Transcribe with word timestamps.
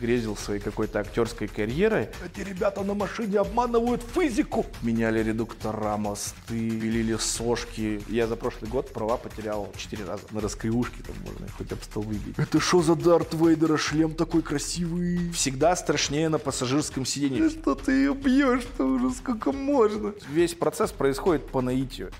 Грезил 0.00 0.36
своей 0.36 0.60
какой-то 0.60 1.00
актерской 1.00 1.48
карьерой. 1.48 2.08
Эти 2.24 2.46
ребята 2.46 2.82
на 2.82 2.94
машине 2.94 3.38
обманывают 3.38 4.02
физику. 4.14 4.64
Меняли 4.82 5.22
редуктора, 5.22 5.96
мосты, 5.96 6.34
пилили 6.48 7.16
сошки. 7.16 8.00
Я 8.08 8.26
за 8.26 8.36
прошлый 8.36 8.70
год 8.70 8.92
права 8.92 9.16
потерял 9.16 9.72
четыре 9.76 10.04
раза. 10.04 10.22
На 10.30 10.40
раскривушке 10.40 11.02
там 11.02 11.16
можно 11.24 11.48
хоть 11.56 11.72
об 11.72 11.82
стол 11.82 12.04
выбить. 12.04 12.38
Это 12.38 12.60
что 12.60 12.82
за 12.82 12.94
Дарт 12.94 13.34
Вейдера? 13.34 13.76
Шлем 13.76 14.14
такой 14.14 14.42
красивый. 14.42 15.30
Всегда 15.32 15.74
страшнее 15.74 16.28
на 16.28 16.38
пассажирском 16.38 17.04
сиденье. 17.04 17.50
Что 17.50 17.74
ты 17.74 17.92
ее 17.92 18.14
бьешь-то 18.14 18.84
уже 18.84 19.10
сколько 19.10 19.52
можно? 19.52 20.14
Весь 20.30 20.54
процесс 20.54 20.92
происходит 20.92 21.48
по 21.48 21.60
наитию. 21.60 22.10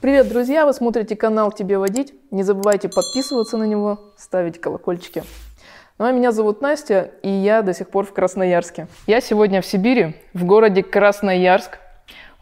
Привет, 0.00 0.28
друзья! 0.30 0.64
Вы 0.64 0.72
смотрите 0.72 1.14
канал 1.14 1.52
«Тебе 1.52 1.76
водить». 1.76 2.14
Не 2.30 2.42
забывайте 2.42 2.88
подписываться 2.88 3.58
на 3.58 3.64
него, 3.64 4.00
ставить 4.16 4.58
колокольчики. 4.58 5.24
Ну 5.98 6.06
а 6.06 6.12
меня 6.12 6.32
зовут 6.32 6.62
Настя, 6.62 7.10
и 7.22 7.28
я 7.28 7.60
до 7.60 7.74
сих 7.74 7.90
пор 7.90 8.06
в 8.06 8.14
Красноярске. 8.14 8.86
Я 9.06 9.20
сегодня 9.20 9.60
в 9.60 9.66
Сибири, 9.66 10.16
в 10.32 10.46
городе 10.46 10.82
Красноярск. 10.82 11.80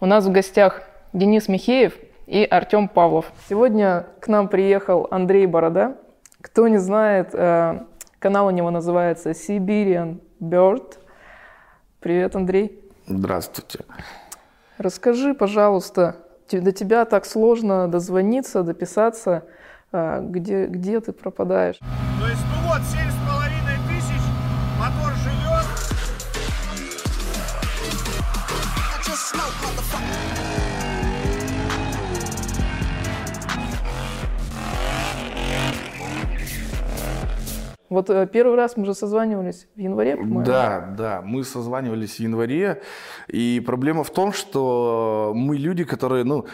У 0.01 0.07
нас 0.07 0.25
в 0.25 0.31
гостях 0.31 0.83
Денис 1.13 1.49
Михеев 1.49 1.95
и 2.29 2.45
Артем 2.45 2.87
Павлов. 2.87 3.33
Сегодня 3.49 4.07
к 4.21 4.29
нам 4.29 4.47
приехал 4.47 5.09
Андрей 5.11 5.47
Борода. 5.47 5.97
Кто 6.41 6.69
не 6.69 6.79
знает, 6.79 7.31
э, 7.33 7.81
канал 8.21 8.47
у 8.47 8.51
него 8.51 8.71
называется 8.71 9.31
Siberian 9.31 10.21
Bird. 10.41 10.95
Привет, 11.99 12.37
Андрей. 12.37 12.85
Здравствуйте. 13.09 13.81
Расскажи, 14.79 15.35
пожалуйста, 15.35 16.19
до 16.55 16.73
тебя 16.73 17.05
так 17.05 17.27
сложно 17.27 17.89
дозвониться, 17.89 18.63
дописаться, 18.63 19.45
а, 19.93 20.21
где, 20.21 20.67
где 20.67 21.01
ты 21.01 21.13
пропадаешь. 21.13 21.77
То 21.79 22.27
есть, 22.29 22.43
ну 22.55 22.69
вот, 22.69 22.81
Вот 37.89 38.11
э, 38.11 38.27
первый 38.31 38.57
раз 38.57 38.77
мы 38.77 38.85
же 38.85 38.95
созванивались 38.95 39.67
в 39.75 39.81
январе, 39.81 40.17
по-моему. 40.17 40.45
Да, 40.45 40.95
да, 40.97 41.23
мы 41.23 41.45
созванивались 41.45 42.17
в 42.17 42.21
январе, 42.21 42.83
и 43.29 43.63
проблема 43.65 44.05
в 44.05 44.11
том, 44.11 44.33
что 44.33 45.33
мы 45.35 45.57
люди, 45.57 45.85
которые, 45.85 46.25
ну, 46.25 46.47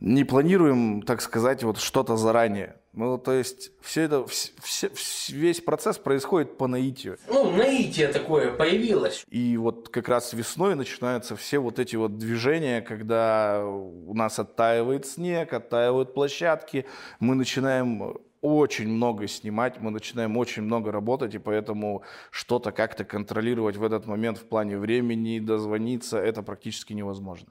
не 0.00 0.24
планируем, 0.24 1.02
так 1.02 1.22
сказать, 1.22 1.64
вот 1.64 1.78
что-то 1.78 2.16
заранее. 2.16 2.76
Ну, 2.92 3.18
то 3.18 3.32
есть 3.32 3.72
все 3.80 4.02
это, 4.02 4.24
все, 4.26 4.90
весь 5.30 5.60
процесс 5.60 5.98
происходит 5.98 6.56
по 6.58 6.68
наитию. 6.68 7.18
Ну, 7.26 7.50
наитие 7.50 8.08
такое 8.08 8.52
появилось. 8.52 9.24
И 9.30 9.56
вот 9.56 9.88
как 9.88 10.08
раз 10.08 10.32
весной 10.32 10.76
начинаются 10.76 11.34
все 11.34 11.58
вот 11.58 11.78
эти 11.78 11.96
вот 11.96 12.18
движения, 12.18 12.82
когда 12.82 13.64
у 13.66 14.14
нас 14.14 14.38
оттаивает 14.38 15.06
снег, 15.06 15.52
оттаивают 15.52 16.14
площадки, 16.14 16.86
мы 17.18 17.34
начинаем 17.34 18.18
очень 18.44 18.88
много 18.88 19.26
снимать, 19.26 19.80
мы 19.80 19.90
начинаем 19.90 20.36
очень 20.36 20.62
много 20.62 20.92
работать, 20.92 21.34
и 21.34 21.38
поэтому 21.38 22.02
что-то 22.30 22.72
как-то 22.72 23.02
контролировать 23.02 23.76
в 23.76 23.82
этот 23.82 24.06
момент 24.06 24.36
в 24.36 24.44
плане 24.44 24.76
времени, 24.76 25.38
дозвониться, 25.38 26.18
это 26.18 26.42
практически 26.42 26.92
невозможно. 26.92 27.48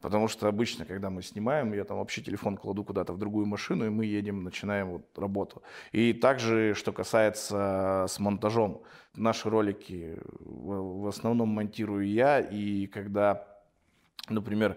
Потому 0.00 0.28
что 0.28 0.46
обычно, 0.46 0.84
когда 0.84 1.10
мы 1.10 1.22
снимаем, 1.22 1.72
я 1.72 1.82
там 1.82 1.98
вообще 1.98 2.22
телефон 2.22 2.56
кладу 2.56 2.84
куда-то 2.84 3.12
в 3.12 3.18
другую 3.18 3.46
машину, 3.46 3.86
и 3.86 3.88
мы 3.88 4.04
едем, 4.04 4.44
начинаем 4.44 4.90
вот 4.90 5.18
работу. 5.18 5.62
И 5.90 6.12
также, 6.12 6.74
что 6.74 6.92
касается 6.92 8.06
с 8.08 8.20
монтажом. 8.20 8.82
Наши 9.16 9.50
ролики 9.50 10.18
в 10.38 11.08
основном 11.08 11.48
монтирую 11.48 12.06
я, 12.08 12.38
и 12.38 12.86
когда, 12.86 13.44
например, 14.28 14.76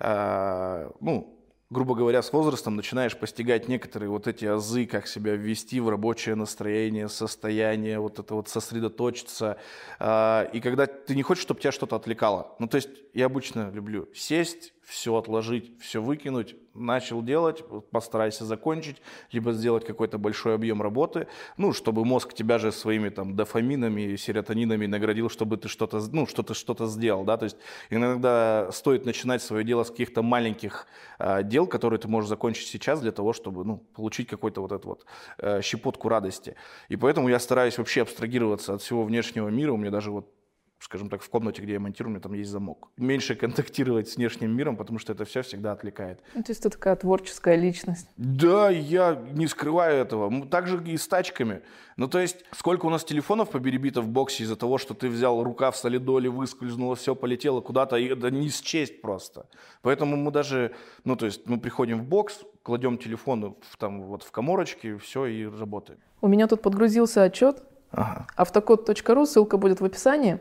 э, 0.00 0.90
ну, 1.00 1.35
грубо 1.70 1.94
говоря, 1.94 2.22
с 2.22 2.32
возрастом 2.32 2.76
начинаешь 2.76 3.16
постигать 3.16 3.68
некоторые 3.68 4.08
вот 4.08 4.26
эти 4.26 4.44
азы, 4.44 4.86
как 4.86 5.06
себя 5.06 5.34
ввести 5.34 5.80
в 5.80 5.88
рабочее 5.88 6.34
настроение, 6.34 7.08
состояние, 7.08 7.98
вот 7.98 8.18
это 8.18 8.34
вот 8.34 8.48
сосредоточиться. 8.48 9.58
А, 9.98 10.48
и 10.52 10.60
когда 10.60 10.86
ты 10.86 11.14
не 11.14 11.22
хочешь, 11.22 11.42
чтобы 11.42 11.60
тебя 11.60 11.72
что-то 11.72 11.96
отвлекало. 11.96 12.54
Ну, 12.58 12.68
то 12.68 12.76
есть 12.76 12.90
я 13.14 13.26
обычно 13.26 13.70
люблю 13.70 14.08
сесть, 14.14 14.72
все 14.86 15.16
отложить, 15.16 15.72
все 15.80 16.00
выкинуть, 16.00 16.54
начал 16.72 17.20
делать, 17.20 17.64
постарайся 17.90 18.44
закончить, 18.44 19.02
либо 19.32 19.52
сделать 19.52 19.84
какой-то 19.84 20.16
большой 20.16 20.54
объем 20.54 20.80
работы, 20.80 21.26
ну, 21.56 21.72
чтобы 21.72 22.04
мозг 22.04 22.34
тебя 22.34 22.58
же 22.58 22.70
своими 22.70 23.08
там 23.08 23.34
дофаминами, 23.34 24.14
серотонинами 24.14 24.86
наградил, 24.86 25.28
чтобы 25.28 25.56
ты 25.56 25.68
что-то, 25.68 26.00
ну, 26.12 26.26
что-то, 26.26 26.54
что-то 26.54 26.86
сделал, 26.86 27.24
да, 27.24 27.36
то 27.36 27.44
есть 27.44 27.56
иногда 27.90 28.70
стоит 28.70 29.04
начинать 29.04 29.42
свое 29.42 29.64
дело 29.64 29.82
с 29.82 29.90
каких-то 29.90 30.22
маленьких 30.22 30.86
э, 31.18 31.42
дел, 31.42 31.66
которые 31.66 31.98
ты 31.98 32.06
можешь 32.06 32.28
закончить 32.28 32.68
сейчас 32.68 33.00
для 33.00 33.12
того, 33.12 33.32
чтобы, 33.32 33.64
ну, 33.64 33.78
получить 33.78 34.28
какой-то 34.28 34.60
вот 34.60 34.70
эту 34.70 34.88
вот 34.88 35.06
э, 35.38 35.62
щепотку 35.62 36.08
радости. 36.08 36.54
И 36.88 36.96
поэтому 36.96 37.28
я 37.28 37.40
стараюсь 37.40 37.76
вообще 37.78 38.02
абстрагироваться 38.02 38.74
от 38.74 38.82
всего 38.82 39.02
внешнего 39.02 39.48
мира, 39.48 39.72
у 39.72 39.76
меня 39.76 39.90
даже 39.90 40.12
вот 40.12 40.35
скажем 40.78 41.08
так, 41.08 41.22
в 41.22 41.28
комнате, 41.28 41.62
где 41.62 41.74
я 41.74 41.80
монтирую, 41.80 42.10
у 42.10 42.12
меня 42.12 42.20
там 42.20 42.34
есть 42.34 42.50
замок. 42.50 42.90
Меньше 42.96 43.34
контактировать 43.34 44.08
с 44.08 44.16
внешним 44.16 44.54
миром, 44.56 44.76
потому 44.76 44.98
что 44.98 45.12
это 45.12 45.24
все 45.24 45.42
всегда 45.42 45.72
отвлекает. 45.72 46.20
Ну, 46.34 46.42
то 46.42 46.52
есть 46.52 46.62
ты 46.62 46.70
такая 46.70 46.96
творческая 46.96 47.56
личность. 47.56 48.08
Да, 48.16 48.70
я 48.70 49.14
не 49.32 49.46
скрываю 49.46 49.96
этого. 49.96 50.46
Также 50.46 50.82
и 50.84 50.96
с 50.96 51.08
тачками. 51.08 51.62
Ну, 51.96 52.08
то 52.08 52.18
есть, 52.18 52.44
сколько 52.52 52.86
у 52.86 52.90
нас 52.90 53.04
телефонов 53.04 53.50
поберебито 53.50 54.02
в 54.02 54.08
боксе 54.08 54.44
из-за 54.44 54.56
того, 54.56 54.78
что 54.78 54.94
ты 54.94 55.08
взял 55.08 55.42
рука 55.42 55.70
в 55.70 55.76
солидоле, 55.76 56.28
выскользнуло, 56.28 56.94
все 56.94 57.14
полетело 57.14 57.60
куда-то, 57.60 57.96
и 57.96 58.06
это 58.06 58.30
не 58.30 58.50
счесть 58.50 59.00
просто. 59.00 59.48
Поэтому 59.82 60.16
мы 60.16 60.30
даже, 60.30 60.74
ну, 61.04 61.16
то 61.16 61.26
есть, 61.26 61.46
мы 61.46 61.58
приходим 61.58 62.00
в 62.00 62.04
бокс, 62.04 62.44
кладем 62.62 62.98
телефон 62.98 63.56
в, 63.62 63.76
там, 63.78 64.02
вот 64.02 64.22
в 64.22 64.30
коморочке, 64.30 64.98
все, 64.98 65.26
и 65.26 65.46
работаем. 65.46 66.00
У 66.20 66.28
меня 66.28 66.46
тут 66.48 66.62
подгрузился 66.62 67.22
отчет, 67.22 67.62
Ага. 67.92 68.26
Автокод.ру, 68.36 69.26
ссылка 69.26 69.56
будет 69.56 69.80
в 69.80 69.84
описании. 69.84 70.38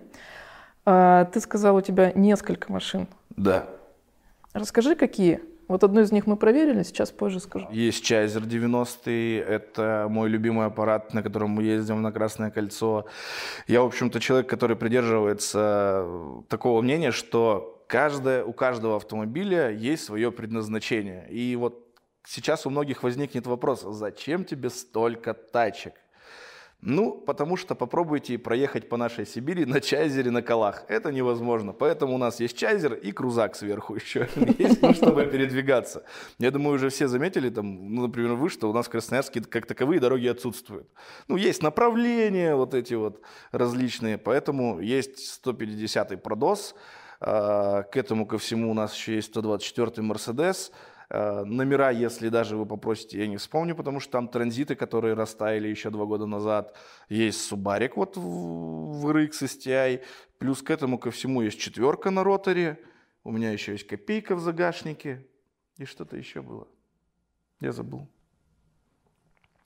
А, 0.85 1.25
ты 1.25 1.39
сказал, 1.39 1.75
у 1.75 1.81
тебя 1.81 2.11
несколько 2.13 2.72
машин. 2.72 3.07
Да. 3.29 3.67
Расскажи, 4.53 4.95
какие? 4.95 5.41
Вот 5.67 5.83
одну 5.83 6.01
из 6.01 6.11
них 6.11 6.28
мы 6.28 6.38
проверили, 6.38 6.83
сейчас 6.83 7.09
позже 7.11 7.39
скажу. 7.39 7.67
Есть 7.72 8.03
Чайзер 8.03 8.45
90, 8.45 9.09
это 9.09 10.06
мой 10.09 10.29
любимый 10.29 10.67
аппарат, 10.67 11.13
на 11.13 11.23
котором 11.23 11.51
мы 11.51 11.63
ездим 11.63 12.01
на 12.03 12.11
Красное 12.11 12.51
кольцо. 12.51 13.06
Я, 13.67 13.81
в 13.81 13.85
общем-то, 13.85 14.19
человек, 14.19 14.47
который 14.47 14.75
придерживается 14.75 16.07
такого 16.50 16.81
мнения, 16.81 17.12
что 17.12 17.83
каждое, 17.88 18.44
у 18.44 18.53
каждого 18.53 18.97
автомобиля 18.97 19.72
есть 19.72 20.03
свое 20.03 20.31
предназначение. 20.31 21.27
И 21.29 21.56
вот 21.56 21.83
сейчас 22.27 22.67
у 22.67 22.69
многих 22.69 23.01
возникнет 23.01 23.47
вопрос, 23.47 23.81
зачем 23.81 24.45
тебе 24.45 24.69
столько 24.69 25.33
тачек? 25.33 25.94
Ну, 26.81 27.12
потому 27.12 27.58
что 27.58 27.74
попробуйте 27.74 28.38
проехать 28.38 28.90
по 28.90 28.97
нашей 28.97 29.25
Сибири 29.25 29.66
на 29.66 29.81
чайзере 29.81 30.30
на 30.30 30.44
колах. 30.44 30.86
Это 30.88 31.12
невозможно. 31.12 31.74
Поэтому 31.74 32.16
у 32.16 32.18
нас 32.18 32.40
есть 32.40 32.56
чайзер 32.56 32.94
и 32.94 33.12
крузак 33.12 33.56
сверху 33.56 33.96
еще. 33.96 34.30
Есть, 34.59 34.96
чтобы 34.97 35.25
передвигаться. 35.25 36.03
Я 36.38 36.52
думаю, 36.52 36.75
уже 36.75 36.90
все 36.90 37.08
заметили, 37.08 37.50
там, 37.50 37.96
ну, 37.96 38.03
например, 38.03 38.34
вы, 38.34 38.50
что 38.50 38.69
у 38.69 38.74
нас 38.74 38.86
в 38.86 38.90
Красноярске 38.90 39.41
как 39.41 39.66
таковые 39.66 40.00
дороги 40.00 40.28
отсутствуют. 40.28 40.88
Ну, 41.28 41.38
есть 41.38 41.63
направления 41.63 42.56
вот 42.56 42.75
эти 42.75 42.94
вот 42.94 43.22
различные, 43.52 44.19
поэтому 44.19 44.80
есть 44.80 45.42
150-й 45.44 46.18
Продос. 46.18 46.75
А, 47.19 47.84
к 47.84 47.97
этому 47.97 48.28
ко 48.28 48.38
всему 48.38 48.69
у 48.69 48.74
нас 48.74 48.94
еще 48.96 49.16
есть 49.16 49.36
124-й 49.36 50.02
Мерседес. 50.02 50.72
Э, 51.09 51.43
номера, 51.43 51.91
если 51.91 52.29
даже 52.29 52.57
вы 52.57 52.66
попросите, 52.66 53.19
я 53.19 53.27
не 53.27 53.38
вспомню, 53.38 53.75
потому 53.75 54.00
что 54.00 54.12
там 54.12 54.27
транзиты, 54.27 54.75
которые 54.75 55.13
растаяли 55.13 55.68
еще 55.68 55.89
два 55.89 56.06
года 56.06 56.25
назад. 56.25 56.75
Есть 57.09 57.41
Субарик 57.41 57.97
вот 57.97 58.18
в 58.18 59.07
RX 59.07 59.44
STI. 59.44 60.03
Плюс 60.38 60.62
к 60.62 60.69
этому 60.69 60.97
ко 60.97 61.12
всему 61.12 61.41
есть 61.41 61.59
четверка 61.59 62.12
на 62.12 62.24
роторе. 62.24 62.80
У 63.24 63.31
меня 63.31 63.51
еще 63.51 63.74
есть 63.74 63.88
копейка 63.88 64.35
в 64.35 64.39
загашнике. 64.39 65.25
И 65.77 65.85
что-то 65.85 66.18
еще 66.18 66.41
было. 66.41 66.68
Я 67.59 67.71
забыл. 67.71 68.07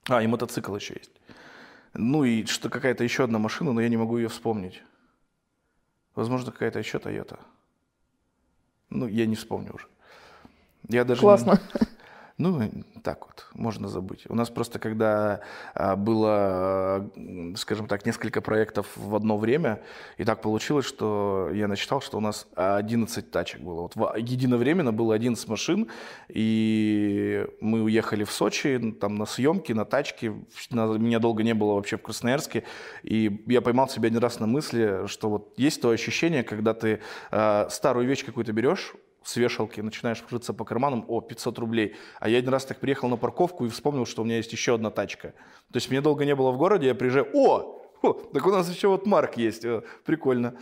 А, 0.08 0.24
и 0.24 0.28
мотоцикл 0.28 0.76
еще 0.76 0.96
есть. 0.96 1.12
Ну 1.94 2.24
и 2.24 2.46
что 2.46 2.70
какая-то 2.70 3.04
еще 3.04 3.24
одна 3.24 3.40
машина, 3.40 3.74
но 3.74 3.82
я 3.82 3.90
не 3.90 3.98
могу 3.98 4.18
ее 4.18 4.28
вспомнить. 4.28 4.82
Возможно, 6.16 6.52
какая-то 6.52 6.80
еще 6.80 6.98
Toyota. 6.98 7.40
Ну, 8.90 9.08
я 9.08 9.26
не 9.26 9.36
вспомню 9.36 9.74
уже. 9.74 9.88
Я 10.90 11.06
даже 11.06 11.22
Классно. 11.22 11.60
Ну, 12.42 12.72
так 13.04 13.26
вот, 13.28 13.48
можно 13.54 13.90
забыть. 13.90 14.24
У 14.30 14.34
нас 14.34 14.50
просто, 14.50 14.80
когда 14.80 15.42
а, 15.74 15.98
было, 15.98 17.12
скажем 17.58 17.86
так, 17.88 18.06
несколько 18.06 18.40
проектов 18.40 18.88
в 18.96 19.14
одно 19.14 19.38
время, 19.38 19.82
и 20.18 20.24
так 20.24 20.42
получилось, 20.42 20.86
что 20.86 21.50
я 21.54 21.68
насчитал, 21.68 22.00
что 22.00 22.18
у 22.18 22.22
нас 22.22 22.48
11 22.56 23.30
тачек 23.30 23.60
было. 23.60 23.82
Вот 23.82 23.98
в- 23.98 24.16
единовременно 24.18 24.94
было 24.94 25.14
11 25.16 25.50
машин, 25.50 25.90
и 26.30 27.46
мы 27.60 27.84
уехали 27.84 28.24
в 28.24 28.32
Сочи, 28.32 28.80
там 29.02 29.16
на 29.16 29.26
съемки, 29.26 29.74
на 29.74 29.84
тачке. 29.84 30.34
На- 30.72 30.98
Меня 30.98 31.20
долго 31.20 31.44
не 31.44 31.54
было 31.54 31.74
вообще 31.74 31.98
в 31.98 32.02
Красноярске, 32.02 32.64
и 33.04 33.44
я 33.48 33.60
поймал 33.60 33.90
себя 33.90 34.08
один 34.08 34.20
раз 34.20 34.40
на 34.40 34.48
мысли, 34.48 35.08
что 35.08 35.30
вот 35.30 35.54
есть 35.58 35.82
то 35.82 35.90
ощущение, 35.90 36.44
когда 36.44 36.74
ты 36.74 37.02
а, 37.32 37.68
старую 37.70 38.08
вещь 38.08 38.24
какую-то 38.24 38.54
берешь, 38.54 38.94
с 39.24 39.36
вешалки, 39.36 39.82
начинаешь 39.82 40.24
рыться 40.30 40.54
по 40.54 40.66
карманам, 40.66 41.06
о, 41.08 41.22
500 41.22 41.60
рублей. 41.60 41.96
А 42.20 42.30
я 42.30 42.38
один 42.38 42.52
раз 42.52 42.66
так 42.66 42.80
приехал 42.80 43.10
на 43.10 43.18
парковку 43.18 43.66
и 43.66 43.70
вспомнил, 43.70 44.06
что 44.06 44.22
у 44.22 44.26
меня 44.26 44.38
есть 44.38 44.52
еще 44.52 44.76
одна 44.76 44.90
тачка. 44.90 45.30
То 45.72 45.78
есть 45.78 45.90
мне 45.90 46.02
долго 46.02 46.26
не 46.26 46.36
было 46.36 46.52
в 46.52 46.58
городе, 46.58 46.88
я 46.88 46.96
приезжаю, 46.96 47.28
о, 47.34 47.82
о, 48.02 48.14
так 48.14 48.46
у 48.46 48.52
нас 48.52 48.70
еще 48.70 48.88
вот 48.88 49.06
Марк 49.06 49.38
есть, 49.38 49.66
о, 49.66 49.84
прикольно. 50.06 50.56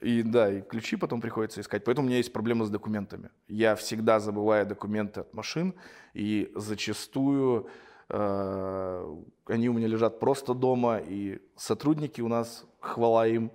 И 0.00 0.22
да, 0.22 0.50
и 0.50 0.62
ключи 0.62 0.96
потом 0.96 1.20
приходится 1.20 1.60
искать. 1.60 1.84
Поэтому 1.84 2.06
у 2.06 2.08
меня 2.08 2.16
есть 2.16 2.32
проблема 2.32 2.64
с 2.64 2.70
документами. 2.70 3.30
Я 3.46 3.74
всегда 3.76 4.20
забываю 4.20 4.66
документы 4.66 5.20
от 5.20 5.34
машин, 5.34 5.74
и 6.14 6.50
зачастую 6.54 7.68
э, 8.08 9.16
они 9.46 9.68
у 9.68 9.72
меня 9.72 9.86
лежат 9.86 10.18
просто 10.18 10.54
дома, 10.54 10.98
и 10.98 11.40
сотрудники 11.56 12.20
у 12.20 12.28
нас, 12.28 12.64
хвала 12.80 13.26
им, 13.26 13.52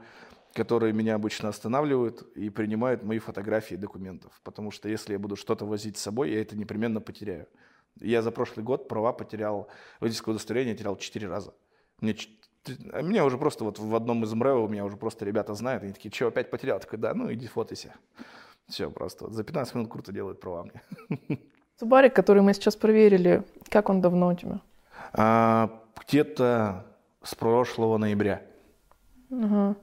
которые 0.57 0.91
меня 0.91 1.13
обычно 1.13 1.49
останавливают 1.49 2.23
и 2.35 2.49
принимают 2.49 3.03
мои 3.03 3.19
фотографии 3.19 3.75
документов. 3.75 4.31
Потому 4.43 4.71
что 4.71 4.89
если 4.89 5.13
я 5.13 5.19
буду 5.19 5.35
что-то 5.35 5.65
возить 5.65 5.97
с 5.97 6.01
собой, 6.01 6.31
я 6.31 6.41
это 6.41 6.57
непременно 6.57 6.99
потеряю. 6.99 7.47
Я 7.99 8.23
за 8.23 8.31
прошлый 8.31 8.65
год 8.65 8.87
права 8.87 9.13
потерял, 9.13 9.67
водительское 9.99 10.33
удостоверение 10.33 10.75
терял 10.75 10.95
четыре 10.97 11.27
раза. 11.27 11.53
Мне, 12.01 12.15
а 12.91 13.03
меня 13.03 13.23
уже 13.23 13.37
просто 13.37 13.65
вот 13.65 13.77
в 13.77 13.95
одном 13.95 14.23
из 14.23 14.33
МРЭО, 14.33 14.67
меня 14.67 14.83
уже 14.83 14.97
просто 14.97 15.25
ребята 15.25 15.53
знают, 15.53 15.83
они 15.83 15.93
такие, 15.93 16.11
что, 16.11 16.27
опять 16.27 16.49
потерял? 16.49 16.79
Такой, 16.79 16.97
да, 16.97 17.13
ну 17.13 17.31
иди 17.31 17.45
фотойся. 17.45 17.93
Все, 18.67 18.89
просто 18.89 19.25
вот 19.25 19.33
за 19.33 19.43
15 19.43 19.75
минут 19.75 19.91
круто 19.91 20.11
делают 20.11 20.39
права 20.39 20.63
мне. 20.63 21.39
Субарик, 21.79 22.15
который 22.15 22.41
мы 22.41 22.55
сейчас 22.55 22.75
проверили, 22.75 23.43
как 23.69 23.89
он 23.89 24.01
давно 24.01 24.29
у 24.29 24.35
тебя? 24.35 24.59
А, 25.13 25.83
где-то 26.07 26.83
с 27.21 27.35
прошлого 27.35 27.97
ноября. 27.97 28.41
Ага. 29.29 29.75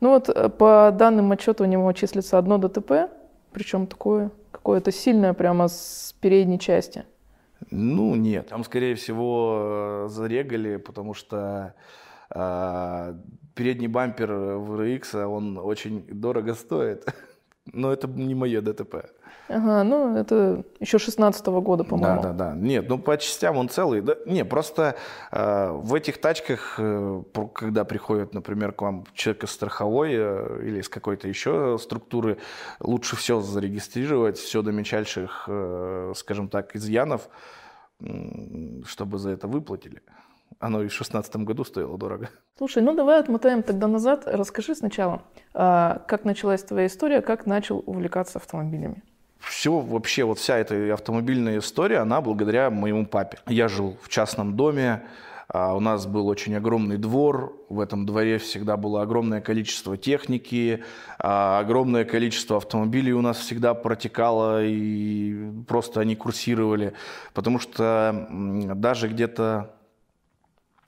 Ну 0.00 0.10
вот 0.10 0.28
э, 0.28 0.48
по 0.48 0.90
данным 0.92 1.32
отчета 1.32 1.64
у 1.64 1.66
него 1.66 1.92
числится 1.92 2.38
одно 2.38 2.58
ДТП, 2.58 3.10
причем 3.52 3.86
такое 3.86 4.30
какое-то 4.50 4.92
сильное 4.92 5.32
прямо 5.34 5.68
с 5.68 6.14
передней 6.20 6.58
части. 6.58 7.04
Ну, 7.70 8.14
нет. 8.14 8.48
Там, 8.48 8.64
скорее 8.64 8.94
всего, 8.94 10.06
э, 10.06 10.08
зарегали, 10.08 10.76
потому 10.76 11.14
что 11.14 11.74
э, 12.34 13.14
передний 13.54 13.88
бампер 13.88 14.30
VRX, 14.30 15.24
он 15.24 15.58
очень 15.58 16.04
дорого 16.08 16.54
стоит. 16.54 17.04
Но 17.72 17.92
это 17.92 18.08
не 18.08 18.34
мое 18.34 18.60
ДТП. 18.60 19.10
Ага, 19.48 19.82
ну 19.82 20.14
это 20.14 20.62
еще 20.78 20.98
16 20.98 21.46
года, 21.46 21.82
по-моему. 21.82 22.20
Да, 22.22 22.32
да, 22.32 22.50
да. 22.50 22.54
Нет, 22.54 22.86
ну 22.88 22.98
по 22.98 23.16
частям 23.16 23.56
он 23.56 23.68
целый. 23.70 24.02
Да, 24.02 24.16
не, 24.26 24.44
просто 24.44 24.96
э, 25.32 25.70
в 25.72 25.94
этих 25.94 26.20
тачках, 26.20 26.74
э, 26.78 27.22
когда 27.54 27.84
приходит, 27.84 28.34
например, 28.34 28.72
к 28.72 28.82
вам 28.82 29.04
человек 29.14 29.44
из 29.44 29.50
страховой 29.50 30.10
э, 30.12 30.60
или 30.64 30.80
из 30.80 30.88
какой-то 30.90 31.28
еще 31.28 31.78
структуры, 31.80 32.36
лучше 32.80 33.16
все 33.16 33.40
зарегистрировать, 33.40 34.36
все 34.36 34.60
до 34.60 34.70
мельчайших, 34.70 35.44
э, 35.48 36.12
скажем 36.14 36.48
так, 36.48 36.76
изъянов, 36.76 37.28
м, 38.00 38.84
чтобы 38.86 39.18
за 39.18 39.30
это 39.30 39.48
выплатили. 39.48 40.02
Оно 40.60 40.82
и 40.82 40.88
в 40.88 40.92
шестнадцатом 40.92 41.44
году 41.44 41.64
стоило 41.64 41.96
дорого. 41.96 42.30
Слушай, 42.56 42.82
ну 42.82 42.94
давай 42.94 43.20
отмотаем 43.20 43.62
тогда 43.62 43.86
назад. 43.86 44.24
Расскажи 44.26 44.74
сначала, 44.74 45.22
а, 45.54 46.02
как 46.08 46.24
началась 46.24 46.64
твоя 46.64 46.88
история, 46.88 47.22
как 47.22 47.46
начал 47.46 47.82
увлекаться 47.86 48.38
автомобилями. 48.38 49.02
все 49.38 49.78
вообще, 49.78 50.24
вот 50.24 50.38
вся 50.38 50.58
эта 50.58 50.92
автомобильная 50.92 51.58
история, 51.58 51.98
она 51.98 52.20
благодаря 52.20 52.70
моему 52.70 53.06
папе. 53.06 53.38
Я 53.46 53.68
жил 53.68 53.96
в 54.02 54.08
частном 54.08 54.56
доме, 54.56 55.04
а, 55.50 55.74
у 55.74 55.80
нас 55.80 56.06
был 56.06 56.26
очень 56.26 56.54
огромный 56.56 56.98
двор, 56.98 57.56
в 57.70 57.80
этом 57.80 58.04
дворе 58.04 58.38
всегда 58.38 58.76
было 58.76 59.00
огромное 59.00 59.40
количество 59.40 59.96
техники, 59.96 60.82
а, 61.18 61.60
огромное 61.60 62.04
количество 62.04 62.58
автомобилей 62.58 63.12
у 63.12 63.22
нас 63.22 63.38
всегда 63.38 63.72
протекало, 63.74 64.64
и 64.64 65.50
просто 65.66 66.00
они 66.00 66.16
курсировали, 66.16 66.92
потому 67.32 67.60
что 67.60 68.26
даже 68.74 69.08
где-то 69.08 69.77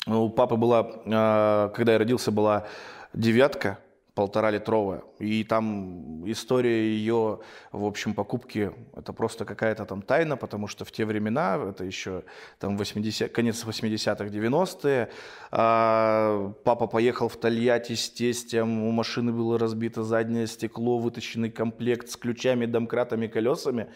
у 0.06 0.29
папы 0.31 0.56
была, 0.56 0.91
а, 1.06 1.69
когда 1.70 1.93
я 1.93 1.99
родился, 1.99 2.31
была 2.31 2.67
девятка 3.12 3.79
полтора 4.14 4.50
литровая. 4.50 5.02
И 5.20 5.44
там 5.44 6.25
история 6.31 6.82
ее, 6.96 7.40
в 7.72 7.84
общем, 7.84 8.14
покупки, 8.14 8.72
это 8.96 9.12
просто 9.12 9.44
какая-то 9.44 9.84
там 9.84 10.00
тайна, 10.02 10.37
потому 10.37 10.67
что 10.67 10.84
в 10.84 10.93
те 10.93 11.05
времена, 11.05 11.58
это 11.70 11.84
еще 11.84 12.25
там 12.58 12.78
80, 12.78 13.31
конец 13.31 13.64
80-х, 13.64 14.25
90-е, 14.25 15.11
а, 15.50 16.52
папа 16.64 16.87
поехал 16.87 17.28
в 17.28 17.37
Тольятти 17.37 17.94
с 17.94 18.08
тестем, 18.11 18.82
у 18.82 18.90
машины 18.90 19.32
было 19.32 19.58
разбито 19.58 20.05
заднее 20.05 20.46
стекло, 20.46 20.99
вытащенный 20.99 21.50
комплект 21.50 22.08
с 22.08 22.16
ключами, 22.16 22.64
домкратами, 22.64 23.26
колесами. 23.26 23.88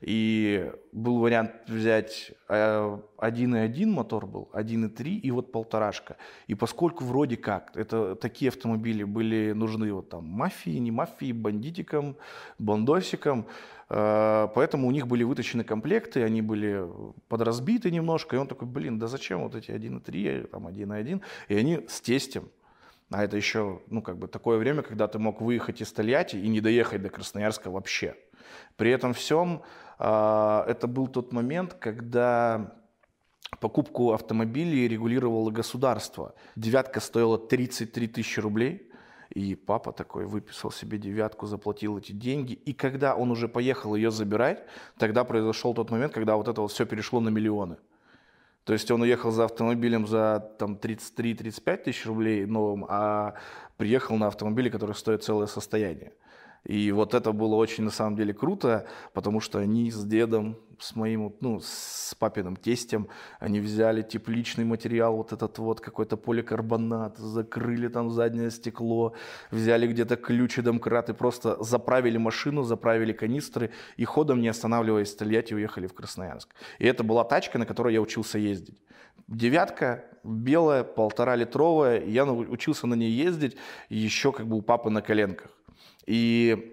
И 0.00 0.68
был 0.90 1.18
вариант 1.18 1.52
взять 1.68 2.32
э, 2.48 2.98
1.1 3.18 3.86
мотор 3.86 4.26
был, 4.26 4.50
1.3 4.52 5.04
и 5.04 5.30
вот 5.30 5.52
полторашка. 5.52 6.16
И 6.48 6.54
поскольку 6.54 7.04
вроде 7.04 7.36
как 7.36 7.76
это 7.76 8.16
такие 8.16 8.48
автомобили 8.48 9.04
были 9.04 9.52
нужны 9.52 9.92
вот 9.92 10.08
там 10.08 10.24
мафии, 10.24 10.71
не 10.78 10.90
мафии, 10.90 11.32
бандитикам, 11.32 12.16
бандосикам, 12.58 13.46
э, 13.88 14.48
поэтому 14.54 14.88
у 14.88 14.90
них 14.90 15.06
были 15.06 15.24
вытащены 15.24 15.64
комплекты, 15.64 16.22
они 16.22 16.42
были 16.42 16.86
подразбиты 17.28 17.90
немножко, 17.90 18.36
и 18.36 18.38
он 18.38 18.48
такой, 18.48 18.68
блин, 18.68 18.98
да 18.98 19.06
зачем 19.06 19.42
вот 19.42 19.54
эти 19.54 19.70
1.3, 19.70 20.48
там 20.48 20.66
1.1, 20.66 21.20
и 21.48 21.56
они 21.56 21.86
с 21.88 22.00
тестем, 22.00 22.48
а 23.10 23.24
это 23.24 23.36
еще, 23.36 23.80
ну, 23.88 24.00
как 24.00 24.16
бы 24.16 24.26
такое 24.26 24.58
время, 24.58 24.82
когда 24.82 25.06
ты 25.06 25.18
мог 25.18 25.40
выехать 25.40 25.82
из 25.82 25.92
Тольятти 25.92 26.36
и 26.36 26.48
не 26.48 26.60
доехать 26.60 27.02
до 27.02 27.10
Красноярска 27.10 27.70
вообще. 27.70 28.16
При 28.76 28.90
этом 28.90 29.12
всем 29.12 29.62
а, 29.98 30.64
это 30.66 30.86
был 30.86 31.06
тот 31.08 31.32
момент, 31.32 31.74
когда 31.74 32.74
покупку 33.60 34.12
автомобилей 34.12 34.88
регулировало 34.88 35.50
государство. 35.50 36.34
Девятка 36.56 37.00
стоила 37.00 37.38
33 37.38 38.08
тысячи 38.08 38.40
рублей. 38.40 38.90
И 39.34 39.54
папа 39.54 39.92
такой 39.92 40.26
выписал 40.26 40.70
себе 40.70 40.98
девятку, 40.98 41.46
заплатил 41.46 41.96
эти 41.96 42.12
деньги. 42.12 42.52
И 42.52 42.74
когда 42.74 43.14
он 43.14 43.30
уже 43.30 43.48
поехал 43.48 43.94
ее 43.94 44.10
забирать, 44.10 44.64
тогда 44.98 45.24
произошел 45.24 45.72
тот 45.72 45.90
момент, 45.90 46.12
когда 46.12 46.36
вот 46.36 46.48
это 46.48 46.60
вот 46.60 46.70
все 46.70 46.84
перешло 46.84 47.20
на 47.20 47.30
миллионы. 47.30 47.76
То 48.64 48.74
есть 48.74 48.90
он 48.90 49.02
уехал 49.02 49.30
за 49.30 49.44
автомобилем 49.44 50.06
за 50.06 50.52
там 50.58 50.74
33-35 50.74 51.76
тысяч 51.78 52.06
рублей 52.06 52.44
новым, 52.44 52.84
а 52.88 53.34
приехал 53.76 54.16
на 54.16 54.26
автомобиле, 54.26 54.70
который 54.70 54.94
стоит 54.94 55.24
целое 55.24 55.46
состояние. 55.46 56.12
И 56.64 56.92
вот 56.92 57.14
это 57.14 57.32
было 57.32 57.56
очень 57.56 57.84
на 57.84 57.90
самом 57.90 58.14
деле 58.14 58.32
круто, 58.32 58.86
потому 59.14 59.40
что 59.40 59.58
они 59.58 59.90
с 59.90 60.04
дедом, 60.04 60.56
с 60.82 60.96
моим, 60.96 61.34
ну, 61.40 61.60
с 61.60 62.14
папиным 62.18 62.56
тестем, 62.56 63.08
они 63.38 63.60
взяли 63.60 64.02
тепличный 64.02 64.64
материал, 64.64 65.16
вот 65.16 65.32
этот 65.32 65.58
вот 65.58 65.80
какой-то 65.80 66.16
поликарбонат, 66.16 67.18
закрыли 67.18 67.88
там 67.88 68.10
заднее 68.10 68.50
стекло, 68.50 69.14
взяли 69.50 69.86
где-то 69.86 70.16
ключ 70.16 70.58
и 70.58 70.62
домкрат 70.62 71.08
и 71.08 71.12
просто 71.12 71.62
заправили 71.62 72.18
машину, 72.18 72.62
заправили 72.64 73.12
канистры 73.12 73.70
и 73.96 74.04
ходом, 74.04 74.40
не 74.40 74.48
останавливаясь 74.48 75.14
в 75.14 75.16
Тольятти, 75.16 75.54
уехали 75.54 75.86
в 75.86 75.94
Красноярск. 75.94 76.48
И 76.78 76.86
это 76.86 77.04
была 77.04 77.24
тачка, 77.24 77.58
на 77.58 77.66
которой 77.66 77.94
я 77.94 78.00
учился 78.00 78.38
ездить. 78.38 78.76
Девятка, 79.28 80.04
белая, 80.24 80.84
полтора 80.84 81.36
литровая, 81.36 82.04
я 82.04 82.24
учился 82.24 82.86
на 82.86 82.94
ней 82.94 83.10
ездить 83.10 83.56
еще 83.88 84.32
как 84.32 84.46
бы 84.46 84.56
у 84.56 84.62
папы 84.62 84.90
на 84.90 85.00
коленках. 85.00 85.50
И 86.06 86.71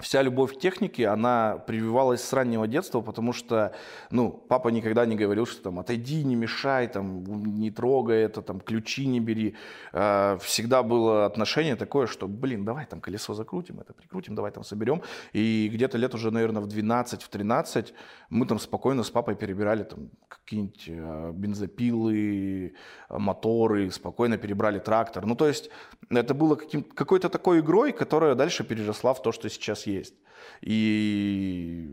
вся 0.00 0.22
любовь 0.22 0.54
к 0.54 0.58
технике, 0.58 1.08
она 1.08 1.58
прививалась 1.66 2.22
с 2.22 2.32
раннего 2.32 2.66
детства, 2.66 3.00
потому 3.00 3.32
что, 3.32 3.72
ну, 4.10 4.30
папа 4.30 4.68
никогда 4.68 5.06
не 5.06 5.16
говорил, 5.16 5.46
что 5.46 5.62
там 5.62 5.78
отойди, 5.78 6.24
не 6.24 6.36
мешай, 6.36 6.88
там, 6.88 7.24
не 7.24 7.70
трогай 7.70 8.22
это, 8.22 8.42
там, 8.42 8.60
ключи 8.60 9.06
не 9.06 9.20
бери. 9.20 9.54
А, 9.92 10.38
Всегда 10.38 10.82
было 10.82 11.26
отношение 11.26 11.76
такое, 11.76 12.06
что, 12.06 12.28
блин, 12.28 12.64
давай 12.64 12.86
там 12.86 13.00
колесо 13.00 13.34
закрутим, 13.34 13.80
это 13.80 13.92
прикрутим, 13.92 14.34
давай 14.34 14.50
там 14.50 14.64
соберем. 14.64 15.02
И 15.32 15.70
где-то 15.72 15.98
лет 15.98 16.14
уже, 16.14 16.30
наверное, 16.30 16.62
в 16.62 16.66
12, 16.66 17.22
в 17.22 17.28
13 17.28 17.94
мы 18.30 18.46
там 18.46 18.58
спокойно 18.58 19.02
с 19.02 19.10
папой 19.10 19.34
перебирали 19.34 19.84
там 19.84 20.10
какие-нибудь 20.28 20.84
э, 20.88 21.32
бензопилы, 21.34 22.74
моторы, 23.08 23.90
спокойно 23.90 24.38
перебрали 24.38 24.78
трактор. 24.78 25.26
Ну, 25.26 25.34
то 25.34 25.46
есть 25.46 25.70
это 26.10 26.34
было 26.34 26.56
каким, 26.56 26.82
какой-то 26.82 27.28
такой 27.28 27.60
игрой, 27.60 27.92
которая 27.92 28.34
дальше 28.34 28.64
переросла 28.64 29.14
в 29.14 29.22
то, 29.22 29.32
что 29.32 29.48
сейчас 29.48 29.86
есть. 29.90 30.14
И 30.62 31.88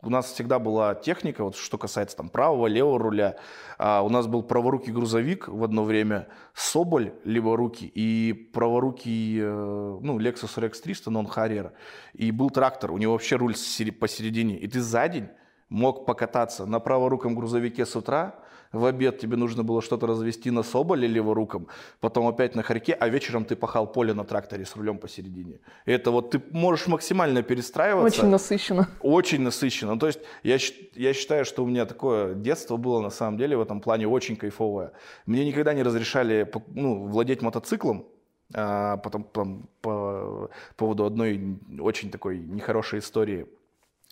у 0.00 0.10
нас 0.10 0.32
всегда 0.32 0.60
была 0.60 0.94
техника, 0.94 1.42
вот 1.42 1.56
что 1.56 1.76
касается 1.76 2.16
там 2.16 2.28
правого, 2.28 2.68
левого 2.68 3.00
руля. 3.00 3.36
А, 3.78 4.02
у 4.02 4.08
нас 4.08 4.28
был 4.28 4.44
праворукий 4.44 4.92
грузовик 4.92 5.48
в 5.48 5.64
одно 5.64 5.82
время, 5.82 6.28
Соболь 6.54 7.14
леворукий 7.24 7.90
и 7.92 8.32
праворукий, 8.32 9.40
э, 9.40 9.98
ну, 10.00 10.20
Lexus 10.20 10.56
RX 10.56 10.80
300, 10.82 11.10
но 11.10 11.20
он 11.20 11.26
Harrier. 11.26 11.72
И 12.12 12.30
был 12.30 12.50
трактор, 12.50 12.92
у 12.92 12.98
него 12.98 13.12
вообще 13.12 13.36
руль 13.36 13.54
посередине. 13.54 14.56
И 14.56 14.68
ты 14.68 14.80
за 14.80 15.08
день 15.08 15.28
мог 15.68 16.06
покататься 16.06 16.64
на 16.64 16.78
праворуком 16.78 17.34
грузовике 17.34 17.84
с 17.84 17.96
утра, 17.96 18.36
в 18.72 18.84
обед 18.84 19.18
тебе 19.18 19.36
нужно 19.36 19.64
было 19.64 19.82
что-то 19.82 20.06
развести 20.06 20.50
на 20.50 20.62
соболе 20.62 21.08
леворуком, 21.08 21.68
потом 22.00 22.26
опять 22.26 22.54
на 22.54 22.62
хорьке, 22.62 22.92
а 22.92 23.08
вечером 23.08 23.44
ты 23.44 23.56
пахал 23.56 23.86
поле 23.86 24.14
на 24.14 24.24
тракторе 24.24 24.64
с 24.64 24.76
рулем 24.76 24.98
посередине. 24.98 25.60
И 25.86 25.92
это 25.92 26.10
вот 26.10 26.30
ты 26.30 26.42
можешь 26.50 26.86
максимально 26.86 27.42
перестраиваться. 27.42 28.20
Очень 28.20 28.30
насыщенно. 28.30 28.88
Очень 29.00 29.42
насыщенно. 29.42 29.98
То 29.98 30.06
есть 30.06 30.20
я, 30.42 30.58
я 30.94 31.14
считаю, 31.14 31.44
что 31.44 31.64
у 31.64 31.66
меня 31.66 31.86
такое 31.86 32.34
детство 32.34 32.76
было 32.76 33.00
на 33.00 33.10
самом 33.10 33.38
деле 33.38 33.56
в 33.56 33.60
этом 33.60 33.80
плане 33.80 34.06
очень 34.06 34.36
кайфовое. 34.36 34.92
Мне 35.26 35.46
никогда 35.46 35.74
не 35.74 35.82
разрешали 35.82 36.50
ну, 36.74 37.06
владеть 37.06 37.42
мотоциклом, 37.42 38.06
а 38.54 38.96
потом, 38.98 39.24
потом 39.24 39.68
по 39.80 40.50
поводу 40.76 41.04
одной 41.04 41.58
очень 41.80 42.10
такой 42.10 42.38
нехорошей 42.38 42.98
истории 42.98 43.46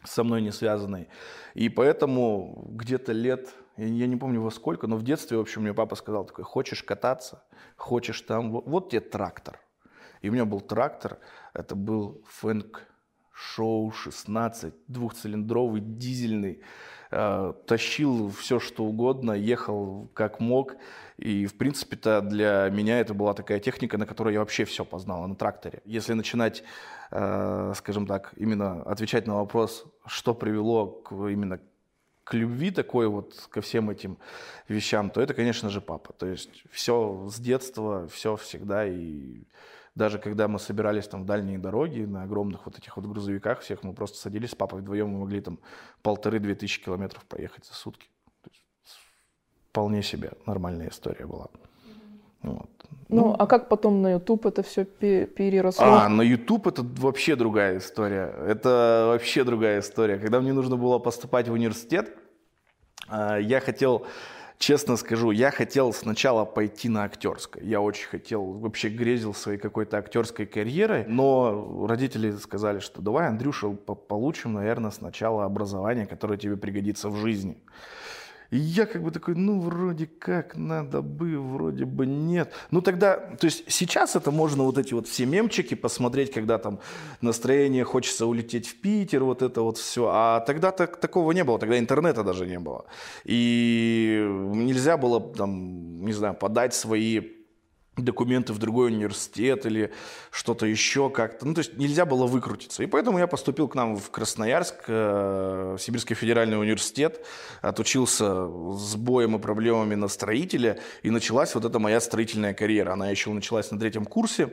со 0.04 0.24
мной 0.24 0.42
не 0.42 0.52
связанной. 0.52 1.08
И 1.54 1.68
поэтому 1.68 2.68
где-то 2.70 3.12
лет 3.12 3.48
я 3.76 4.06
не 4.06 4.16
помню 4.16 4.40
во 4.40 4.50
сколько, 4.50 4.86
но 4.86 4.96
в 4.96 5.02
детстве, 5.02 5.36
в 5.36 5.40
общем, 5.40 5.62
мне 5.62 5.74
папа 5.74 5.96
сказал 5.96 6.24
такой, 6.24 6.44
хочешь 6.44 6.82
кататься, 6.82 7.42
хочешь 7.76 8.20
там, 8.22 8.50
вот, 8.50 8.66
вот 8.66 8.90
тебе 8.90 9.00
трактор. 9.00 9.60
И 10.22 10.28
у 10.28 10.32
меня 10.32 10.44
был 10.44 10.60
трактор, 10.60 11.18
это 11.52 11.74
был 11.74 12.22
Фэнк 12.26 12.82
Шоу 13.32 13.90
16, 13.92 14.72
двухцилиндровый, 14.88 15.82
дизельный. 15.82 16.62
Э, 17.10 17.52
тащил 17.66 18.30
все, 18.30 18.58
что 18.58 18.84
угодно, 18.84 19.32
ехал 19.32 20.08
как 20.14 20.40
мог. 20.40 20.76
И, 21.18 21.44
в 21.44 21.58
принципе-то, 21.58 22.22
для 22.22 22.70
меня 22.72 22.98
это 22.98 23.12
была 23.12 23.34
такая 23.34 23.60
техника, 23.60 23.98
на 23.98 24.06
которой 24.06 24.32
я 24.32 24.40
вообще 24.40 24.64
все 24.64 24.86
познал, 24.86 25.28
на 25.28 25.36
тракторе. 25.36 25.82
Если 25.84 26.14
начинать, 26.14 26.64
э, 27.10 27.72
скажем 27.76 28.06
так, 28.06 28.32
именно 28.36 28.82
отвечать 28.82 29.26
на 29.26 29.36
вопрос, 29.36 29.84
что 30.06 30.34
привело 30.34 30.86
к, 30.86 31.12
именно 31.12 31.60
к 32.26 32.34
любви 32.34 32.72
такой 32.72 33.06
вот 33.06 33.46
ко 33.50 33.60
всем 33.60 33.88
этим 33.88 34.18
вещам, 34.66 35.10
то 35.10 35.20
это, 35.20 35.32
конечно 35.32 35.70
же, 35.70 35.80
папа. 35.80 36.12
То 36.12 36.26
есть 36.26 36.64
все 36.72 37.28
с 37.30 37.38
детства, 37.38 38.08
все 38.08 38.34
всегда. 38.34 38.84
И 38.84 39.44
даже 39.94 40.18
когда 40.18 40.48
мы 40.48 40.58
собирались 40.58 41.06
там 41.06 41.22
в 41.22 41.24
дальние 41.24 41.58
дороги 41.58 42.00
на 42.00 42.24
огромных 42.24 42.66
вот 42.66 42.76
этих 42.78 42.96
вот 42.96 43.06
грузовиках 43.06 43.60
всех, 43.60 43.84
мы 43.84 43.94
просто 43.94 44.18
садились 44.18 44.50
с 44.50 44.54
папой 44.56 44.80
вдвоем, 44.80 45.08
мы 45.08 45.20
могли 45.20 45.40
там 45.40 45.60
полторы-две 46.02 46.56
тысячи 46.56 46.82
километров 46.82 47.24
проехать 47.26 47.64
за 47.64 47.74
сутки. 47.74 48.08
Вполне 49.70 50.02
себе 50.02 50.32
нормальная 50.46 50.88
история 50.88 51.26
была. 51.26 51.46
Вот. 52.42 52.75
Ну, 53.08 53.26
ну, 53.26 53.36
а 53.38 53.46
как 53.46 53.68
потом 53.68 54.02
на 54.02 54.12
YouTube 54.12 54.46
это 54.46 54.62
все 54.62 54.84
переросло? 54.84 55.84
А, 55.84 56.08
на 56.08 56.22
YouTube 56.22 56.66
это 56.66 56.82
вообще 56.82 57.36
другая 57.36 57.78
история. 57.78 58.34
Это 58.46 59.06
вообще 59.12 59.44
другая 59.44 59.80
история. 59.80 60.18
Когда 60.18 60.40
мне 60.40 60.52
нужно 60.52 60.76
было 60.76 60.98
поступать 60.98 61.48
в 61.48 61.52
университет, 61.52 62.16
а, 63.08 63.38
я 63.38 63.60
хотел, 63.60 64.06
честно 64.58 64.96
скажу, 64.96 65.30
я 65.30 65.52
хотел 65.52 65.92
сначала 65.92 66.44
пойти 66.44 66.88
на 66.88 67.04
актерское. 67.04 67.62
Я 67.62 67.80
очень 67.80 68.08
хотел, 68.08 68.44
вообще 68.44 68.88
грезил 68.88 69.34
своей 69.34 69.58
какой-то 69.58 69.98
актерской 69.98 70.46
карьерой, 70.46 71.04
но 71.06 71.86
родители 71.86 72.32
сказали, 72.32 72.80
что 72.80 73.00
давай, 73.02 73.28
Андрюша, 73.28 73.68
получим, 73.68 74.54
наверное, 74.54 74.90
сначала 74.90 75.44
образование, 75.44 76.06
которое 76.06 76.38
тебе 76.38 76.56
пригодится 76.56 77.08
в 77.08 77.16
жизни. 77.16 77.56
Я 78.50 78.86
как 78.86 79.02
бы 79.02 79.10
такой, 79.10 79.34
ну, 79.34 79.60
вроде 79.60 80.06
как 80.06 80.56
надо 80.56 81.02
бы, 81.02 81.38
вроде 81.38 81.84
бы 81.84 82.06
нет. 82.06 82.52
Ну, 82.70 82.80
тогда, 82.80 83.16
то 83.16 83.46
есть 83.46 83.64
сейчас 83.68 84.16
это 84.16 84.30
можно 84.30 84.64
вот 84.64 84.78
эти 84.78 84.94
вот 84.94 85.08
все 85.08 85.26
мемчики 85.26 85.74
посмотреть, 85.74 86.32
когда 86.32 86.58
там 86.58 86.78
настроение, 87.20 87.84
хочется 87.84 88.26
улететь 88.26 88.68
в 88.68 88.76
Питер, 88.80 89.24
вот 89.24 89.42
это 89.42 89.62
вот 89.62 89.78
все. 89.78 90.08
А 90.12 90.40
тогда 90.40 90.70
так, 90.70 90.96
такого 90.98 91.32
не 91.32 91.44
было, 91.44 91.58
тогда 91.58 91.78
интернета 91.78 92.22
даже 92.22 92.46
не 92.46 92.58
было. 92.58 92.84
И 93.24 94.24
нельзя 94.54 94.96
было 94.96 95.20
там, 95.20 96.04
не 96.04 96.12
знаю, 96.12 96.34
подать 96.34 96.74
свои 96.74 97.35
документы 97.96 98.52
в 98.52 98.58
другой 98.58 98.88
университет 98.88 99.66
или 99.66 99.92
что-то 100.30 100.66
еще 100.66 101.10
как-то. 101.10 101.46
Ну, 101.46 101.54
то 101.54 101.60
есть 101.60 101.76
нельзя 101.76 102.04
было 102.04 102.26
выкрутиться. 102.26 102.82
И 102.82 102.86
поэтому 102.86 103.18
я 103.18 103.26
поступил 103.26 103.68
к 103.68 103.74
нам 103.74 103.96
в 103.96 104.10
Красноярск, 104.10 104.84
э, 104.88 105.76
в 105.78 105.82
Сибирский 105.82 106.14
федеральный 106.14 106.60
университет, 106.60 107.24
отучился 107.62 108.48
с 108.74 108.96
боем 108.96 109.36
и 109.36 109.38
проблемами 109.38 109.94
на 109.94 110.08
строителя, 110.08 110.78
и 111.02 111.10
началась 111.10 111.54
вот 111.54 111.64
эта 111.64 111.78
моя 111.78 112.00
строительная 112.00 112.54
карьера. 112.54 112.92
Она 112.92 113.08
еще 113.10 113.30
началась 113.30 113.70
на 113.70 113.78
третьем 113.78 114.04
курсе. 114.04 114.50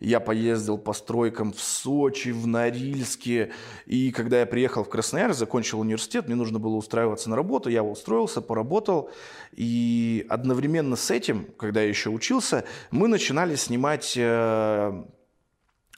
Я 0.00 0.20
поездил 0.20 0.78
по 0.78 0.92
стройкам 0.92 1.52
в 1.52 1.60
Сочи, 1.60 2.28
в 2.28 2.46
Норильске. 2.46 3.50
И 3.86 4.12
когда 4.12 4.40
я 4.40 4.46
приехал 4.46 4.84
в 4.84 4.88
Красноярск, 4.88 5.38
закончил 5.38 5.80
университет, 5.80 6.26
мне 6.26 6.36
нужно 6.36 6.60
было 6.60 6.76
устраиваться 6.76 7.28
на 7.30 7.36
работу. 7.36 7.68
Я 7.68 7.82
устроился, 7.82 8.40
поработал. 8.40 9.10
И 9.52 10.24
одновременно 10.28 10.94
с 10.94 11.10
этим, 11.10 11.48
когда 11.56 11.82
я 11.82 11.88
еще 11.88 12.10
учился, 12.10 12.64
мы 12.90 13.08
начинали 13.08 13.56
снимать... 13.56 14.14
Э, 14.16 15.04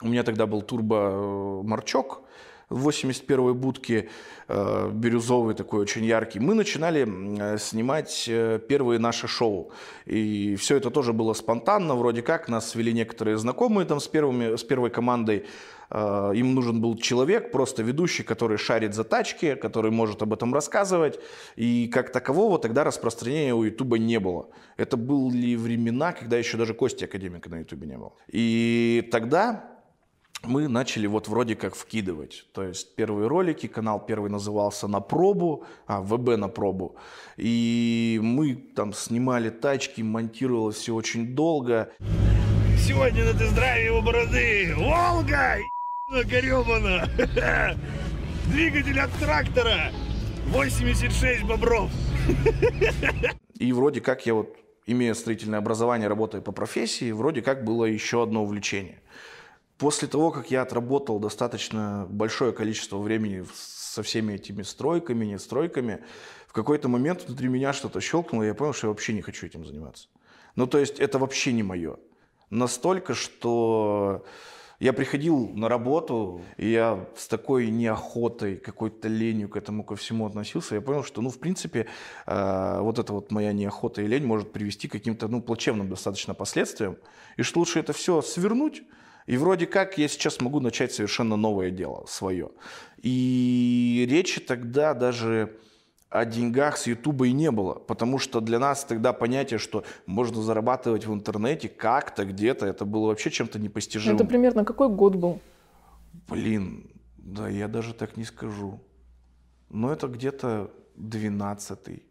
у 0.03 0.07
меня 0.07 0.23
тогда 0.23 0.47
был 0.47 0.63
турбо-марчок, 0.63 2.23
81-й 2.71 3.53
будки, 3.53 4.09
э, 4.47 4.89
бирюзовый 4.93 5.55
такой, 5.55 5.81
очень 5.81 6.05
яркий, 6.05 6.39
мы 6.39 6.53
начинали 6.53 7.07
э, 7.07 7.57
снимать 7.57 8.25
э, 8.27 8.59
первые 8.67 8.99
наши 8.99 9.27
шоу. 9.27 9.71
И 10.05 10.55
все 10.55 10.77
это 10.77 10.89
тоже 10.89 11.13
было 11.13 11.33
спонтанно, 11.33 11.95
вроде 11.95 12.21
как, 12.21 12.49
нас 12.49 12.69
свели 12.69 12.93
некоторые 12.93 13.37
знакомые 13.37 13.85
там 13.85 13.99
с, 13.99 14.07
первыми, 14.07 14.55
с 14.55 14.63
первой 14.63 14.89
командой, 14.89 15.45
им 15.93 16.55
нужен 16.55 16.79
был 16.79 16.95
человек, 16.95 17.51
просто 17.51 17.83
ведущий, 17.83 18.23
который 18.23 18.57
шарит 18.57 18.93
за 18.93 19.03
тачки, 19.03 19.55
который 19.55 19.91
может 19.91 20.21
об 20.21 20.31
этом 20.31 20.53
рассказывать. 20.53 21.19
И 21.57 21.89
как 21.93 22.13
такового 22.13 22.59
тогда 22.59 22.85
распространения 22.85 23.53
у 23.53 23.63
Ютуба 23.63 23.97
не 23.97 24.17
было. 24.17 24.47
Это 24.77 24.95
были 24.95 25.55
времена, 25.55 26.13
когда 26.13 26.37
еще 26.37 26.55
даже 26.55 26.73
Кости 26.73 27.03
Академика 27.03 27.49
на 27.49 27.59
Ютубе 27.59 27.87
не 27.87 27.97
было. 27.97 28.13
И 28.31 29.05
тогда 29.11 29.70
мы 30.43 30.67
начали 30.67 31.07
вот 31.07 31.27
вроде 31.27 31.55
как 31.55 31.75
вкидывать. 31.75 32.45
То 32.53 32.63
есть 32.63 32.95
первые 32.95 33.27
ролики, 33.27 33.67
канал 33.67 34.03
первый 34.03 34.31
назывался 34.31 34.87
«На 34.87 34.99
пробу», 34.99 35.65
а, 35.87 36.01
ВБ 36.01 36.37
«На 36.37 36.47
пробу». 36.47 36.95
И 37.37 38.19
мы 38.21 38.55
там 38.55 38.93
снимали 38.93 39.49
тачки, 39.49 40.01
монтировалось 40.01 40.77
все 40.77 40.95
очень 40.95 41.35
долго. 41.35 41.91
Сегодня 42.77 43.25
на 43.25 43.37
тест-драйве 43.37 43.91
у 43.91 44.01
бороды 44.01 44.73
«Волга!» 44.75 45.57
гребана! 46.25 47.07
Двигатель 48.47 48.99
от 48.99 49.11
трактора! 49.13 49.91
86 50.47 51.43
бобров! 51.43 51.89
И 53.57 53.71
вроде 53.71 54.01
как 54.01 54.25
я 54.25 54.33
вот, 54.33 54.57
имея 54.87 55.13
строительное 55.13 55.59
образование, 55.59 56.09
работая 56.09 56.41
по 56.41 56.51
профессии, 56.51 57.11
вроде 57.11 57.41
как 57.41 57.63
было 57.63 57.85
еще 57.85 58.23
одно 58.23 58.43
увлечение– 58.43 58.99
После 59.81 60.07
того, 60.07 60.29
как 60.29 60.51
я 60.51 60.61
отработал 60.61 61.17
достаточно 61.17 62.05
большое 62.07 62.51
количество 62.51 62.99
времени 62.99 63.43
со 63.55 64.03
всеми 64.03 64.33
этими 64.33 64.61
стройками, 64.61 65.25
не 65.25 65.39
стройками, 65.39 66.03
в 66.45 66.53
какой-то 66.53 66.87
момент 66.87 67.23
внутри 67.25 67.47
меня 67.47 67.73
что-то 67.73 67.99
щелкнуло, 67.99 68.43
и 68.43 68.45
я 68.45 68.53
понял, 68.53 68.73
что 68.73 68.85
я 68.85 68.89
вообще 68.89 69.11
не 69.13 69.23
хочу 69.23 69.47
этим 69.47 69.65
заниматься. 69.65 70.07
Ну, 70.55 70.67
то 70.67 70.77
есть 70.77 70.99
это 70.99 71.17
вообще 71.17 71.51
не 71.51 71.63
мое. 71.63 71.95
Настолько, 72.51 73.15
что 73.15 74.23
я 74.79 74.93
приходил 74.93 75.49
на 75.55 75.67
работу, 75.67 76.41
и 76.57 76.69
я 76.69 77.07
с 77.17 77.27
такой 77.27 77.71
неохотой, 77.71 78.57
какой-то 78.57 79.07
ленью 79.07 79.49
к 79.49 79.57
этому 79.57 79.83
ко 79.83 79.95
всему 79.95 80.27
относился. 80.27 80.75
Я 80.75 80.81
понял, 80.81 81.03
что, 81.03 81.23
ну, 81.23 81.31
в 81.31 81.39
принципе, 81.39 81.87
э, 82.27 82.77
вот 82.81 82.99
эта 82.99 83.13
вот 83.13 83.31
моя 83.31 83.51
неохота 83.51 84.03
и 84.03 84.07
лень 84.07 84.27
может 84.27 84.51
привести 84.51 84.87
к 84.87 84.91
каким-то, 84.91 85.27
ну, 85.27 85.41
плачевным 85.41 85.89
достаточно 85.89 86.35
последствиям. 86.35 86.97
И 87.35 87.41
что 87.41 87.61
лучше 87.61 87.79
это 87.79 87.93
все 87.93 88.21
свернуть, 88.21 88.83
и 89.25 89.37
вроде 89.37 89.65
как 89.67 89.97
я 89.97 90.07
сейчас 90.07 90.41
могу 90.41 90.59
начать 90.59 90.93
совершенно 90.93 91.35
новое 91.35 91.71
дело, 91.71 92.05
свое. 92.07 92.51
И 92.97 94.05
речи 94.09 94.39
тогда 94.39 94.93
даже 94.93 95.57
о 96.09 96.25
деньгах 96.25 96.77
с 96.77 96.87
Ютуба 96.87 97.27
и 97.27 97.31
не 97.31 97.51
было, 97.51 97.75
потому 97.75 98.19
что 98.19 98.41
для 98.41 98.59
нас 98.59 98.83
тогда 98.83 99.13
понятие, 99.13 99.59
что 99.59 99.85
можно 100.05 100.41
зарабатывать 100.41 101.05
в 101.05 101.13
интернете 101.13 101.69
как-то, 101.69 102.25
где-то, 102.25 102.65
это 102.65 102.83
было 102.83 103.07
вообще 103.07 103.31
чем-то 103.31 103.59
непостижимым. 103.59 104.17
Это 104.17 104.25
примерно 104.25 104.65
какой 104.65 104.89
год 104.89 105.15
был? 105.15 105.39
Блин, 106.27 106.91
да 107.17 107.47
я 107.47 107.69
даже 107.69 107.93
так 107.93 108.17
не 108.17 108.25
скажу. 108.25 108.81
Но 109.69 109.93
это 109.93 110.07
где-то 110.07 110.69
12-й, 110.97 112.03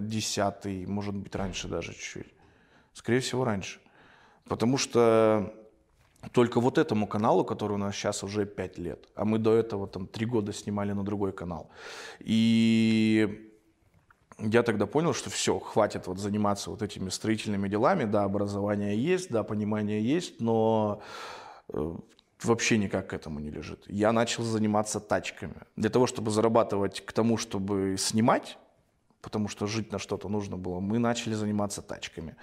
10 0.00 0.88
может 0.88 1.16
быть 1.16 1.34
раньше 1.34 1.66
даже 1.66 1.94
чуть-чуть. 1.94 2.32
Скорее 2.92 3.18
всего, 3.18 3.44
раньше. 3.44 3.80
Потому 4.48 4.78
что 4.78 5.52
только 6.32 6.60
вот 6.60 6.78
этому 6.78 7.06
каналу, 7.06 7.44
который 7.44 7.72
у 7.72 7.78
нас 7.78 7.94
сейчас 7.94 8.24
уже 8.24 8.44
5 8.44 8.78
лет, 8.78 9.08
а 9.14 9.24
мы 9.24 9.38
до 9.38 9.54
этого 9.54 9.86
там 9.86 10.06
3 10.06 10.26
года 10.26 10.52
снимали 10.52 10.92
на 10.92 11.04
другой 11.04 11.32
канал. 11.32 11.70
И 12.18 13.48
я 14.38 14.62
тогда 14.62 14.86
понял, 14.86 15.14
что 15.14 15.30
все, 15.30 15.58
хватит 15.58 16.06
вот 16.06 16.18
заниматься 16.18 16.70
вот 16.70 16.82
этими 16.82 17.08
строительными 17.10 17.68
делами. 17.68 18.04
Да, 18.04 18.24
образование 18.24 18.96
есть, 18.96 19.30
да, 19.30 19.42
понимание 19.42 20.02
есть, 20.02 20.40
но 20.40 21.02
э, 21.72 21.96
вообще 22.42 22.78
никак 22.78 23.08
к 23.08 23.14
этому 23.14 23.40
не 23.40 23.50
лежит. 23.50 23.84
Я 23.88 24.12
начал 24.12 24.44
заниматься 24.44 25.00
тачками. 25.00 25.62
Для 25.76 25.90
того, 25.90 26.06
чтобы 26.06 26.30
зарабатывать 26.30 27.00
к 27.00 27.12
тому, 27.12 27.36
чтобы 27.36 27.96
снимать, 27.98 28.58
потому 29.28 29.48
что 29.48 29.66
жить 29.66 29.92
на 29.92 29.98
что-то 29.98 30.30
нужно 30.30 30.56
было, 30.56 30.80
мы 30.80 30.98
начали 30.98 31.34
заниматься 31.34 31.82
тачками. 31.82 32.34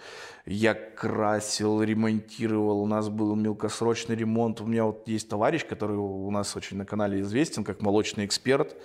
Я 0.45 0.75
красил, 0.75 1.81
ремонтировал, 1.81 2.79
у 2.79 2.85
нас 2.85 3.09
был 3.09 3.35
мелкосрочный 3.35 4.15
ремонт. 4.15 4.61
У 4.61 4.67
меня 4.67 4.83
вот 4.83 5.07
есть 5.07 5.27
товарищ, 5.27 5.65
который 5.65 5.97
у 5.97 6.29
нас 6.29 6.55
очень 6.55 6.77
на 6.77 6.85
канале 6.85 7.21
известен, 7.21 7.63
как 7.63 7.81
молочный 7.81 8.25
эксперт. 8.25 8.75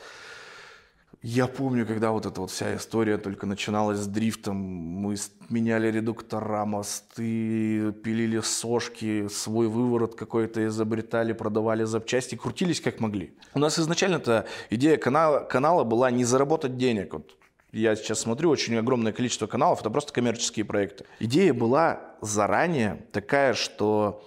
Я 1.23 1.47
помню, 1.47 1.87
когда 1.87 2.11
вот 2.12 2.25
эта 2.25 2.40
вот 2.40 2.50
вся 2.50 2.75
история 2.75 3.19
только 3.19 3.45
начиналась 3.45 3.99
с 3.99 4.07
дрифтом, 4.07 4.57
мы 4.57 5.16
меняли 5.50 5.90
редуктора, 5.90 6.64
мосты, 6.64 7.92
пилили 8.02 8.40
сошки, 8.40 9.28
свой 9.28 9.69
выворот 9.69 10.14
какой-то 10.14 10.66
изобретали, 10.66 11.35
продавали 11.35 11.85
запчасти, 11.85 12.37
крутились 12.37 12.80
как 12.80 13.00
могли. 13.00 13.35
У 13.52 13.59
нас 13.59 13.78
изначально-то 13.78 14.47
идея 14.71 14.97
канала, 14.97 15.40
канала 15.40 15.85
была 15.85 16.11
не 16.11 16.25
заработать 16.25 16.78
денег. 16.78 17.12
Вот 17.12 17.37
я 17.72 17.96
сейчас 17.96 18.20
смотрю 18.20 18.50
очень 18.50 18.76
огромное 18.76 19.12
количество 19.12 19.46
каналов, 19.46 19.80
это 19.80 19.90
просто 19.90 20.12
коммерческие 20.12 20.64
проекты. 20.64 21.04
Идея 21.20 21.54
была 21.54 22.00
заранее 22.20 23.06
такая, 23.12 23.54
что 23.54 24.22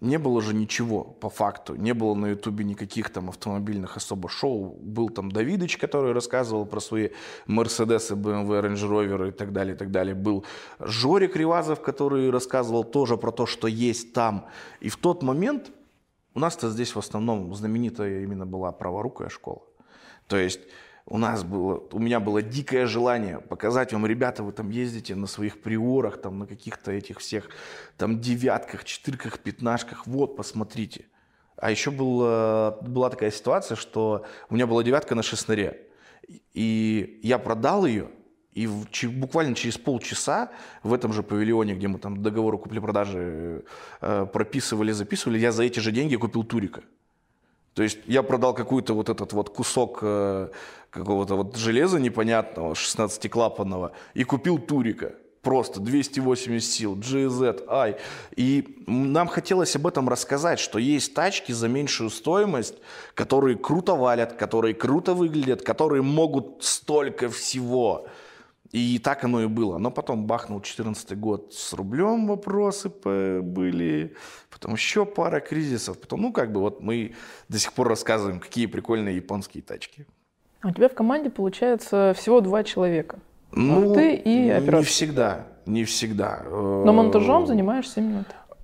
не 0.00 0.18
было 0.18 0.42
же 0.42 0.54
ничего 0.54 1.02
по 1.02 1.30
факту. 1.30 1.76
Не 1.76 1.94
было 1.94 2.14
на 2.14 2.26
Ютубе 2.26 2.64
никаких 2.64 3.10
там 3.10 3.30
автомобильных 3.30 3.96
особо 3.96 4.28
шоу. 4.28 4.76
Был 4.80 5.08
там 5.08 5.32
Давидыч, 5.32 5.78
который 5.78 6.12
рассказывал 6.12 6.66
про 6.66 6.80
свои 6.80 7.08
Мерседесы, 7.46 8.14
БМВ, 8.14 8.50
Рейндж 8.50 8.86
Роверы 8.86 9.28
и 9.28 9.32
так 9.32 9.52
далее, 9.52 9.74
и 9.74 9.78
так 9.78 9.90
далее. 9.90 10.14
Был 10.14 10.44
Жорик 10.78 11.36
Ривазов, 11.36 11.80
который 11.80 12.30
рассказывал 12.30 12.84
тоже 12.84 13.16
про 13.16 13.30
то, 13.30 13.46
что 13.46 13.66
есть 13.66 14.12
там. 14.12 14.46
И 14.80 14.90
в 14.90 14.96
тот 14.98 15.22
момент 15.22 15.70
у 16.34 16.40
нас-то 16.40 16.68
здесь 16.68 16.94
в 16.94 16.98
основном 16.98 17.54
знаменитая 17.54 18.22
именно 18.24 18.44
была 18.44 18.72
праворукая 18.72 19.30
школа. 19.30 19.62
То 20.26 20.36
есть 20.36 20.60
у 21.06 21.18
нас 21.18 21.44
было, 21.44 21.82
у 21.92 21.98
меня 21.98 22.18
было 22.18 22.40
дикое 22.40 22.86
желание 22.86 23.40
показать 23.40 23.92
вам, 23.92 24.06
ребята, 24.06 24.42
вы 24.42 24.52
там 24.52 24.70
ездите 24.70 25.14
на 25.14 25.26
своих 25.26 25.60
приорах, 25.60 26.20
там 26.20 26.38
на 26.38 26.46
каких-то 26.46 26.92
этих 26.92 27.18
всех 27.18 27.50
там 27.98 28.20
девятках, 28.20 28.84
четырках, 28.84 29.38
пятнашках, 29.38 30.06
вот, 30.06 30.36
посмотрите. 30.36 31.04
А 31.56 31.70
еще 31.70 31.90
была, 31.90 32.72
была 32.82 33.10
такая 33.10 33.30
ситуация, 33.30 33.76
что 33.76 34.24
у 34.48 34.54
меня 34.54 34.66
была 34.66 34.82
девятка 34.82 35.14
на 35.14 35.22
шестнаре, 35.22 35.88
и 36.54 37.20
я 37.22 37.38
продал 37.38 37.84
ее, 37.84 38.08
и 38.52 38.66
в, 38.66 38.86
буквально 39.08 39.54
через 39.54 39.76
полчаса 39.76 40.50
в 40.82 40.92
этом 40.94 41.12
же 41.12 41.22
павильоне, 41.22 41.74
где 41.74 41.88
мы 41.88 41.98
там 41.98 42.22
договор 42.22 42.54
о 42.54 42.58
купле-продаже 42.58 43.64
э, 44.00 44.26
прописывали, 44.32 44.92
записывали, 44.92 45.38
я 45.38 45.52
за 45.52 45.64
эти 45.64 45.80
же 45.80 45.92
деньги 45.92 46.16
купил 46.16 46.44
Турика. 46.44 46.82
То 47.74 47.82
есть 47.82 47.98
я 48.06 48.22
продал 48.22 48.54
какой-то 48.54 48.94
вот 48.94 49.08
этот 49.08 49.32
вот 49.32 49.50
кусок 49.50 49.98
э, 50.02 50.48
какого-то 50.90 51.34
вот 51.34 51.56
железа 51.56 51.98
непонятного, 51.98 52.74
16-клапанного, 52.74 53.90
и 54.14 54.24
купил 54.24 54.58
Турика. 54.58 55.12
Просто 55.42 55.80
280 55.80 56.72
сил, 56.72 56.96
GZ, 56.96 57.66
I. 57.68 57.98
И 58.34 58.82
нам 58.86 59.28
хотелось 59.28 59.76
об 59.76 59.86
этом 59.86 60.08
рассказать, 60.08 60.58
что 60.58 60.78
есть 60.78 61.12
тачки 61.12 61.52
за 61.52 61.68
меньшую 61.68 62.08
стоимость, 62.08 62.76
которые 63.14 63.58
круто 63.58 63.94
валят, 63.94 64.32
которые 64.34 64.72
круто 64.72 65.12
выглядят, 65.12 65.60
которые 65.60 66.00
могут 66.00 66.64
столько 66.64 67.28
всего. 67.28 68.06
И 68.74 68.98
так 68.98 69.22
оно 69.22 69.40
и 69.40 69.46
было. 69.46 69.78
Но 69.78 69.92
потом 69.92 70.26
бахнул 70.26 70.60
14 70.60 71.16
год 71.16 71.54
с 71.54 71.72
рублем 71.74 72.26
вопросы 72.26 72.88
были, 72.88 74.16
потом 74.50 74.72
еще 74.72 75.06
пара 75.06 75.38
кризисов. 75.38 76.00
Потом, 76.00 76.22
ну, 76.22 76.32
как 76.32 76.50
бы 76.50 76.58
вот 76.58 76.82
мы 76.82 77.14
до 77.48 77.60
сих 77.60 77.72
пор 77.72 77.86
рассказываем, 77.86 78.40
какие 78.40 78.66
прикольные 78.66 79.14
японские 79.14 79.62
тачки. 79.62 80.06
У 80.64 80.72
тебя 80.72 80.88
в 80.88 80.94
команде, 80.94 81.30
получается, 81.30 82.14
всего 82.16 82.40
два 82.40 82.64
человека. 82.64 83.20
Ну, 83.52 83.80
вот 83.80 83.94
ты 83.94 84.16
и 84.16 84.48
оператор. 84.50 84.80
Не 84.80 84.84
всегда, 84.84 85.46
не 85.66 85.84
всегда. 85.84 86.42
Но 86.50 86.92
монтажом 86.92 87.46
занимаешься 87.46 88.00
именно 88.00 88.24
ты? 88.24 88.56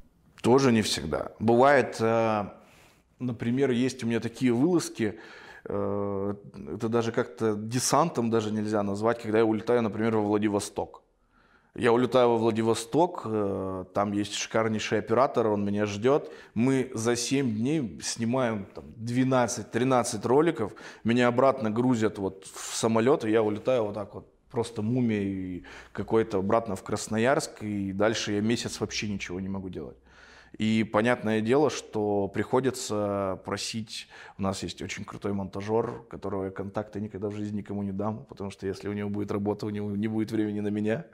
Тоже 0.43 0.73
не 0.73 0.83
всегда. 0.83 1.31
Бывает, 1.39 1.99
э, 2.01 2.47
например, 3.21 3.71
есть 3.71 4.03
у 4.03 4.09
меня 4.09 4.19
такие 4.19 4.53
вылазки, 4.53 5.21
это 5.65 6.89
даже 6.89 7.13
как-то 7.13 7.55
десантом 7.55 8.31
даже 8.31 8.51
нельзя 8.51 8.83
назвать, 8.83 9.23
когда 9.23 9.39
я 9.39 9.45
улетаю, 9.45 9.83
например, 9.83 10.17
во 10.17 10.23
Владивосток. 10.23 11.03
Я 11.77 11.93
улетаю 11.93 12.31
во 12.31 12.39
Владивосток, 12.39 13.23
э, 13.25 13.85
там 13.95 14.11
есть 14.11 14.35
шикарнейший 14.35 14.99
оператор, 14.99 15.47
он 15.47 15.65
меня 15.65 15.87
ждет. 15.87 16.31
Мы 16.55 16.91
за 16.95 17.15
7 17.15 17.49
дней 17.49 18.01
снимаем 18.03 18.67
12-13 18.97 20.27
роликов, 20.27 20.73
меня 21.05 21.29
обратно 21.29 21.71
грузят 21.71 22.19
вот 22.19 22.45
в 22.45 22.75
самолет, 22.75 23.25
и 23.25 23.31
я 23.31 23.43
улетаю 23.43 23.85
вот 23.85 23.95
так 23.95 24.15
вот 24.15 24.27
просто 24.51 24.83
мумией 24.83 25.65
какой-то 25.93 26.39
обратно 26.39 26.75
в 26.75 26.83
Красноярск, 26.83 27.63
и 27.63 27.93
дальше 27.93 28.33
я 28.33 28.41
месяц 28.41 28.81
вообще 28.81 29.09
ничего 29.09 29.39
не 29.39 29.49
могу 29.49 29.69
делать. 29.69 29.97
И 30.59 30.85
понятное 30.85 31.41
дело, 31.41 31.71
что 31.71 32.29
приходится 32.29 33.41
просить, 33.45 34.09
у 34.39 34.43
нас 34.43 34.63
есть 34.63 34.83
очень 34.83 35.05
крутой 35.05 35.33
монтажер, 35.33 36.03
которого 36.11 36.47
я 36.47 36.51
контакты 36.51 37.01
никогда 37.01 37.29
в 37.29 37.35
жизни 37.35 37.59
никому 37.59 37.83
не 37.83 37.93
дам, 37.93 38.25
потому 38.27 38.51
что 38.51 38.67
если 38.67 38.89
у 38.89 38.93
него 38.93 39.09
будет 39.11 39.31
работа, 39.31 39.67
у 39.67 39.71
него 39.71 39.91
не 39.91 40.09
будет 40.09 40.33
времени 40.33 40.61
на 40.61 40.69
меня, 40.69 41.07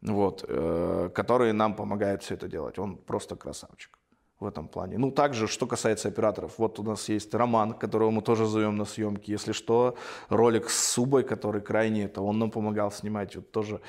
вот, 0.00 0.44
э, 0.48 1.10
который 1.14 1.52
нам 1.52 1.74
помогает 1.74 2.22
все 2.22 2.34
это 2.34 2.48
делать. 2.48 2.78
Он 2.78 2.96
просто 2.96 3.36
красавчик 3.36 3.98
в 4.40 4.46
этом 4.46 4.68
плане. 4.68 4.98
Ну, 4.98 5.10
также, 5.10 5.46
что 5.46 5.66
касается 5.66 6.08
операторов, 6.08 6.58
вот 6.58 6.78
у 6.78 6.82
нас 6.82 7.08
есть 7.08 7.34
Роман, 7.34 7.74
которого 7.74 8.10
мы 8.10 8.22
тоже 8.22 8.46
зовем 8.46 8.76
на 8.76 8.84
съемки. 8.84 9.30
Если 9.30 9.52
что, 9.52 9.96
ролик 10.28 10.68
с 10.68 10.92
Субой, 10.92 11.22
который 11.22 11.60
крайне, 11.60 12.04
это 12.04 12.22
он 12.22 12.38
нам 12.38 12.50
помогал 12.50 12.90
снимать, 12.90 13.36
вот 13.36 13.50
тоже. 13.52 13.80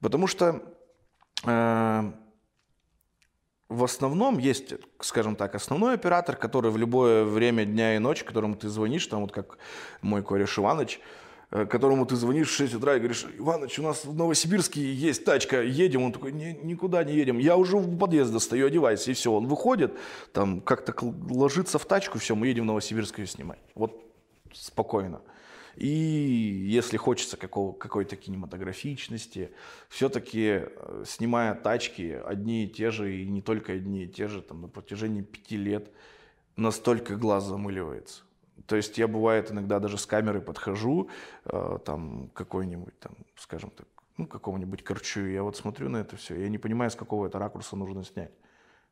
Потому 0.00 0.28
что 0.28 0.62
э, 1.44 2.12
в 3.68 3.82
основном 3.82 4.38
есть, 4.38 4.74
скажем 5.00 5.34
так, 5.34 5.54
основной 5.54 5.94
оператор, 5.94 6.36
который 6.36 6.70
в 6.70 6.76
любое 6.76 7.24
время 7.24 7.64
дня 7.64 7.96
и 7.96 7.98
ночи, 7.98 8.24
которому 8.24 8.54
ты 8.54 8.68
звонишь, 8.68 9.06
там 9.06 9.22
вот 9.22 9.32
как 9.32 9.58
мой 10.02 10.22
кореш 10.22 10.58
Иваныч, 10.58 11.00
э, 11.50 11.66
которому 11.66 12.06
ты 12.06 12.14
звонишь 12.14 12.48
в 12.48 12.54
6 12.54 12.74
утра 12.74 12.94
и 12.94 12.98
говоришь, 12.98 13.26
Иваныч, 13.38 13.78
у 13.80 13.82
нас 13.82 14.04
в 14.04 14.14
Новосибирске 14.14 14.80
есть 14.80 15.24
тачка, 15.24 15.62
едем. 15.62 16.04
Он 16.04 16.12
такой, 16.12 16.32
никуда 16.32 17.02
не 17.02 17.14
едем, 17.14 17.38
я 17.38 17.56
уже 17.56 17.76
в 17.76 17.98
подъезд 17.98 18.32
достаю, 18.32 18.68
одевайся, 18.68 19.10
и 19.10 19.14
все. 19.14 19.32
Он 19.32 19.48
выходит, 19.48 19.92
там 20.32 20.60
как-то 20.60 20.94
ложится 21.28 21.78
в 21.80 21.86
тачку, 21.86 22.18
все, 22.18 22.36
мы 22.36 22.46
едем 22.46 22.64
в 22.64 22.66
Новосибирск 22.66 23.18
ее 23.18 23.26
снимать. 23.26 23.58
Вот 23.74 24.00
спокойно. 24.52 25.20
И 25.76 25.88
если 25.88 26.96
хочется 26.96 27.36
какого, 27.36 27.72
какой-то 27.72 28.16
кинематографичности, 28.16 29.50
все-таки 29.88 30.62
э, 30.64 31.04
снимая 31.06 31.54
тачки 31.54 32.18
одни 32.24 32.64
и 32.64 32.68
те 32.68 32.90
же, 32.90 33.14
и 33.14 33.26
не 33.26 33.42
только 33.42 33.74
одни 33.74 34.04
и 34.04 34.08
те 34.08 34.26
же, 34.26 34.40
там, 34.40 34.62
на 34.62 34.68
протяжении 34.68 35.20
пяти 35.20 35.58
лет, 35.58 35.90
настолько 36.56 37.16
глаз 37.16 37.44
замыливается. 37.44 38.22
То 38.66 38.76
есть 38.76 38.96
я, 38.96 39.06
бывает, 39.06 39.50
иногда 39.50 39.78
даже 39.78 39.98
с 39.98 40.06
камерой 40.06 40.40
подхожу, 40.40 41.10
э, 41.44 41.78
там, 41.84 42.30
какой-нибудь, 42.32 42.98
там, 42.98 43.12
скажем 43.36 43.70
так, 43.70 43.86
ну, 44.16 44.26
какому-нибудь 44.26 44.82
корчу, 44.82 45.26
я 45.26 45.42
вот 45.42 45.56
смотрю 45.56 45.90
на 45.90 45.98
это 45.98 46.16
все, 46.16 46.40
я 46.40 46.48
не 46.48 46.58
понимаю, 46.58 46.90
с 46.90 46.96
какого 46.96 47.26
это 47.26 47.38
ракурса 47.38 47.76
нужно 47.76 48.02
снять. 48.02 48.32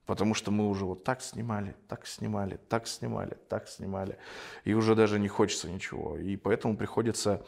Потому 0.07 0.35
что 0.35 0.51
мы 0.51 0.69
уже 0.69 0.85
вот 0.85 1.05
так 1.05 1.23
снимали, 1.23 1.75
так 1.89 2.07
снимали, 2.07 2.59
так 2.69 2.87
снимали, 2.87 3.37
так 3.49 3.69
снимали. 3.69 4.19
И 4.65 4.75
уже 4.75 4.95
даже 4.95 5.19
не 5.19 5.29
хочется 5.29 5.71
ничего. 5.71 6.19
И 6.19 6.37
поэтому 6.37 6.77
приходится 6.77 7.45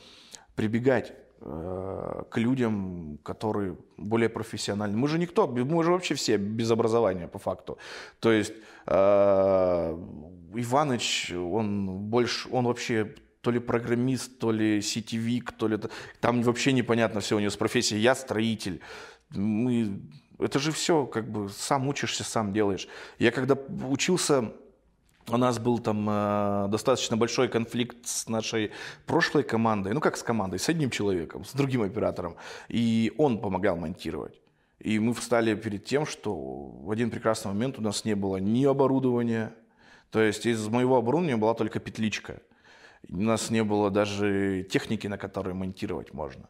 прибегать 0.55 1.13
э, 1.41 2.23
к 2.31 2.39
людям, 2.39 3.19
которые 3.23 3.77
более 3.99 4.29
профессиональны. 4.29 4.97
Мы 4.97 5.09
же 5.09 5.19
никто, 5.19 5.47
мы 5.47 5.85
же 5.85 5.93
вообще 5.93 6.15
все 6.15 6.39
без 6.39 6.71
образования 6.71 7.29
по 7.29 7.39
факту. 7.39 7.77
То 8.21 8.33
есть 8.33 8.55
э, 8.87 9.99
Иваныч, 10.55 11.33
он 11.33 11.99
больше, 12.09 12.49
он 12.51 12.67
вообще 12.67 13.15
то 13.43 13.53
ли 13.53 13.61
программист, 13.61 14.39
то 14.39 14.51
ли 14.51 14.83
сетевик, 14.83 15.53
то 15.53 15.69
ли... 15.69 15.79
Там 16.21 16.43
вообще 16.43 16.73
непонятно 16.73 17.21
все 17.21 17.37
у 17.37 17.39
него 17.39 17.51
с 17.51 17.57
профессией. 17.57 18.01
Я 18.01 18.15
строитель. 18.15 18.81
Мы 19.31 20.01
это 20.39 20.59
же 20.59 20.73
все, 20.73 21.07
как 21.07 21.31
бы, 21.31 21.49
сам 21.49 21.89
учишься, 21.89 22.25
сам 22.25 22.53
делаешь. 22.53 22.89
Я 23.19 23.31
когда 23.31 23.57
учился, 23.89 24.53
у 25.29 25.37
нас 25.37 25.59
был 25.59 25.79
там 25.79 26.07
э, 26.09 26.69
достаточно 26.69 27.17
большой 27.17 27.49
конфликт 27.49 28.07
с 28.07 28.29
нашей 28.29 28.71
прошлой 29.07 29.43
командой, 29.43 29.93
ну 29.93 30.01
как 30.01 30.17
с 30.17 30.23
командой, 30.23 30.59
с 30.59 30.69
одним 30.69 30.91
человеком, 30.91 31.45
с 31.45 31.53
другим 31.53 31.83
оператором, 31.83 32.37
и 32.69 33.13
он 33.19 33.41
помогал 33.41 33.77
монтировать. 33.77 34.41
И 34.79 34.99
мы 34.99 35.15
встали 35.15 35.55
перед 35.55 35.85
тем, 35.85 36.07
что 36.07 36.35
в 36.35 36.91
один 36.91 37.11
прекрасный 37.11 37.49
момент 37.49 37.79
у 37.79 37.83
нас 37.83 38.05
не 38.05 38.15
было 38.15 38.37
ни 38.37 38.65
оборудования, 38.65 39.53
то 40.11 40.21
есть 40.21 40.47
из 40.47 40.69
моего 40.69 40.97
оборудования 40.97 41.37
была 41.37 41.55
только 41.55 41.81
петличка. 41.81 42.41
У 43.09 43.17
нас 43.17 43.51
не 43.51 43.65
было 43.65 43.91
даже 43.91 44.67
техники, 44.71 45.07
на 45.07 45.19
которой 45.19 45.55
монтировать 45.55 46.13
можно. 46.13 46.49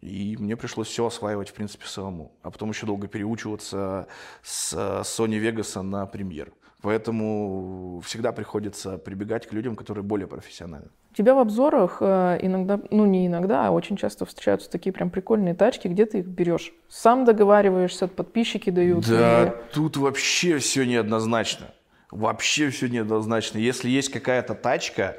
И 0.00 0.36
мне 0.38 0.56
пришлось 0.56 0.88
все 0.88 1.06
осваивать, 1.06 1.48
в 1.50 1.54
принципе, 1.54 1.86
самому. 1.86 2.32
А 2.42 2.50
потом 2.50 2.70
еще 2.70 2.86
долго 2.86 3.08
переучиваться 3.08 4.06
с 4.42 4.72
Sony 4.74 5.40
Vegas 5.40 5.80
на 5.82 6.06
премьер. 6.06 6.52
Поэтому 6.82 8.00
всегда 8.04 8.32
приходится 8.32 8.98
прибегать 8.98 9.46
к 9.46 9.52
людям, 9.52 9.74
которые 9.76 10.04
более 10.04 10.26
профессиональны. 10.28 10.88
У 11.10 11.14
тебя 11.14 11.34
в 11.34 11.38
обзорах 11.38 11.98
э, 12.00 12.38
иногда, 12.42 12.78
ну 12.90 13.06
не 13.06 13.26
иногда, 13.26 13.66
а 13.66 13.70
очень 13.70 13.96
часто 13.96 14.26
встречаются 14.26 14.70
такие 14.70 14.92
прям 14.92 15.08
прикольные 15.10 15.54
тачки. 15.54 15.88
Где 15.88 16.04
ты 16.04 16.18
их 16.18 16.26
берешь? 16.26 16.72
Сам 16.88 17.24
договариваешься, 17.24 18.06
подписчики 18.06 18.68
дают? 18.70 19.08
Да, 19.08 19.42
или- 19.44 19.52
тут 19.72 19.96
вообще 19.96 20.58
все 20.58 20.84
неоднозначно. 20.84 21.68
Вообще 22.10 22.68
все 22.70 22.86
неоднозначно. 22.88 23.58
Если 23.58 23.88
есть 23.88 24.10
какая-то 24.12 24.54
тачка, 24.54 25.16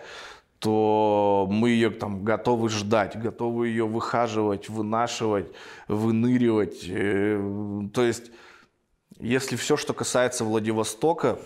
то 0.60 1.48
мы 1.50 1.70
ее 1.70 1.90
там 1.92 2.24
готовы 2.24 2.70
ждать, 2.70 3.20
готовы 3.20 3.68
ее 3.68 3.86
выхаживать, 3.86 4.70
вынашивать, 4.70 5.52
выныривать. 5.88 6.86
Э, 6.88 7.88
То 7.94 8.04
есть, 8.04 8.32
если 9.20 9.56
все, 9.56 9.78
что 9.78 9.94
касается 9.94 10.44
Владивостока, 10.44 11.40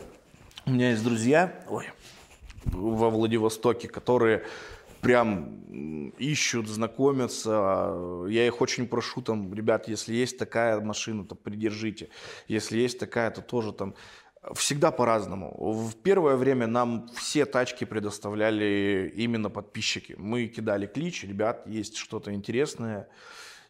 у 0.66 0.72
меня 0.72 0.92
есть 0.92 1.04
друзья 1.04 1.64
ой, 1.70 1.90
во 2.66 3.10
Владивостоке, 3.10 3.88
которые 3.88 4.44
прям 5.02 6.12
ищут, 6.20 6.68
знакомятся. 6.68 8.26
Я 8.30 8.46
их 8.46 8.62
очень 8.62 8.88
прошу, 8.88 9.22
там, 9.22 9.54
ребят, 9.54 9.88
если 9.88 10.14
есть 10.14 10.38
такая 10.38 10.80
машина, 10.80 11.26
то 11.26 11.36
придержите. 11.36 12.10
Если 12.48 12.78
есть 12.78 13.00
такая, 13.00 13.32
то 13.32 13.42
тоже 13.42 13.74
там 13.74 13.96
Всегда 14.54 14.92
по-разному. 14.92 15.56
В 15.56 15.96
первое 15.96 16.36
время 16.36 16.66
нам 16.66 17.08
все 17.10 17.46
тачки 17.46 17.86
предоставляли 17.86 19.14
именно 19.16 19.52
подписчики. 19.52 20.16
Мы 20.18 20.48
кидали 20.48 20.88
клич, 20.88 21.24
ребят, 21.24 21.68
есть 21.68 21.96
что-то 21.96 22.34
интересное, 22.34 23.08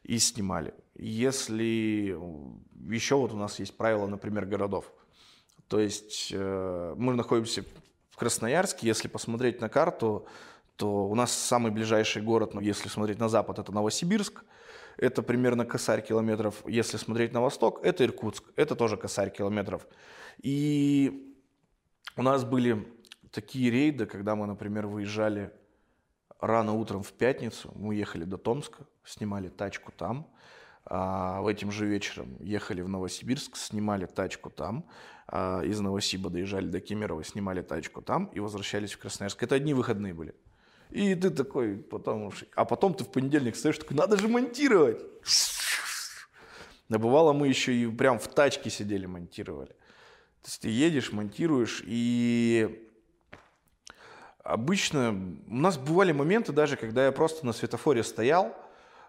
и 0.03 0.17
снимали. 0.17 0.73
Если 0.95 2.17
еще 2.89 3.15
вот 3.15 3.33
у 3.33 3.37
нас 3.37 3.59
есть 3.59 3.75
правила, 3.75 4.07
например, 4.07 4.45
городов. 4.45 4.91
То 5.67 5.79
есть 5.79 6.31
э, 6.33 6.95
мы 6.97 7.13
находимся 7.13 7.63
в 8.09 8.17
Красноярске, 8.17 8.87
если 8.87 9.07
посмотреть 9.07 9.61
на 9.61 9.69
карту, 9.69 10.25
то 10.75 11.05
у 11.05 11.15
нас 11.15 11.31
самый 11.31 11.71
ближайший 11.71 12.21
город, 12.21 12.53
ну, 12.53 12.61
если 12.61 12.89
смотреть 12.89 13.19
на 13.19 13.29
запад, 13.29 13.59
это 13.59 13.71
Новосибирск. 13.71 14.43
Это 14.97 15.21
примерно 15.21 15.65
косарь 15.65 16.01
километров. 16.01 16.63
Если 16.67 16.97
смотреть 16.97 17.33
на 17.33 17.41
восток, 17.41 17.79
это 17.83 18.03
Иркутск. 18.03 18.43
Это 18.55 18.75
тоже 18.75 18.97
косарь 18.97 19.31
километров. 19.31 19.87
И 20.39 21.35
у 22.15 22.23
нас 22.23 22.43
были 22.43 22.87
такие 23.31 23.71
рейды, 23.71 24.05
когда 24.05 24.35
мы, 24.35 24.45
например, 24.45 24.87
выезжали 24.87 25.51
рано 26.39 26.73
утром 26.73 27.03
в 27.03 27.13
пятницу, 27.13 27.71
мы 27.75 27.95
ехали 27.95 28.23
до 28.23 28.37
Томска, 28.37 28.85
снимали 29.05 29.47
тачку 29.47 29.91
там, 29.91 30.27
а 30.85 31.43
этим 31.47 31.71
же 31.71 31.85
вечером 31.85 32.35
ехали 32.39 32.81
в 32.81 32.89
Новосибирск, 32.89 33.55
снимали 33.55 34.05
тачку 34.07 34.49
там, 34.49 34.85
а 35.27 35.61
из 35.63 35.79
Новосиба 35.79 36.29
доезжали 36.29 36.67
до 36.67 36.81
Кемерово, 36.81 37.23
снимали 37.23 37.61
тачку 37.61 38.01
там 38.01 38.25
и 38.25 38.39
возвращались 38.39 38.93
в 38.93 38.97
Красноярск. 38.97 39.43
Это 39.43 39.55
одни 39.55 39.73
выходные 39.73 40.13
были. 40.13 40.33
И 40.89 41.15
ты 41.15 41.29
такой, 41.29 41.77
потом, 41.77 42.31
а 42.55 42.65
потом 42.65 42.93
ты 42.93 43.03
в 43.03 43.11
понедельник 43.11 43.55
стоишь, 43.55 43.77
такой, 43.77 43.95
надо 43.95 44.17
же 44.17 44.27
монтировать. 44.27 45.01
Да 46.89 46.97
бывало, 46.97 47.31
мы 47.31 47.47
еще 47.47 47.73
и 47.73 47.87
прям 47.87 48.19
в 48.19 48.27
тачке 48.27 48.69
сидели, 48.69 49.05
монтировали. 49.05 49.73
То 50.41 50.47
есть 50.47 50.61
ты 50.61 50.69
едешь, 50.69 51.11
монтируешь, 51.11 51.83
и 51.85 52.89
обычно 54.43 55.09
у 55.47 55.55
нас 55.55 55.77
бывали 55.77 56.11
моменты 56.11 56.51
даже, 56.51 56.77
когда 56.77 57.05
я 57.05 57.11
просто 57.11 57.45
на 57.45 57.53
светофоре 57.53 58.03
стоял, 58.03 58.55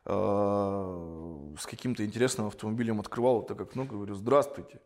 э, 0.05 1.55
с 1.59 1.67
каким-то 1.67 2.05
интересным 2.05 2.49
автомобилем 2.49 3.01
открывал 3.01 3.43
так 3.43 3.61
окно, 3.61 3.85
говорю, 3.85 4.15
здравствуйте, 4.15 4.81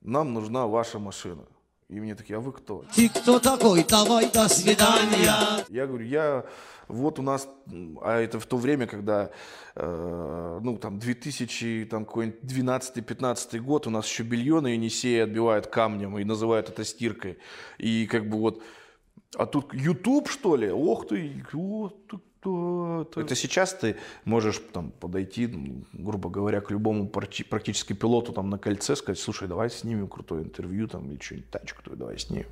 нам 0.00 0.32
нужна 0.32 0.66
ваша 0.66 0.98
машина. 0.98 1.44
И 1.88 2.00
мне 2.00 2.14
такие, 2.14 2.36
а 2.36 2.40
вы 2.40 2.52
кто? 2.52 2.84
Ты 2.94 3.08
кто 3.08 3.40
такой? 3.40 3.82
Давай, 3.82 4.30
до 4.30 4.46
свидания. 4.48 5.64
Я 5.70 5.86
говорю, 5.86 6.04
я 6.04 6.44
вот 6.86 7.18
у 7.18 7.22
нас, 7.22 7.48
а 8.02 8.18
это 8.18 8.38
в 8.38 8.44
то 8.44 8.58
время, 8.58 8.86
когда, 8.86 9.30
э, 9.74 10.60
ну, 10.62 10.76
там, 10.76 10.98
2000, 10.98 11.86
там, 11.90 12.04
какой-нибудь 12.04 12.40
12-15 12.42 13.58
год, 13.60 13.86
у 13.86 13.90
нас 13.90 14.06
еще 14.06 14.22
белье 14.22 14.60
на 14.60 14.68
Енисее 14.68 15.24
отбивают 15.24 15.68
камнем 15.68 16.18
и 16.18 16.24
называют 16.24 16.68
это 16.68 16.84
стиркой. 16.84 17.38
И 17.78 18.06
как 18.06 18.28
бы 18.28 18.38
вот, 18.38 18.62
а 19.36 19.46
тут 19.46 19.72
YouTube, 19.72 20.28
что 20.28 20.56
ли? 20.56 20.70
Ох 20.70 21.08
ты, 21.08 21.42
вот 21.52 22.06
ты 22.06 22.18
кто 22.40 23.06
это. 23.10 23.20
Это 23.20 23.34
сейчас 23.34 23.74
ты 23.74 23.96
можешь 24.24 24.60
там 24.72 24.90
подойти, 24.92 25.44
м, 25.44 25.86
грубо 25.92 26.30
говоря, 26.30 26.60
к 26.60 26.70
любому 26.70 27.08
практически 27.08 27.92
пилоту 27.92 28.32
там 28.32 28.50
на 28.50 28.58
кольце, 28.58 28.96
сказать, 28.96 29.18
слушай, 29.18 29.48
давай 29.48 29.70
снимем 29.70 30.08
крутое 30.08 30.44
интервью 30.44 30.88
там 30.88 31.10
или 31.10 31.18
что-нибудь, 31.20 31.50
тачку 31.50 31.82
твою 31.82 31.98
давай 31.98 32.18
снимем. 32.18 32.46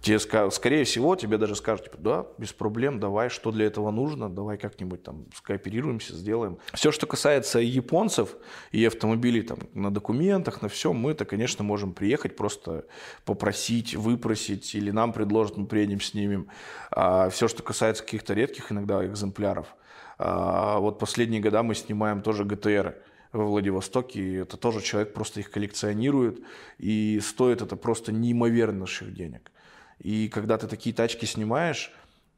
Тебе, 0.00 0.18
скорее 0.18 0.84
всего, 0.84 1.16
тебе 1.16 1.38
даже 1.38 1.56
скажут, 1.56 1.86
типа, 1.86 1.96
да, 1.98 2.26
без 2.36 2.52
проблем, 2.52 3.00
давай, 3.00 3.30
что 3.30 3.50
для 3.50 3.64
этого 3.64 3.90
нужно, 3.90 4.28
давай 4.28 4.58
как-нибудь 4.58 5.02
там 5.02 5.24
скооперируемся, 5.34 6.14
сделаем. 6.14 6.58
Все, 6.74 6.92
что 6.92 7.06
касается 7.06 7.58
японцев 7.58 8.36
и 8.70 8.84
автомобилей 8.84 9.40
там 9.42 9.58
на 9.72 9.90
документах, 9.90 10.60
на 10.60 10.68
все, 10.68 10.92
мы 10.92 11.12
это, 11.12 11.24
конечно, 11.24 11.64
можем 11.64 11.94
приехать, 11.94 12.36
просто 12.36 12.84
попросить, 13.24 13.94
выпросить, 13.94 14.74
или 14.74 14.90
нам 14.90 15.14
предложат, 15.14 15.56
мы 15.56 15.66
приедем, 15.66 16.02
снимем. 16.02 16.48
А 16.90 17.30
все, 17.30 17.48
что 17.48 17.62
касается 17.62 18.02
каких-то 18.02 18.34
редких 18.34 18.70
иногда 18.72 19.13
экземпляров, 19.14 19.74
а, 20.18 20.78
вот 20.78 20.98
последние 20.98 21.40
года 21.40 21.62
мы 21.62 21.74
снимаем 21.74 22.22
тоже 22.22 22.44
ГТР 22.44 22.96
во 23.32 23.44
Владивостоке, 23.44 24.20
и 24.20 24.32
это 24.34 24.56
тоже 24.56 24.80
человек 24.80 25.12
просто 25.12 25.40
их 25.40 25.50
коллекционирует, 25.50 26.40
и 26.78 27.20
стоит 27.20 27.62
это 27.62 27.76
просто 27.76 28.12
неимоверных 28.12 28.90
денег. 29.12 29.50
И 29.98 30.28
когда 30.28 30.58
ты 30.58 30.68
такие 30.68 30.94
тачки 30.94 31.24
снимаешь, 31.24 31.92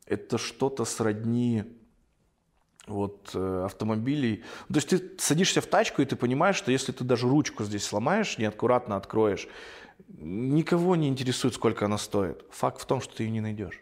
это 0.07 0.39
что-то 0.39 0.85
сродни 0.85 1.65
вот 2.87 3.31
э, 3.35 3.63
автомобилей. 3.65 4.45
То 4.69 4.77
есть 4.77 4.89
ты 4.89 5.13
садишься 5.19 5.61
в 5.61 5.67
тачку, 5.67 6.03
и 6.03 6.05
ты 6.05 6.17
понимаешь, 6.17 6.57
что 6.57 6.71
если 6.71 6.93
ты 6.93 7.05
даже 7.05 7.29
ручку 7.29 7.65
здесь 7.65 7.85
сломаешь, 7.85 8.39
неаккуратно 8.39 8.97
откроешь, 8.97 9.49
никого 10.09 10.95
не 10.97 11.09
интересует, 11.09 11.55
сколько 11.55 11.87
она 11.87 11.99
стоит. 11.99 12.45
Факт 12.51 12.81
в 12.81 12.87
том, 12.87 13.01
что 13.01 13.17
ты 13.17 13.25
ее 13.25 13.31
не 13.31 13.41
найдешь. 13.41 13.81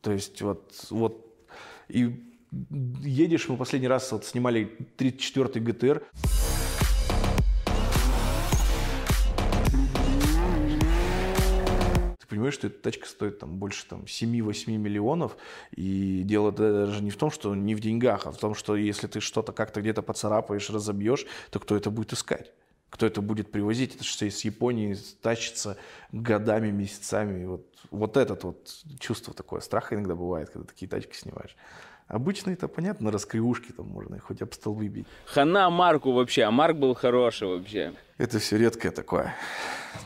То 0.00 0.12
есть 0.12 0.42
вот, 0.42 0.72
вот 0.90 1.25
и 1.88 2.22
едешь, 3.02 3.48
мы 3.48 3.56
последний 3.56 3.88
раз 3.88 4.10
вот 4.12 4.24
снимали 4.24 4.76
34-й 4.98 5.60
ГТР, 5.60 6.02
Ты 12.18 12.26
понимаешь, 12.30 12.54
что 12.54 12.66
эта 12.66 12.80
тачка 12.80 13.06
стоит 13.06 13.38
там 13.38 13.56
больше 13.58 13.86
там, 13.86 14.02
7-8 14.02 14.76
миллионов, 14.76 15.36
и 15.70 16.22
дело 16.24 16.50
даже 16.50 17.02
не 17.02 17.10
в 17.10 17.16
том, 17.16 17.30
что 17.30 17.54
не 17.54 17.74
в 17.74 17.80
деньгах, 17.80 18.26
а 18.26 18.32
в 18.32 18.38
том, 18.38 18.54
что 18.56 18.74
если 18.74 19.06
ты 19.06 19.20
что-то 19.20 19.52
как-то 19.52 19.80
где-то 19.80 20.02
поцарапаешь, 20.02 20.68
разобьешь, 20.70 21.24
то 21.50 21.60
кто 21.60 21.76
это 21.76 21.90
будет 21.90 22.12
искать? 22.12 22.52
Кто 22.96 23.04
это 23.04 23.20
будет 23.20 23.52
привозить? 23.52 23.94
Это 23.94 24.04
что 24.04 24.24
из 24.24 24.42
Японии 24.42 24.96
тащится 25.20 25.76
годами, 26.12 26.70
месяцами. 26.70 27.42
И 27.42 27.44
Вот, 27.44 27.66
вот 27.90 28.16
это 28.16 28.38
вот 28.40 28.70
чувство 28.98 29.34
такое, 29.34 29.60
страха 29.60 29.94
иногда 29.94 30.14
бывает, 30.14 30.48
когда 30.48 30.66
такие 30.66 30.88
тачки 30.88 31.14
снимаешь. 31.14 31.54
Обычно 32.08 32.52
это 32.52 32.68
понятно, 32.68 33.10
раскривушки 33.10 33.72
там 33.72 33.88
можно 33.88 34.18
хоть 34.18 34.40
об 34.40 34.54
столбы 34.54 34.88
бить. 34.88 35.06
Хана 35.26 35.68
Марку 35.68 36.12
вообще, 36.12 36.44
а 36.44 36.50
Марк 36.50 36.78
был 36.78 36.94
хороший 36.94 37.48
вообще. 37.48 37.92
Это 38.16 38.38
все 38.38 38.56
редкое 38.56 38.92
такое. 38.92 39.34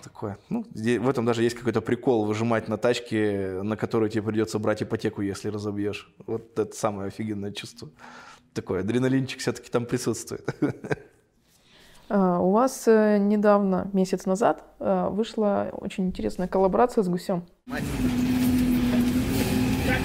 такое. 0.02 0.36
Ну, 0.48 0.66
в 0.74 1.08
этом 1.08 1.24
даже 1.24 1.44
есть 1.44 1.54
какой-то 1.54 1.82
прикол 1.82 2.24
выжимать 2.24 2.66
на 2.66 2.76
тачке, 2.76 3.60
на 3.62 3.76
которую 3.76 4.10
тебе 4.10 4.24
придется 4.24 4.58
брать 4.58 4.82
ипотеку, 4.82 5.22
если 5.22 5.48
разобьешь. 5.48 6.12
Вот 6.26 6.58
это 6.58 6.74
самое 6.74 7.06
офигенное 7.06 7.52
чувство. 7.52 7.88
Такой 8.52 8.80
адреналинчик 8.80 9.38
все-таки 9.38 9.70
там 9.70 9.86
присутствует. 9.86 10.44
А, 12.12 12.40
У 12.40 12.50
вас 12.50 12.88
э, 12.88 13.18
недавно, 13.18 13.88
месяц 13.92 14.26
назад, 14.26 14.64
э, 14.80 15.08
вышла 15.10 15.68
очень 15.72 16.08
интересная 16.08 16.48
коллаборация 16.48 17.04
с 17.04 17.08
гусем. 17.08 17.44
Как-то 17.68 17.84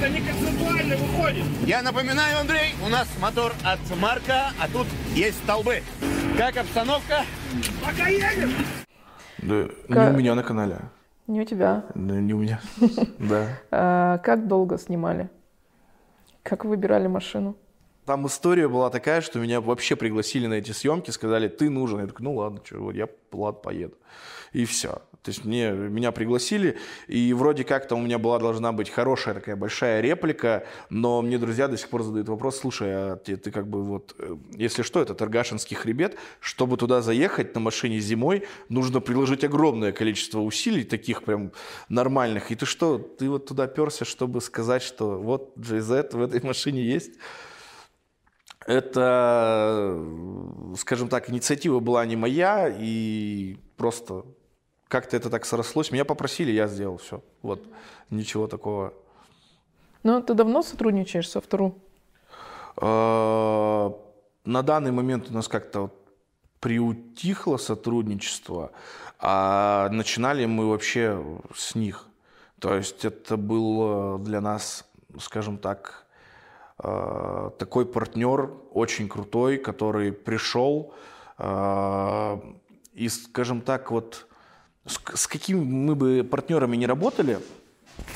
не 0.09 0.19
концептуально 0.21 0.97
выходит. 0.97 1.45
Я 1.65 1.81
напоминаю, 1.81 2.41
Андрей, 2.41 2.75
у 2.85 2.89
нас 2.89 3.07
мотор 3.19 3.53
от 3.63 3.79
Марка, 3.99 4.51
а 4.61 4.67
тут 4.71 4.85
есть 5.15 5.37
столбы. 5.43 5.81
Как 6.37 6.57
обстановка? 6.57 7.23
Пока 7.83 8.07
едем. 8.07 8.51
Да, 9.39 9.65
Ка- 9.91 10.09
не 10.11 10.15
у 10.15 10.19
меня 10.19 10.35
на 10.35 10.43
канале. 10.43 10.77
Не 11.25 11.41
у 11.41 11.43
тебя. 11.43 11.85
Да, 11.95 12.13
не 12.15 12.33
у 12.33 12.37
меня. 12.37 12.59
Да. 13.17 13.47
А, 13.71 14.17
Как 14.19 14.47
долго 14.47 14.77
снимали? 14.77 15.27
Как 16.43 16.65
выбирали 16.65 17.07
машину? 17.07 17.55
Там 18.05 18.27
история 18.27 18.67
была 18.67 18.89
такая, 18.91 19.21
что 19.21 19.39
меня 19.39 19.61
вообще 19.61 19.95
пригласили 19.95 20.45
на 20.45 20.55
эти 20.55 20.71
съемки, 20.71 21.09
сказали, 21.09 21.47
ты 21.47 21.69
нужен. 21.69 22.01
Я 22.01 22.07
такой, 22.07 22.23
ну 22.23 22.35
ладно, 22.35 22.61
что, 22.63 22.79
вот 22.79 22.95
я, 22.95 23.09
ладно, 23.31 23.59
поеду. 23.59 23.95
И 24.53 24.65
все. 24.65 25.01
То 25.23 25.31
есть 25.31 25.43
мне, 25.43 25.71
меня 25.71 26.11
пригласили, 26.11 26.77
и 27.07 27.33
вроде 27.33 27.63
как 27.63 27.87
там 27.87 27.99
у 27.99 28.01
меня 28.03 28.19
была 28.19 28.37
должна 28.37 28.71
быть 28.71 28.91
хорошая 28.91 29.33
такая 29.33 29.55
большая 29.55 29.99
реплика, 29.99 30.67
но 30.91 31.23
мне 31.23 31.39
друзья 31.39 31.67
до 31.67 31.77
сих 31.77 31.89
пор 31.89 32.03
задают 32.03 32.29
вопрос, 32.29 32.59
слушай, 32.59 32.89
а 32.91 33.15
ты, 33.15 33.35
ты 33.35 33.49
как 33.49 33.67
бы 33.67 33.83
вот, 33.83 34.15
э, 34.19 34.35
если 34.51 34.83
что, 34.83 35.01
это 35.01 35.15
Таргашинский 35.15 35.75
хребет, 35.75 36.15
чтобы 36.39 36.77
туда 36.77 37.01
заехать 37.01 37.55
на 37.55 37.59
машине 37.59 37.99
зимой, 37.99 38.43
нужно 38.69 38.99
приложить 38.99 39.43
огромное 39.43 39.91
количество 39.91 40.41
усилий, 40.41 40.83
таких 40.83 41.23
прям 41.23 41.51
нормальных. 41.89 42.51
И 42.51 42.55
ты 42.55 42.67
что, 42.67 42.99
ты 42.99 43.27
вот 43.27 43.47
туда 43.47 43.65
перся, 43.65 44.05
чтобы 44.05 44.41
сказать, 44.41 44.83
что 44.83 45.17
вот 45.17 45.57
JZ 45.57 46.15
в 46.15 46.21
этой 46.21 46.41
машине 46.45 46.83
есть? 46.83 47.13
Это, 48.65 50.03
скажем 50.77 51.07
так, 51.07 51.29
инициатива 51.29 51.79
была 51.79 52.05
не 52.05 52.15
моя, 52.15 52.67
и 52.67 53.57
просто 53.77 54.25
как-то 54.87 55.15
это 55.17 55.29
так 55.29 55.45
срослось. 55.45 55.91
Меня 55.91 56.05
попросили, 56.05 56.51
я 56.51 56.67
сделал 56.67 56.97
все. 56.97 57.21
Вот, 57.43 57.63
ничего 58.09 58.47
такого. 58.47 58.93
Ну, 60.03 60.21
ты 60.21 60.33
давно 60.33 60.63
сотрудничаешь 60.63 61.29
со 61.29 61.39
Автору? 61.39 61.75
Э, 62.77 63.91
На 64.45 64.61
данный 64.61 64.91
момент 64.91 65.29
у 65.29 65.33
нас 65.33 65.47
как-то 65.47 65.81
вот 65.81 65.93
приутихло 66.59 67.57
сотрудничество, 67.57 68.71
а 69.19 69.89
начинали 69.91 70.45
мы 70.45 70.67
вообще 70.69 71.23
с 71.53 71.75
них. 71.75 72.07
То 72.59 72.75
есть 72.75 73.05
это 73.05 73.37
был 73.37 74.17
э, 74.17 74.19
для 74.23 74.41
нас, 74.41 74.85
скажем 75.19 75.57
так, 75.59 76.04
такой 76.77 77.85
партнер 77.85 78.51
очень 78.71 79.07
крутой, 79.07 79.57
который 79.57 80.11
пришел 80.11 80.93
э, 81.37 82.37
и, 82.93 83.07
скажем 83.07 83.61
так, 83.61 83.91
вот 83.91 84.27
с, 84.85 84.99
с 85.13 85.27
какими 85.27 85.59
мы 85.59 85.95
бы 85.95 86.23
партнерами 86.23 86.75
не 86.75 86.85
работали, 86.85 87.39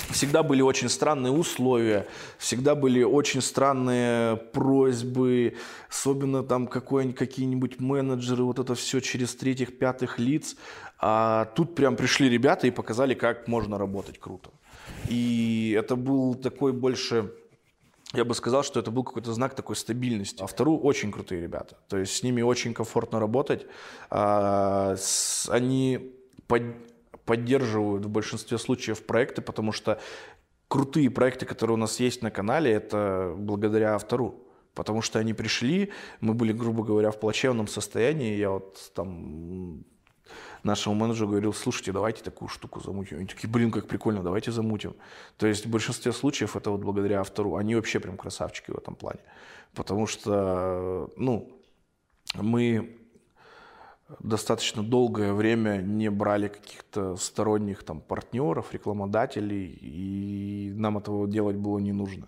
всегда 0.09 0.43
были 0.43 0.61
очень 0.61 0.89
странные 0.89 1.31
условия, 1.31 2.05
всегда 2.37 2.75
были 2.75 3.03
очень 3.03 3.41
странные 3.41 4.35
просьбы, 4.35 5.55
особенно 5.89 6.43
там 6.43 6.67
какие-нибудь 6.67 7.79
менеджеры, 7.79 8.43
вот 8.43 8.59
это 8.59 8.75
все 8.75 8.99
через 8.99 9.35
третьих, 9.35 9.77
пятых 9.77 10.19
лиц. 10.19 10.55
А 10.99 11.45
тут 11.55 11.75
прям 11.75 11.95
пришли 11.95 12.29
ребята 12.29 12.67
и 12.67 12.71
показали, 12.71 13.13
как 13.13 13.47
можно 13.47 13.77
работать 13.77 14.19
круто. 14.19 14.49
И 15.07 15.73
это 15.77 15.95
был 15.95 16.35
такой 16.35 16.73
больше 16.73 17.31
я 18.13 18.25
бы 18.25 18.33
сказал, 18.33 18.63
что 18.63 18.79
это 18.79 18.91
был 18.91 19.03
какой-то 19.03 19.33
знак 19.33 19.55
такой 19.55 19.75
стабильности. 19.75 20.41
А 20.41 20.47
вторую 20.47 20.79
очень 20.79 21.11
крутые 21.11 21.41
ребята. 21.41 21.77
То 21.87 21.97
есть 21.97 22.15
с 22.15 22.23
ними 22.23 22.41
очень 22.41 22.73
комфортно 22.73 23.19
работать. 23.19 23.67
А, 24.09 24.95
Они 25.49 26.11
под- 26.47 27.23
поддерживают 27.25 28.05
в 28.05 28.09
большинстве 28.09 28.57
случаев 28.57 29.05
проекты, 29.05 29.41
потому 29.41 29.71
что 29.71 29.99
крутые 30.67 31.09
проекты, 31.11 31.45
которые 31.45 31.75
у 31.75 31.79
нас 31.79 31.99
есть 31.99 32.23
на 32.23 32.31
канале, 32.31 32.71
это 32.71 33.33
благодаря 33.37 33.93
автору. 33.95 34.45
Потому 34.73 35.01
что 35.01 35.19
они 35.19 35.33
пришли, 35.33 35.91
мы 36.21 36.33
были, 36.33 36.53
грубо 36.53 36.83
говоря, 36.83 37.11
в 37.11 37.19
плачевном 37.19 37.67
состоянии. 37.67 38.37
Я 38.37 38.51
вот 38.51 38.91
там 38.95 39.83
нашему 40.63 40.95
менеджеру 40.95 41.29
говорил, 41.29 41.53
слушайте, 41.53 41.91
давайте 41.91 42.23
такую 42.23 42.49
штуку 42.49 42.79
замутим. 42.79 43.17
Они 43.17 43.25
такие, 43.27 43.49
блин, 43.49 43.71
как 43.71 43.87
прикольно, 43.87 44.23
давайте 44.23 44.51
замутим. 44.51 44.95
То 45.37 45.47
есть 45.47 45.65
в 45.65 45.69
большинстве 45.69 46.11
случаев 46.11 46.55
это 46.55 46.71
вот 46.71 46.81
благодаря 46.81 47.21
автору. 47.21 47.55
Они 47.55 47.75
вообще 47.75 47.99
прям 47.99 48.17
красавчики 48.17 48.71
в 48.71 48.77
этом 48.77 48.95
плане. 48.95 49.19
Потому 49.73 50.07
что, 50.07 51.11
ну, 51.15 51.51
мы 52.35 52.97
достаточно 54.19 54.83
долгое 54.83 55.33
время 55.33 55.77
не 55.77 56.09
брали 56.09 56.47
каких-то 56.47 57.15
сторонних 57.15 57.83
там 57.83 58.01
партнеров, 58.01 58.73
рекламодателей, 58.73 59.77
и 59.81 60.73
нам 60.75 60.97
этого 60.97 61.27
делать 61.27 61.55
было 61.55 61.79
не 61.79 61.93
нужно. 61.93 62.27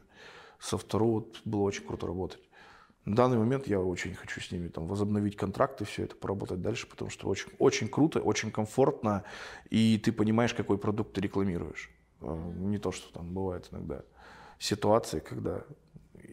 Со 0.60 0.78
второго 0.78 1.26
было 1.44 1.62
очень 1.62 1.86
круто 1.86 2.08
работать. 2.08 2.42
На 3.06 3.16
данный 3.16 3.38
момент 3.38 3.66
я 3.68 3.80
очень 3.80 4.14
хочу 4.14 4.40
с 4.42 4.52
ними 4.52 4.68
там 4.68 4.86
возобновить 4.86 5.36
контракты, 5.36 5.86
все 5.86 6.04
это 6.04 6.16
поработать 6.16 6.62
дальше, 6.62 6.88
потому 6.88 7.10
что 7.10 7.28
очень, 7.28 7.50
очень 7.58 7.88
круто, 7.88 8.20
очень 8.20 8.52
комфортно, 8.52 9.24
и 9.72 9.98
ты 9.98 10.12
понимаешь, 10.12 10.54
какой 10.54 10.78
продукт 10.78 11.14
ты 11.14 11.22
рекламируешь. 11.22 11.90
А, 12.22 12.38
Не 12.58 12.78
то, 12.78 12.92
что 12.92 13.12
там 13.12 13.34
бывает 13.34 13.68
иногда 13.72 14.02
ситуации, 14.60 15.20
когда 15.20 15.64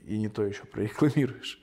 и 0.06 0.18
не 0.18 0.28
то 0.28 0.44
еще 0.44 0.64
прорекламируешь. 0.64 1.58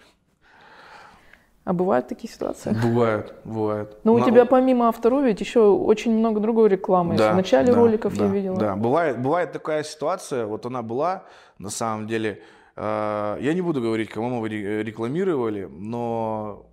А 1.65 1.73
бывают 1.73 2.07
такие 2.07 2.31
ситуации? 2.31 2.75
Бывает, 2.81 3.33
бывает. 3.43 3.97
Но 4.03 4.13
у 4.13 4.19
На- 4.19 4.25
тебя 4.25 4.45
помимо 4.45 4.87
Автору 4.87 5.21
ведь 5.21 5.39
еще 5.39 5.61
очень 5.61 6.11
много 6.17 6.39
другой 6.39 6.69
рекламы. 6.69 7.17
Да, 7.17 7.33
в 7.33 7.35
начале 7.35 7.71
да, 7.71 7.75
роликов 7.77 8.13
я 8.13 8.19
да, 8.19 8.27
видела. 8.27 8.59
Да, 8.59 8.75
бывает, 8.75 9.19
бывает 9.21 9.51
такая 9.51 9.83
ситуация, 9.83 10.45
вот 10.45 10.65
она 10.67 10.83
была, 10.83 11.25
на 11.57 11.71
самом 11.71 12.05
деле, 12.05 12.29
э, 12.29 12.39
я 12.77 13.53
не 13.53 13.61
буду 13.61 13.81
говорить, 13.81 14.09
кому 14.09 14.41
мы 14.41 14.49
ре- 14.49 14.83
рекламировали, 14.83 15.65
но 15.65 16.69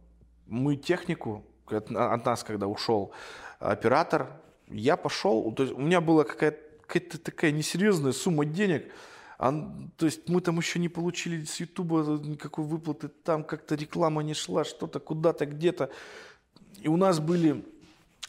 мы 0.47 0.77
технику, 0.77 1.45
от, 1.67 1.91
от 1.91 2.25
нас, 2.27 2.43
когда 2.43 2.67
ушел 2.67 3.13
оператор, 3.61 4.41
я 4.69 4.97
пошел, 4.97 5.53
то 5.53 5.63
есть 5.63 5.75
у 5.75 5.81
меня 5.81 6.01
была 6.01 6.25
какая-то, 6.25 6.59
какая-то 6.87 7.19
такая 7.19 7.53
несерьезная 7.53 8.13
сумма 8.13 8.45
денег, 8.45 8.93
а, 9.39 9.53
то 9.97 10.07
есть 10.07 10.29
мы 10.29 10.41
там 10.41 10.59
еще 10.59 10.79
не 10.79 10.89
получили 10.89 11.45
с 11.45 11.61
Ютуба 11.61 12.21
никакой 12.25 12.65
выплаты, 12.65 13.09
там 13.09 13.45
как-то 13.45 13.75
реклама 13.75 14.23
не 14.23 14.35
шла, 14.35 14.65
что-то 14.65 15.01
куда-то, 15.01 15.47
где-то. 15.47 15.91
И 16.81 16.89
у 16.89 16.97
нас 16.97 17.21
были 17.21 17.65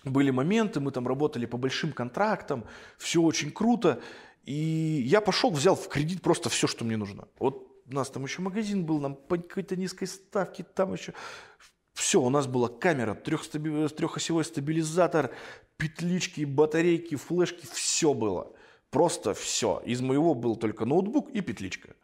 были 0.04 0.32
моменты, 0.32 0.80
мы 0.80 0.92
там 0.92 1.08
работали 1.08 1.46
по 1.46 1.58
большим 1.58 1.94
контрактам, 1.94 2.66
все 2.98 3.22
очень 3.22 3.52
круто. 3.52 4.02
И 4.44 5.04
я 5.06 5.22
пошел, 5.22 5.52
взял 5.52 5.76
в 5.76 5.88
кредит 5.88 6.22
просто 6.22 6.50
все, 6.50 6.68
что 6.68 6.84
мне 6.84 6.98
нужно. 6.98 7.28
Вот 7.40 7.74
у 7.90 7.94
нас 7.94 8.10
там 8.10 8.24
еще 8.24 8.42
магазин 8.42 8.86
был, 8.86 9.00
нам 9.00 9.16
по 9.16 9.38
какой-то 9.38 9.76
низкой 9.76 10.06
ставке, 10.06 10.64
там 10.64 10.94
еще... 10.94 11.14
Все, 11.94 12.20
у 12.20 12.30
нас 12.30 12.48
была 12.48 12.70
камера, 12.70 13.14
трехстаби- 13.14 13.88
трехосевой 13.90 14.44
стабилизатор, 14.44 15.32
петлички, 15.78 16.44
батарейки, 16.44 17.16
флешки, 17.16 17.68
все 17.72 18.14
было. 18.14 18.52
Просто 18.90 19.34
все. 19.34 19.82
Из 19.86 20.02
моего 20.02 20.34
был 20.34 20.56
только 20.56 20.86
ноутбук 20.86 21.30
и 21.30 21.42
петличка. 21.42 21.96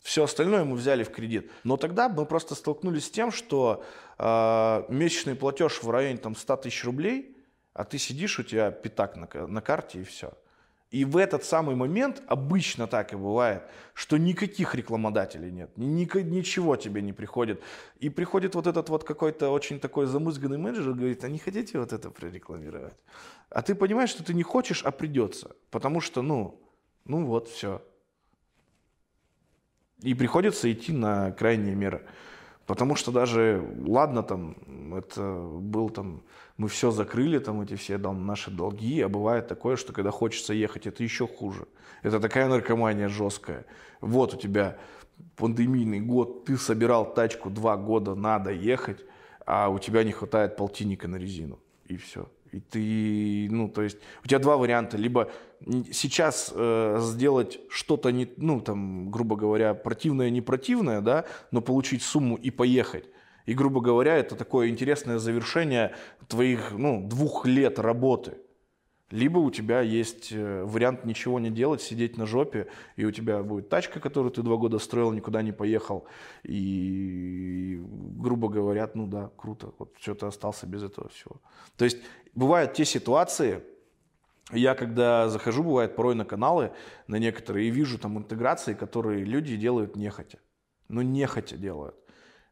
Все 0.00 0.24
остальное 0.24 0.64
мы 0.64 0.76
взяли 0.76 1.04
в 1.04 1.10
кредит. 1.10 1.50
Но 1.64 1.76
тогда 1.76 2.08
мы 2.08 2.24
просто 2.24 2.54
столкнулись 2.54 3.06
с 3.06 3.10
тем, 3.10 3.30
что 3.30 3.84
э, 4.18 4.84
месячный 4.88 5.34
платеж 5.34 5.82
в 5.82 5.90
районе 5.90 6.18
там, 6.18 6.34
100 6.34 6.56
тысяч 6.58 6.84
рублей, 6.84 7.36
а 7.72 7.84
ты 7.84 7.98
сидишь, 7.98 8.38
у 8.38 8.42
тебя 8.42 8.70
пятак 8.70 9.16
на, 9.16 9.46
на 9.46 9.60
карте 9.60 10.00
и 10.00 10.04
все. 10.04 10.32
И 10.92 11.06
в 11.06 11.16
этот 11.16 11.42
самый 11.42 11.74
момент, 11.74 12.22
обычно 12.26 12.86
так 12.86 13.14
и 13.14 13.16
бывает, 13.16 13.62
что 13.94 14.18
никаких 14.18 14.74
рекламодателей 14.74 15.50
нет, 15.50 15.70
ничего 15.78 16.76
тебе 16.76 17.00
не 17.00 17.14
приходит. 17.14 17.62
И 17.98 18.10
приходит 18.10 18.54
вот 18.54 18.66
этот 18.66 18.90
вот 18.90 19.02
какой-то 19.02 19.48
очень 19.48 19.80
такой 19.80 20.04
замызганный 20.04 20.58
менеджер 20.58 20.92
говорит, 20.92 21.24
а 21.24 21.28
не 21.28 21.38
хотите 21.38 21.78
вот 21.78 21.94
это 21.94 22.10
прорекламировать? 22.10 22.92
А 23.48 23.62
ты 23.62 23.74
понимаешь, 23.74 24.10
что 24.10 24.22
ты 24.22 24.34
не 24.34 24.42
хочешь, 24.42 24.84
а 24.84 24.90
придется. 24.90 25.56
Потому 25.70 26.02
что, 26.02 26.20
ну, 26.20 26.60
ну 27.06 27.24
вот, 27.24 27.48
все. 27.48 27.80
И 30.02 30.12
приходится 30.12 30.70
идти 30.70 30.92
на 30.92 31.32
крайние 31.32 31.74
меры. 31.74 32.06
Потому 32.66 32.94
что 32.94 33.10
даже, 33.10 33.64
ладно, 33.86 34.22
там, 34.22 34.94
это 34.94 35.20
был 35.22 35.90
там, 35.90 36.22
мы 36.56 36.68
все 36.68 36.90
закрыли, 36.90 37.38
там, 37.38 37.60
эти 37.60 37.74
все 37.74 37.98
там, 37.98 38.26
наши 38.26 38.50
долги, 38.50 39.00
а 39.00 39.08
бывает 39.08 39.48
такое, 39.48 39.76
что 39.76 39.92
когда 39.92 40.10
хочется 40.10 40.54
ехать, 40.54 40.86
это 40.86 41.02
еще 41.02 41.26
хуже. 41.26 41.66
Это 42.02 42.20
такая 42.20 42.48
наркомания 42.48 43.08
жесткая. 43.08 43.64
Вот 44.00 44.34
у 44.34 44.36
тебя 44.36 44.76
пандемийный 45.36 46.00
год, 46.00 46.44
ты 46.44 46.56
собирал 46.56 47.12
тачку 47.12 47.50
два 47.50 47.76
года, 47.76 48.14
надо 48.14 48.50
ехать, 48.50 49.04
а 49.44 49.68
у 49.68 49.78
тебя 49.78 50.04
не 50.04 50.12
хватает 50.12 50.56
полтинника 50.56 51.08
на 51.08 51.16
резину. 51.16 51.58
И 51.86 51.96
все. 51.96 52.28
И 52.52 52.60
ты, 52.60 53.48
ну, 53.50 53.68
то 53.68 53.82
есть, 53.82 53.98
у 54.24 54.28
тебя 54.28 54.38
два 54.38 54.56
варианта. 54.56 54.96
Либо 54.98 55.30
сейчас 55.90 56.52
э, 56.54 56.98
сделать 57.00 57.58
что-то, 57.70 58.12
не, 58.12 58.28
ну, 58.36 58.60
там, 58.60 59.10
грубо 59.10 59.36
говоря, 59.36 59.74
противное, 59.74 60.30
не 60.30 60.42
противное, 60.42 61.00
да, 61.00 61.24
но 61.50 61.62
получить 61.62 62.02
сумму 62.02 62.36
и 62.36 62.50
поехать. 62.50 63.06
И, 63.46 63.54
грубо 63.54 63.80
говоря, 63.80 64.16
это 64.16 64.36
такое 64.36 64.68
интересное 64.68 65.18
завершение 65.18 65.94
твоих, 66.28 66.72
ну, 66.72 67.06
двух 67.08 67.46
лет 67.46 67.78
работы. 67.78 68.34
Либо 69.12 69.36
у 69.38 69.50
тебя 69.50 69.82
есть 69.82 70.32
э, 70.32 70.64
вариант 70.64 71.04
ничего 71.04 71.38
не 71.38 71.50
делать, 71.50 71.82
сидеть 71.82 72.16
на 72.16 72.24
жопе, 72.24 72.68
и 72.96 73.04
у 73.04 73.10
тебя 73.10 73.42
будет 73.42 73.68
тачка, 73.68 74.00
которую 74.00 74.32
ты 74.32 74.40
два 74.40 74.56
года 74.56 74.78
строил, 74.78 75.12
никуда 75.12 75.42
не 75.42 75.52
поехал. 75.52 76.06
И, 76.44 77.78
грубо 78.16 78.48
говоря, 78.48 78.90
ну 78.94 79.06
да, 79.06 79.30
круто, 79.36 79.74
вот 79.78 79.94
что 80.00 80.14
ты 80.14 80.24
остался 80.24 80.66
без 80.66 80.82
этого 80.82 81.10
всего. 81.10 81.42
То 81.76 81.84
есть 81.84 81.98
бывают 82.34 82.72
те 82.72 82.86
ситуации, 82.86 83.62
я 84.50 84.74
когда 84.74 85.28
захожу, 85.28 85.62
бывает 85.62 85.94
порой 85.94 86.14
на 86.14 86.24
каналы, 86.24 86.72
на 87.06 87.16
некоторые, 87.16 87.68
и 87.68 87.70
вижу 87.70 87.98
там 87.98 88.16
интеграции, 88.16 88.72
которые 88.72 89.24
люди 89.24 89.56
делают 89.56 89.94
нехотя. 89.94 90.38
Ну, 90.88 91.02
нехотя 91.02 91.58
делают. 91.58 91.96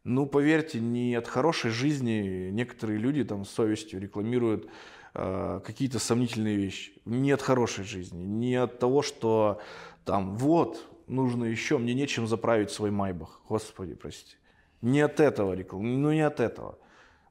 Ну, 0.05 0.27
поверьте, 0.27 0.79
не 0.79 1.15
от 1.15 1.27
хорошей 1.27 1.71
жизни 1.71 2.51
некоторые 2.51 2.99
люди 2.99 3.25
там 3.25 3.47
с 3.47 3.51
совестью 3.51 3.99
рекламируют 3.99 4.69
э, 5.15 5.61
какие-то 5.65 5.99
сомнительные 5.99 6.57
вещи. 6.57 6.93
Не 7.05 7.33
от 7.33 7.43
хорошей 7.43 7.85
жизни, 7.85 8.23
не 8.23 8.57
от 8.57 8.79
того, 8.79 9.03
что 9.03 9.61
там 10.05 10.37
вот, 10.37 10.87
нужно 11.07 11.45
еще, 11.45 11.79
мне 11.79 11.95
нечем 11.95 12.27
заправить 12.27 12.71
свой 12.71 12.91
майбах. 12.91 13.41
Господи, 13.49 13.95
прости. 13.95 14.37
Не 14.83 15.01
от 15.01 15.21
этого 15.21 15.53
реклама, 15.53 15.85
ну 15.85 16.13
не 16.13 16.23
от 16.23 16.41
этого. 16.41 16.79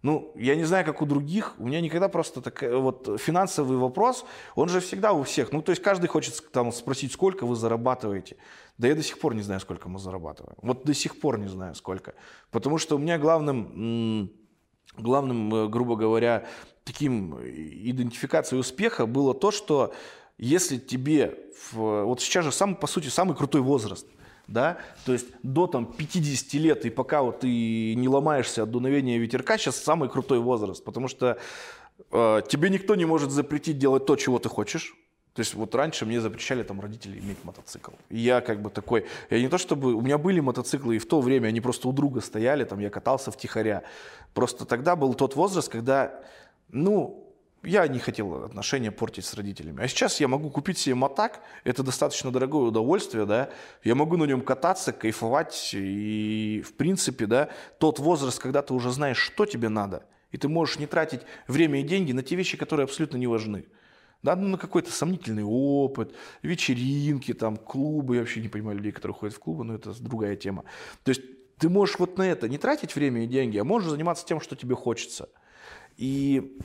Ну, 0.02 0.32
я 0.36 0.56
не 0.56 0.64
знаю, 0.64 0.86
как 0.86 1.02
у 1.02 1.06
других, 1.06 1.56
у 1.58 1.66
меня 1.66 1.82
никогда 1.82 2.08
просто 2.08 2.42
такая, 2.42 2.78
вот 2.78 3.20
финансовый 3.20 3.78
вопрос, 3.78 4.26
он 4.56 4.70
же 4.70 4.80
всегда 4.80 5.12
у 5.12 5.24
всех. 5.24 5.52
Ну, 5.52 5.62
то 5.62 5.72
есть 5.72 5.82
каждый 5.82 6.08
хочет 6.08 6.52
там 6.52 6.72
спросить, 6.72 7.12
сколько 7.12 7.46
вы 7.46 7.56
зарабатываете. 7.56 8.38
Да 8.78 8.88
я 8.88 8.96
до 8.96 9.04
сих 9.04 9.20
пор 9.20 9.36
не 9.36 9.42
знаю, 9.42 9.60
сколько 9.60 9.90
мы 9.90 10.00
зарабатываем. 10.00 10.56
Вот 10.62 10.86
до 10.86 10.94
сих 10.94 11.20
пор 11.20 11.38
не 11.38 11.50
знаю, 11.50 11.76
сколько. 11.76 12.14
Потому 12.50 12.78
что 12.78 12.96
у 12.96 12.98
меня 12.98 13.18
главным, 13.18 14.32
главным, 15.00 15.54
э, 15.54 15.68
грубо 15.68 15.96
говоря, 15.96 16.46
таким 16.84 17.38
идентификацией 17.44 18.60
успеха 18.60 19.06
было 19.06 19.34
то, 19.34 19.52
что 19.52 19.94
если 20.38 20.78
тебе, 20.78 21.38
в- 21.72 22.04
вот 22.06 22.22
сейчас 22.22 22.46
же 22.46 22.52
самый, 22.52 22.76
по 22.76 22.88
сути, 22.88 23.08
самый 23.08 23.36
крутой 23.36 23.62
возраст, 23.62 24.08
да, 24.48 24.78
то 25.06 25.14
есть 25.14 25.28
до 25.44 25.68
там 25.68 25.86
50 25.86 26.54
лет, 26.56 26.86
и 26.86 26.90
пока 26.90 27.22
вот 27.22 27.42
ты 27.42 27.94
не 27.96 28.08
ломаешься 28.08 28.64
от 28.64 28.72
дуновения 28.72 29.18
ветерка, 29.20 29.58
сейчас 29.58 29.76
самый 29.78 30.10
крутой 30.10 30.40
возраст, 30.40 30.84
потому 30.84 31.08
что 31.08 31.38
э, 32.12 32.42
тебе 32.48 32.70
никто 32.70 32.96
не 32.96 33.06
может 33.06 33.32
запретить 33.32 33.78
делать 33.78 34.06
то, 34.06 34.16
чего 34.16 34.40
ты 34.40 34.50
хочешь. 34.50 34.96
То 35.34 35.42
есть 35.42 35.54
вот 35.54 35.74
раньше 35.76 36.06
мне 36.06 36.20
запрещали 36.20 36.64
там 36.64 36.82
родители 36.82 37.20
иметь 37.20 37.38
мотоцикл. 37.44 37.92
И 38.10 38.18
я 38.18 38.42
как 38.42 38.62
бы 38.62 38.70
такой, 38.70 39.06
я 39.30 39.40
не 39.40 39.48
то 39.48 39.58
чтобы, 39.58 39.94
у 39.94 40.02
меня 40.02 40.18
были 40.18 40.40
мотоциклы, 40.40 40.96
и 40.96 41.00
в 41.00 41.08
то 41.08 41.22
время 41.22 41.48
они 41.48 41.62
просто 41.62 41.88
у 41.88 41.94
друга 41.94 42.22
стояли, 42.22 42.64
там 42.64 42.80
я 42.80 42.90
катался 42.90 43.32
втихаря. 43.32 43.84
Просто 44.34 44.66
тогда 44.66 44.96
был 44.96 45.14
тот 45.14 45.36
возраст, 45.36 45.70
когда, 45.70 46.22
ну, 46.70 47.30
я 47.64 47.88
не 47.88 48.00
хотел 48.00 48.46
отношения 48.46 48.92
портить 48.92 49.26
с 49.26 49.34
родителями. 49.34 49.84
А 49.84 49.88
сейчас 49.88 50.20
я 50.20 50.28
могу 50.28 50.50
купить 50.50 50.78
себе 50.78 50.96
мотак, 50.96 51.42
это 51.64 51.84
достаточно 51.84 52.32
дорогое 52.32 52.68
удовольствие, 52.68 53.26
да, 53.26 53.50
я 53.84 53.96
могу 53.96 54.18
на 54.18 54.24
нем 54.24 54.42
кататься, 54.42 54.94
кайфовать, 54.94 55.72
и 55.74 56.64
в 56.66 56.74
принципе, 56.74 57.26
да, 57.26 57.50
тот 57.78 58.00
возраст, 58.00 58.40
когда 58.40 58.62
ты 58.62 58.74
уже 58.74 58.92
знаешь, 58.92 59.18
что 59.18 59.46
тебе 59.46 59.70
надо, 59.70 60.04
и 60.32 60.38
ты 60.38 60.48
можешь 60.48 60.80
не 60.80 60.88
тратить 60.88 61.22
время 61.48 61.82
и 61.82 61.84
деньги 61.84 62.14
на 62.14 62.24
те 62.24 62.36
вещи, 62.36 62.58
которые 62.58 62.86
абсолютно 62.86 63.18
не 63.18 63.28
важны. 63.28 63.66
Да, 64.22 64.36
ну, 64.36 64.50
на 64.50 64.58
какой-то 64.58 64.92
сомнительный 64.92 65.44
опыт, 65.46 66.14
вечеринки, 66.42 67.34
там, 67.34 67.56
клубы. 67.56 68.16
Я 68.16 68.22
вообще 68.22 68.42
не 68.42 68.50
понимаю 68.50 68.78
людей, 68.78 68.92
которые 68.92 69.16
ходят 69.16 69.36
в 69.36 69.40
клубы, 69.40 69.64
но 69.64 69.76
это 69.76 69.94
другая 70.02 70.36
тема. 70.36 70.66
То 71.04 71.10
есть 71.10 71.22
ты 71.58 71.70
можешь 71.70 72.00
вот 72.00 72.18
на 72.18 72.24
это 72.24 72.50
не 72.50 72.58
тратить 72.58 72.96
время 72.96 73.24
и 73.24 73.28
деньги, 73.28 73.58
а 73.58 73.64
можешь 73.64 73.90
заниматься 73.90 74.26
тем, 74.26 74.42
что 74.42 74.56
тебе 74.56 74.76
хочется. 74.76 75.30
И 75.96 76.58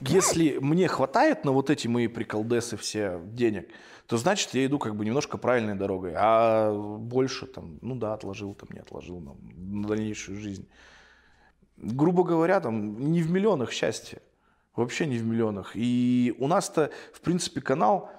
если 0.00 0.58
мне 0.58 0.88
хватает 0.88 1.44
на 1.44 1.52
вот 1.52 1.68
эти 1.68 1.86
мои 1.86 2.06
приколдесы 2.06 2.76
все 2.76 3.20
денег, 3.24 3.68
то 4.06 4.16
значит 4.16 4.54
я 4.54 4.64
иду 4.64 4.78
как 4.78 4.96
бы 4.96 5.04
немножко 5.04 5.38
правильной 5.38 5.74
дорогой. 5.74 6.14
А 6.16 6.72
больше 6.72 7.46
там, 7.46 7.78
ну 7.82 7.94
да, 7.94 8.14
отложил 8.14 8.54
там, 8.54 8.68
не 8.72 8.80
отложил 8.80 9.20
на, 9.20 9.34
на 9.34 9.88
дальнейшую 9.88 10.38
жизнь. 10.38 10.68
Грубо 11.76 12.24
говоря, 12.24 12.60
там 12.60 13.12
не 13.12 13.22
в 13.22 13.30
миллионах 13.30 13.72
счастье. 13.72 14.20
Вообще 14.76 15.06
не 15.06 15.18
в 15.18 15.24
миллионах. 15.24 15.72
И 15.74 16.34
у 16.38 16.46
нас-то, 16.46 16.90
в 17.12 17.20
принципе, 17.20 17.60
канал, 17.60 18.10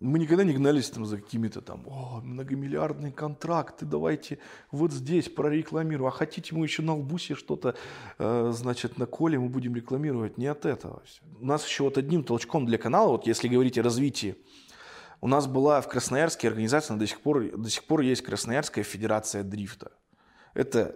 мы 0.00 0.18
никогда 0.18 0.44
не 0.44 0.52
гнались 0.52 0.90
там 0.90 1.06
за 1.06 1.18
какими-то 1.18 1.60
там, 1.62 1.84
о, 1.86 2.20
многомиллиардные 2.22 3.12
контракты, 3.12 3.86
давайте 3.86 4.38
вот 4.70 4.92
здесь 4.92 5.28
прорекламируем. 5.28 6.08
А 6.08 6.10
хотите 6.10 6.54
мы 6.54 6.66
еще 6.66 6.82
на 6.82 6.94
лбусе 6.94 7.34
что-то, 7.34 7.76
э, 8.18 8.52
значит, 8.54 8.98
на 8.98 9.06
коле 9.06 9.38
мы 9.38 9.48
будем 9.48 9.74
рекламировать? 9.74 10.38
Не 10.38 10.46
от 10.46 10.66
этого. 10.66 11.02
У 11.40 11.46
нас 11.46 11.66
еще 11.66 11.84
вот 11.84 11.98
одним 11.98 12.24
толчком 12.24 12.66
для 12.66 12.78
канала, 12.78 13.08
вот 13.08 13.26
если 13.26 13.48
говорить 13.48 13.78
о 13.78 13.82
развитии, 13.82 14.36
у 15.20 15.28
нас 15.28 15.46
была 15.46 15.80
в 15.80 15.88
Красноярске 15.88 16.48
организация, 16.48 16.96
до 16.96 17.06
сих 17.06 17.20
пор, 17.20 17.56
до 17.56 17.70
сих 17.70 17.84
пор 17.84 18.02
есть 18.02 18.22
Красноярская 18.22 18.84
Федерация 18.84 19.42
Дрифта. 19.42 19.92
Это 20.56 20.94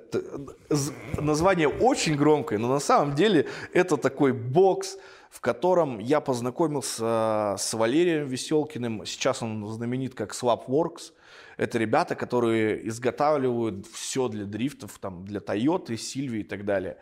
название 1.19 1.69
очень 1.69 2.17
громкое, 2.17 2.59
но 2.59 2.69
на 2.69 2.81
самом 2.81 3.15
деле 3.15 3.47
это 3.75 3.99
такой 3.99 4.33
бокс, 4.33 4.97
в 5.31 5.41
котором 5.41 5.99
я 5.99 6.21
познакомился 6.21 7.57
с 7.59 7.75
Валерием 7.75 8.27
Веселкиным. 8.27 9.05
Сейчас 9.05 9.43
он 9.43 9.67
знаменит 9.69 10.15
как 10.15 10.33
Swapworks. 10.33 11.13
Это 11.59 11.79
ребята, 11.79 12.15
которые 12.15 12.89
изготавливают 12.89 13.87
все 13.87 14.29
для 14.29 14.47
дрифтов, 14.47 14.99
там, 14.99 15.27
для 15.27 15.41
Toyota, 15.41 15.95
Сильвии 15.97 16.41
и 16.41 16.45
так 16.45 16.65
далее. 16.65 16.97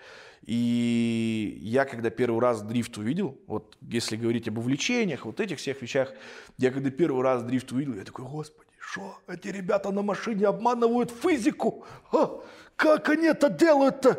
И 0.45 1.59
я, 1.63 1.85
когда 1.85 2.11
первый 2.11 2.41
раз 2.41 2.63
дрифт 2.63 2.99
увидел, 2.99 3.39
вот 3.47 3.77
если 3.83 4.17
говорить 4.17 4.49
об 4.49 4.59
увлечениях, 4.59 5.27
вот 5.27 5.39
этих 5.41 5.59
всех 5.59 5.81
вещах, 5.81 6.13
я 6.57 6.73
когда 6.73 6.91
первый 6.91 7.23
раз 7.23 7.45
дрифт 7.45 7.71
увидел, 7.71 7.95
я 7.95 8.05
такой, 8.05 8.25
господи, 8.25 8.68
что 8.91 9.19
эти 9.27 9.49
ребята 9.49 9.91
на 9.91 10.03
машине 10.03 10.47
обманывают 10.47 11.11
физику? 11.11 11.85
А, 12.13 12.41
как 12.77 13.09
они 13.09 13.27
это 13.27 13.51
делают-то? 13.51 14.19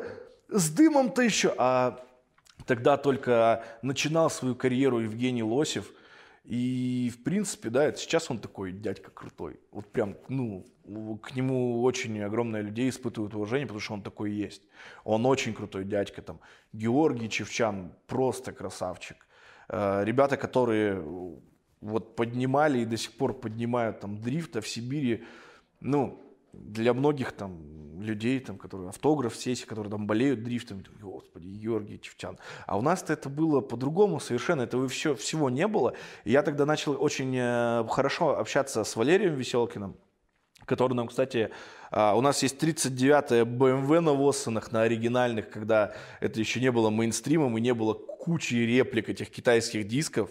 С 0.49 0.69
дымом-то 0.69 1.21
еще. 1.21 1.53
А 1.57 1.99
тогда 2.65 2.97
только 2.97 3.63
начинал 3.81 4.29
свою 4.29 4.55
карьеру 4.55 4.99
Евгений 4.99 5.43
Лосев. 5.43 5.91
И, 6.43 7.11
в 7.13 7.23
принципе, 7.23 7.69
да, 7.69 7.83
это 7.83 7.99
сейчас 7.99 8.31
он 8.31 8.39
такой 8.39 8.71
дядька 8.71 9.11
крутой. 9.11 9.59
Вот 9.71 9.91
прям, 9.91 10.15
ну, 10.27 10.65
к 11.21 11.35
нему 11.35 11.83
очень 11.83 12.21
огромное 12.23 12.61
людей 12.61 12.89
испытывают 12.89 13.35
уважение, 13.35 13.67
потому 13.67 13.81
что 13.81 13.93
он 13.93 14.01
такой 14.01 14.31
есть. 14.31 14.63
Он 15.03 15.25
очень 15.25 15.53
крутой 15.53 15.83
дядька. 15.83 16.21
Там, 16.21 16.39
Георгий 16.73 17.29
Чевчан 17.29 17.91
просто 18.07 18.51
красавчик. 18.51 19.27
Э, 19.67 20.03
Ребята, 20.03 20.37
которые 20.37 21.03
вот 21.81 22.15
поднимали 22.15 22.79
и 22.79 22.85
до 22.85 22.97
сих 22.97 23.13
пор 23.13 23.33
поднимают 23.33 23.99
там 23.99 24.21
дрифта 24.21 24.61
в 24.61 24.67
Сибири, 24.67 25.23
ну, 25.79 26.21
для 26.53 26.93
многих 26.93 27.31
там 27.31 28.01
людей, 28.01 28.39
там, 28.39 28.57
которые 28.57 28.89
автограф 28.89 29.35
сессии, 29.35 29.65
которые 29.65 29.91
там 29.91 30.07
болеют 30.07 30.43
дрифтом, 30.43 30.83
господи, 31.01 31.47
Георгий 31.47 31.99
Чевчан. 31.99 32.37
А 32.65 32.77
у 32.77 32.81
нас-то 32.81 33.13
это 33.13 33.29
было 33.29 33.61
по-другому 33.61 34.19
совершенно, 34.19 34.61
этого 34.61 34.87
все, 34.87 35.15
всего 35.15 35.49
не 35.49 35.67
было. 35.67 35.93
И 36.23 36.31
я 36.31 36.41
тогда 36.41 36.65
начал 36.65 37.01
очень 37.01 37.35
э, 37.35 37.85
хорошо 37.89 38.37
общаться 38.39 38.83
с 38.83 38.95
Валерием 38.95 39.35
Веселкиным, 39.35 39.95
который 40.65 40.93
нам, 40.93 41.07
кстати, 41.07 41.49
а, 41.91 42.15
у 42.15 42.21
нас 42.21 42.43
есть 42.43 42.61
39-я 42.61 43.43
BMW 43.43 43.99
на 43.99 44.13
Воссонах, 44.13 44.71
на 44.71 44.83
оригинальных, 44.83 45.49
когда 45.49 45.93
это 46.19 46.39
еще 46.39 46.59
не 46.59 46.71
было 46.71 46.89
мейнстримом 46.89 47.57
и 47.57 47.61
не 47.61 47.73
было 47.73 47.93
кучи 47.93 48.53
реплик 48.53 49.09
этих 49.09 49.29
китайских 49.29 49.87
дисков. 49.87 50.29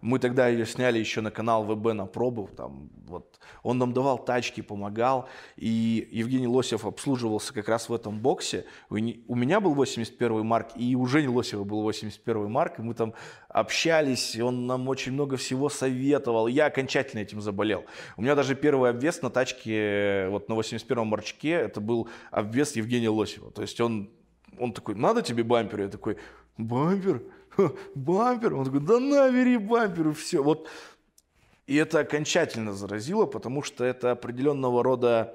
Мы 0.00 0.18
тогда 0.18 0.48
ее 0.48 0.66
сняли 0.66 0.98
еще 0.98 1.20
на 1.20 1.30
канал 1.30 1.64
ВБ 1.64 1.94
на 1.94 2.06
пробу. 2.06 2.48
Там, 2.56 2.90
вот. 3.06 3.38
Он 3.62 3.78
нам 3.78 3.92
давал 3.92 4.18
тачки, 4.18 4.60
помогал. 4.60 5.28
И 5.56 6.08
Евгений 6.10 6.46
Лосев 6.46 6.84
обслуживался 6.84 7.52
как 7.52 7.68
раз 7.68 7.88
в 7.88 7.94
этом 7.94 8.20
боксе. 8.20 8.64
У 8.88 8.96
меня 8.96 9.60
был 9.60 9.74
81 9.74 10.44
марк, 10.44 10.68
и 10.76 10.94
у 10.96 11.06
Жени 11.06 11.28
Лосева 11.28 11.64
был 11.64 11.82
81 11.82 12.50
марк. 12.50 12.78
И 12.78 12.82
мы 12.82 12.94
там 12.94 13.14
общались, 13.48 14.36
и 14.36 14.42
он 14.42 14.66
нам 14.66 14.88
очень 14.88 15.12
много 15.12 15.36
всего 15.36 15.68
советовал. 15.68 16.46
Я 16.46 16.66
окончательно 16.66 17.20
этим 17.20 17.40
заболел. 17.40 17.84
У 18.16 18.22
меня 18.22 18.34
даже 18.34 18.54
первый 18.54 18.90
обвес 18.90 19.22
на 19.22 19.30
тачке, 19.30 20.28
вот 20.28 20.48
на 20.48 20.54
81 20.54 21.06
марчке, 21.06 21.50
это 21.50 21.80
был 21.80 22.08
обвес 22.30 22.76
Евгения 22.76 23.08
Лосева. 23.08 23.50
То 23.50 23.62
есть 23.62 23.80
он, 23.80 24.10
он 24.58 24.72
такой, 24.72 24.94
надо 24.94 25.22
тебе 25.22 25.42
бампер? 25.42 25.82
Я 25.82 25.88
такой, 25.88 26.18
бампер? 26.58 27.22
Бампер? 27.94 28.54
Он 28.54 28.64
такой, 28.64 28.80
да 28.80 28.98
на, 28.98 29.30
бери 29.30 29.56
бампер, 29.56 30.08
и 30.08 30.12
все. 30.12 30.42
Вот. 30.42 30.68
И 31.66 31.76
это 31.76 32.00
окончательно 32.00 32.72
заразило, 32.72 33.26
потому 33.26 33.62
что 33.62 33.84
это 33.84 34.12
определенного 34.12 34.84
рода 34.84 35.34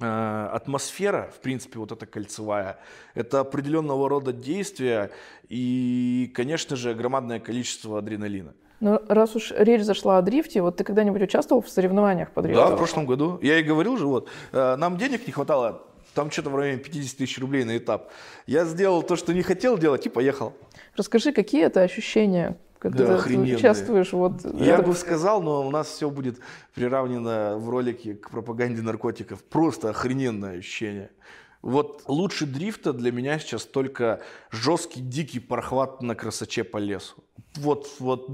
э, 0.00 0.48
атмосфера, 0.52 1.30
в 1.34 1.40
принципе, 1.40 1.78
вот 1.78 1.90
эта 1.90 2.06
кольцевая, 2.06 2.78
это 3.14 3.40
определенного 3.40 4.08
рода 4.08 4.32
действия 4.32 5.10
и, 5.48 6.32
конечно 6.34 6.76
же, 6.76 6.94
громадное 6.94 7.40
количество 7.40 7.98
адреналина. 7.98 8.54
Но 8.78 9.02
раз 9.08 9.36
уж 9.36 9.52
речь 9.56 9.82
зашла 9.82 10.18
о 10.18 10.22
дрифте, 10.22 10.62
вот 10.62 10.76
ты 10.76 10.84
когда-нибудь 10.84 11.22
участвовал 11.22 11.60
в 11.60 11.68
соревнованиях 11.68 12.30
по 12.30 12.42
дрифту? 12.42 12.62
Да, 12.62 12.74
в 12.74 12.76
прошлом 12.76 13.04
году. 13.04 13.38
Я 13.42 13.58
и 13.58 13.62
говорил 13.62 13.96
же, 13.96 14.06
вот, 14.06 14.28
э, 14.52 14.76
нам 14.76 14.96
денег 14.96 15.26
не 15.26 15.32
хватало, 15.32 15.82
там 16.14 16.30
что-то 16.30 16.50
в 16.50 16.56
районе 16.56 16.78
50 16.78 17.16
тысяч 17.18 17.38
рублей 17.38 17.64
на 17.64 17.76
этап. 17.76 18.10
Я 18.46 18.64
сделал 18.64 19.02
то, 19.02 19.16
что 19.16 19.32
не 19.34 19.42
хотел 19.42 19.78
делать, 19.78 20.06
и 20.06 20.08
поехал. 20.08 20.52
Расскажи, 20.96 21.32
какие 21.32 21.64
это 21.64 21.82
ощущения, 21.82 22.50
Да, 22.50 22.56
когда 22.78 23.06
ты 23.06 23.12
охрененные. 23.12 23.56
участвуешь 23.56 24.12
вот... 24.12 24.44
Я 24.54 24.74
это- 24.74 24.82
бы 24.82 24.94
сказал, 24.94 25.42
но 25.42 25.66
у 25.66 25.70
нас 25.70 25.88
все 25.88 26.10
будет 26.10 26.40
приравнено 26.74 27.56
в 27.58 27.68
ролике 27.70 28.14
к 28.14 28.30
пропаганде 28.30 28.82
наркотиков. 28.82 29.42
Просто 29.44 29.90
охрененное 29.90 30.58
ощущение. 30.58 31.10
Вот 31.62 32.04
лучше 32.06 32.46
дрифта 32.46 32.94
для 32.94 33.12
меня 33.12 33.38
сейчас 33.38 33.66
только 33.66 34.20
жесткий, 34.50 35.00
дикий 35.02 35.40
прохват 35.40 36.00
на 36.02 36.14
красоче 36.14 36.64
по 36.64 36.78
лесу. 36.78 37.16
Вот, 37.56 37.86
вот 37.98 38.28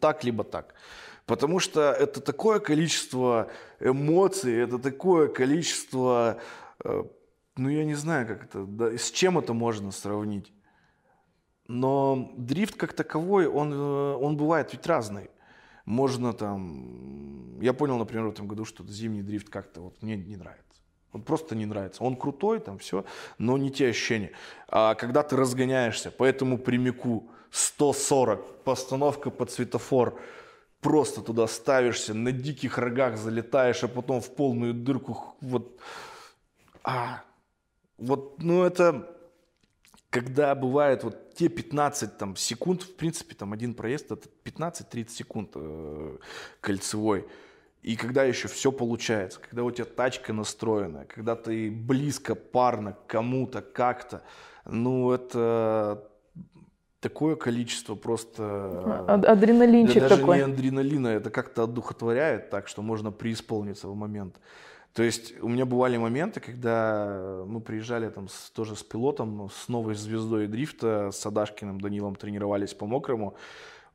так 0.00 0.22
либо 0.24 0.44
так. 0.44 0.74
Потому 1.24 1.60
что 1.60 1.92
это 1.92 2.20
такое 2.20 2.58
количество 2.58 3.48
эмоций, 3.80 4.54
это 4.54 4.78
такое 4.78 5.28
количество, 5.28 6.38
ну 6.84 7.68
я 7.68 7.84
не 7.84 7.94
знаю, 7.94 8.26
как 8.26 8.44
это, 8.44 8.64
да, 8.64 8.96
с 8.96 9.10
чем 9.10 9.38
это 9.38 9.52
можно 9.52 9.90
сравнить. 9.90 10.52
Но 11.66 12.32
дрифт 12.36 12.76
как 12.76 12.94
таковой, 12.94 13.46
он, 13.46 13.72
э, 13.72 14.14
он 14.14 14.36
бывает 14.36 14.72
ведь 14.72 14.86
разный. 14.86 15.30
Можно 15.84 16.32
там... 16.32 17.60
Я 17.60 17.72
понял, 17.72 17.98
например, 17.98 18.26
в 18.26 18.30
этом 18.30 18.46
году, 18.46 18.64
что 18.64 18.86
зимний 18.86 19.22
дрифт 19.22 19.50
как-то 19.50 19.82
вот 19.82 20.02
мне 20.02 20.16
не 20.16 20.36
нравится. 20.36 20.64
Вот 21.12 21.24
просто 21.24 21.54
не 21.54 21.66
нравится. 21.66 22.04
Он 22.04 22.16
крутой, 22.16 22.60
там 22.60 22.78
все, 22.78 23.04
но 23.38 23.58
не 23.58 23.70
те 23.70 23.88
ощущения. 23.88 24.32
А 24.68 24.94
когда 24.94 25.22
ты 25.22 25.36
разгоняешься 25.36 26.10
по 26.10 26.24
этому 26.24 26.58
прямику 26.58 27.30
140, 27.50 28.62
постановка 28.64 29.30
под 29.30 29.50
светофор, 29.50 30.18
просто 30.80 31.22
туда 31.22 31.46
ставишься, 31.46 32.14
на 32.14 32.32
диких 32.32 32.78
рогах 32.78 33.16
залетаешь, 33.16 33.82
а 33.84 33.88
потом 33.88 34.20
в 34.20 34.34
полную 34.34 34.74
дырку 34.74 35.36
вот... 35.40 35.78
А, 36.88 37.22
вот, 37.98 38.42
ну 38.42 38.64
это 38.64 39.14
когда 40.08 40.54
бывает 40.54 41.04
вот 41.04 41.34
те 41.34 41.50
15 41.50 42.16
там, 42.16 42.34
секунд, 42.34 42.82
в 42.82 42.96
принципе, 42.96 43.34
там 43.34 43.52
один 43.52 43.74
проезд 43.74 44.10
это 44.10 44.26
15-30 44.42 45.08
секунд 45.10 45.50
э, 45.54 46.16
кольцевой. 46.62 47.26
И 47.82 47.94
когда 47.94 48.24
еще 48.24 48.48
все 48.48 48.72
получается, 48.72 49.38
когда 49.38 49.64
у 49.64 49.70
тебя 49.70 49.84
тачка 49.84 50.32
настроена, 50.32 51.04
когда 51.04 51.36
ты 51.36 51.70
близко, 51.70 52.34
парно 52.34 52.96
кому-то, 53.06 53.60
как-то, 53.60 54.22
ну 54.64 55.12
это 55.12 56.08
такое 57.00 57.36
количество 57.36 57.96
просто... 57.96 59.04
А- 59.06 59.32
Адреналинчик 59.32 60.02
Да 60.02 60.08
даже 60.08 60.20
такой. 60.22 60.38
не 60.38 60.44
адреналина, 60.44 61.08
это 61.08 61.28
как-то 61.28 61.64
одухотворяет 61.64 62.48
так, 62.48 62.66
что 62.66 62.80
можно 62.80 63.12
преисполниться 63.12 63.88
в 63.88 63.94
момент. 63.94 64.40
То 64.94 65.02
есть 65.02 65.40
у 65.40 65.48
меня 65.48 65.64
бывали 65.64 65.96
моменты, 65.96 66.40
когда 66.40 67.44
мы 67.46 67.60
приезжали 67.60 68.08
там 68.08 68.28
с- 68.28 68.50
тоже 68.50 68.74
с 68.74 68.82
пилотом, 68.82 69.48
с 69.50 69.68
новой 69.68 69.94
звездой 69.94 70.48
дрифта, 70.48 71.10
с 71.12 71.18
Садашкиным 71.18 71.80
Данилом 71.80 72.16
тренировались 72.16 72.74
по 72.74 72.86
мокрому. 72.86 73.36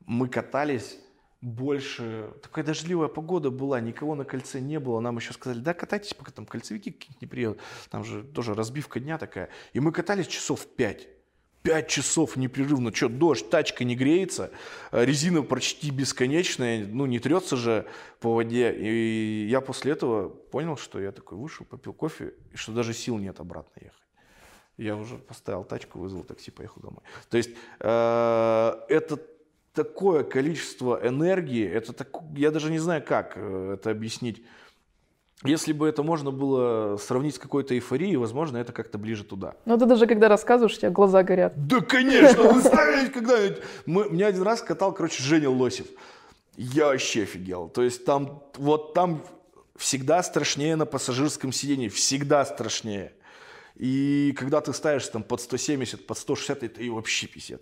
Мы 0.06 0.30
катались 0.30 1.00
больше... 1.42 2.32
Такая 2.42 2.64
дождливая 2.64 3.10
погода 3.10 3.50
была, 3.50 3.82
никого 3.82 4.16
на 4.16 4.24
кольце 4.24 4.62
не 4.62 4.80
было. 4.80 5.02
Нам 5.02 5.18
еще 5.18 5.34
сказали, 5.34 5.60
да, 5.60 5.74
катайтесь, 5.74 6.14
пока 6.14 6.32
там 6.32 6.46
кольцевики 6.46 6.92
какие-нибудь 6.92 7.22
не 7.22 7.28
приедут. 7.28 7.60
Там 7.90 8.06
же 8.06 8.24
тоже 8.24 8.54
разбивка 8.54 9.02
дня 9.02 9.18
такая. 9.18 9.50
И 9.74 9.82
мы 9.82 9.92
катались 9.92 10.28
часов 10.28 10.66
пять. 10.66 11.10
Пять 11.64 11.88
часов 11.88 12.36
непрерывно. 12.36 12.94
Что, 12.94 13.08
дождь, 13.08 13.50
тачка 13.50 13.86
не 13.86 13.96
греется, 13.96 14.52
а 14.92 15.04
резина 15.06 15.42
почти 15.42 15.92
бесконечная, 15.92 16.86
ну, 16.86 17.06
не 17.06 17.20
трется 17.20 17.56
же 17.56 17.88
по 18.20 18.36
воде. 18.36 18.74
И 18.74 19.48
я 19.50 19.62
после 19.62 19.94
этого 19.94 20.28
понял, 20.28 20.76
что 20.76 21.00
я 21.00 21.14
такой 21.14 21.38
вышел, 21.38 21.66
попил 21.66 21.94
кофе, 21.94 22.34
и 22.52 22.58
что 22.58 22.74
даже 22.74 22.94
сил 22.94 23.18
нет 23.18 23.40
обратно 23.40 23.80
ехать. 23.82 23.98
Я 24.78 24.98
уже 24.98 25.18
поставил 25.18 25.64
тачку, 25.64 26.00
вызвал 26.00 26.24
такси, 26.24 26.52
поехал 26.52 26.82
домой. 26.82 27.02
То 27.30 27.38
есть 27.38 27.52
э, 27.80 28.74
это 28.90 29.20
такое 29.74 30.24
количество 30.24 31.00
энергии, 31.02 31.66
это 31.66 31.94
так, 31.94 32.10
я 32.36 32.52
даже 32.52 32.72
не 32.72 32.80
знаю, 32.80 33.04
как 33.04 33.34
э, 33.36 33.76
это 33.76 33.92
объяснить. 33.92 34.44
Если 35.46 35.74
бы 35.74 35.88
это 35.88 36.04
можно 36.04 36.32
было 36.32 36.98
сравнить 36.98 37.36
с 37.36 37.40
какой-то 37.40 37.76
эйфорией, 37.76 38.16
возможно, 38.16 38.58
это 38.58 38.72
как-то 38.72 38.98
ближе 38.98 39.24
туда. 39.24 39.56
Ну 39.66 39.78
ты 39.78 39.86
даже 39.86 40.08
когда 40.08 40.30
рассказываешь, 40.30 40.78
у 40.78 40.80
тебя 40.80 40.90
глаза 40.90 41.24
горят. 41.24 41.54
Да, 41.68 41.82
конечно, 41.82 42.44
вы 42.44 42.62
ставили 42.62 43.10
когда-нибудь. 43.10 43.60
Мы, 43.86 44.10
меня 44.10 44.28
один 44.28 44.44
раз 44.44 44.62
катал, 44.62 44.94
короче, 44.94 45.22
Женя 45.22 45.50
Лосев. 45.50 45.88
Я 46.56 46.86
вообще 46.86 47.24
офигел. 47.24 47.68
То 47.68 47.84
есть 47.84 48.06
там, 48.06 48.44
вот 48.58 48.94
там 48.94 49.24
всегда 49.76 50.24
страшнее 50.24 50.76
на 50.76 50.86
пассажирском 50.86 51.52
сидении, 51.52 51.90
всегда 51.90 52.46
страшнее. 52.46 53.14
И 53.76 54.36
когда 54.38 54.62
ты 54.62 54.72
ставишь 54.72 55.08
там 55.08 55.24
под 55.24 55.42
170, 55.42 56.06
под 56.06 56.18
160, 56.18 56.64
это 56.64 56.82
и 56.82 56.90
вообще 56.90 57.28
писец. 57.28 57.62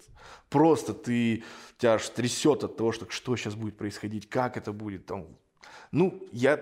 Просто 0.49 0.93
ты, 0.93 1.43
тебя 1.77 1.93
аж 1.93 2.09
трясет 2.09 2.63
от 2.63 2.75
того, 2.75 2.91
что 2.91 3.09
что 3.09 3.35
сейчас 3.37 3.55
будет 3.55 3.77
происходить, 3.77 4.29
как 4.29 4.57
это 4.57 4.73
будет. 4.73 5.05
Там. 5.05 5.25
Ну, 5.91 6.23
я... 6.31 6.59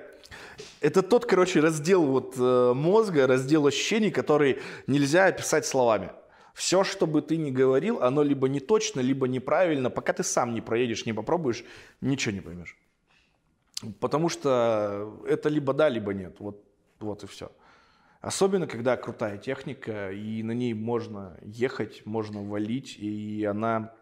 Это 0.81 1.01
тот, 1.01 1.25
короче, 1.25 1.59
раздел 1.59 2.05
вот 2.05 2.35
э, 2.37 2.73
мозга, 2.73 3.27
раздел 3.27 3.67
ощущений, 3.67 4.11
который 4.11 4.59
нельзя 4.87 5.25
описать 5.25 5.65
словами. 5.65 6.11
Все, 6.53 6.83
что 6.83 7.07
бы 7.07 7.21
ты 7.21 7.37
ни 7.37 7.51
говорил, 7.51 8.01
оно 8.01 8.21
либо 8.23 8.49
не 8.49 8.59
точно, 8.59 8.99
либо 8.99 9.27
неправильно. 9.27 9.89
Пока 9.89 10.13
ты 10.13 10.23
сам 10.23 10.53
не 10.53 10.61
проедешь, 10.61 11.05
не 11.05 11.13
попробуешь, 11.13 11.63
ничего 12.01 12.33
не 12.33 12.41
поймешь. 12.41 12.77
Потому 13.99 14.29
что 14.29 15.21
это 15.25 15.49
либо 15.49 15.73
да, 15.73 15.89
либо 15.89 16.13
нет. 16.13 16.35
Вот, 16.39 16.63
вот 16.99 17.23
и 17.23 17.27
все. 17.27 17.51
Особенно, 18.21 18.67
когда 18.67 18.97
крутая 18.97 19.37
техника, 19.37 20.11
и 20.11 20.43
на 20.43 20.51
ней 20.51 20.73
можно 20.73 21.37
ехать, 21.41 22.05
можно 22.05 22.43
валить, 22.43 22.97
и 22.99 23.45
она, 23.45 23.93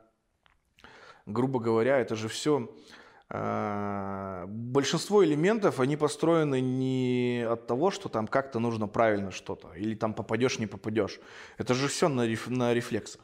грубо 1.26 1.60
говоря, 1.60 2.00
это 2.00 2.16
же 2.16 2.28
все... 2.28 2.72
Большинство 3.30 5.24
элементов, 5.26 5.82
они 5.82 5.98
построены 5.98 6.62
не 6.62 7.46
от 7.50 7.68
того, 7.68 7.92
что 7.92 8.08
там 8.08 8.26
как-то 8.26 8.60
нужно 8.60 8.88
правильно 8.88 9.32
что-то, 9.32 9.74
или 9.74 9.96
там 9.96 10.14
попадешь, 10.14 10.60
не 10.60 10.68
попадешь. 10.68 11.20
Это 11.58 11.74
же 11.74 11.90
все 11.90 12.08
на, 12.08 12.26
реф- 12.26 12.48
на 12.50 12.74
рефлексах. 12.74 13.22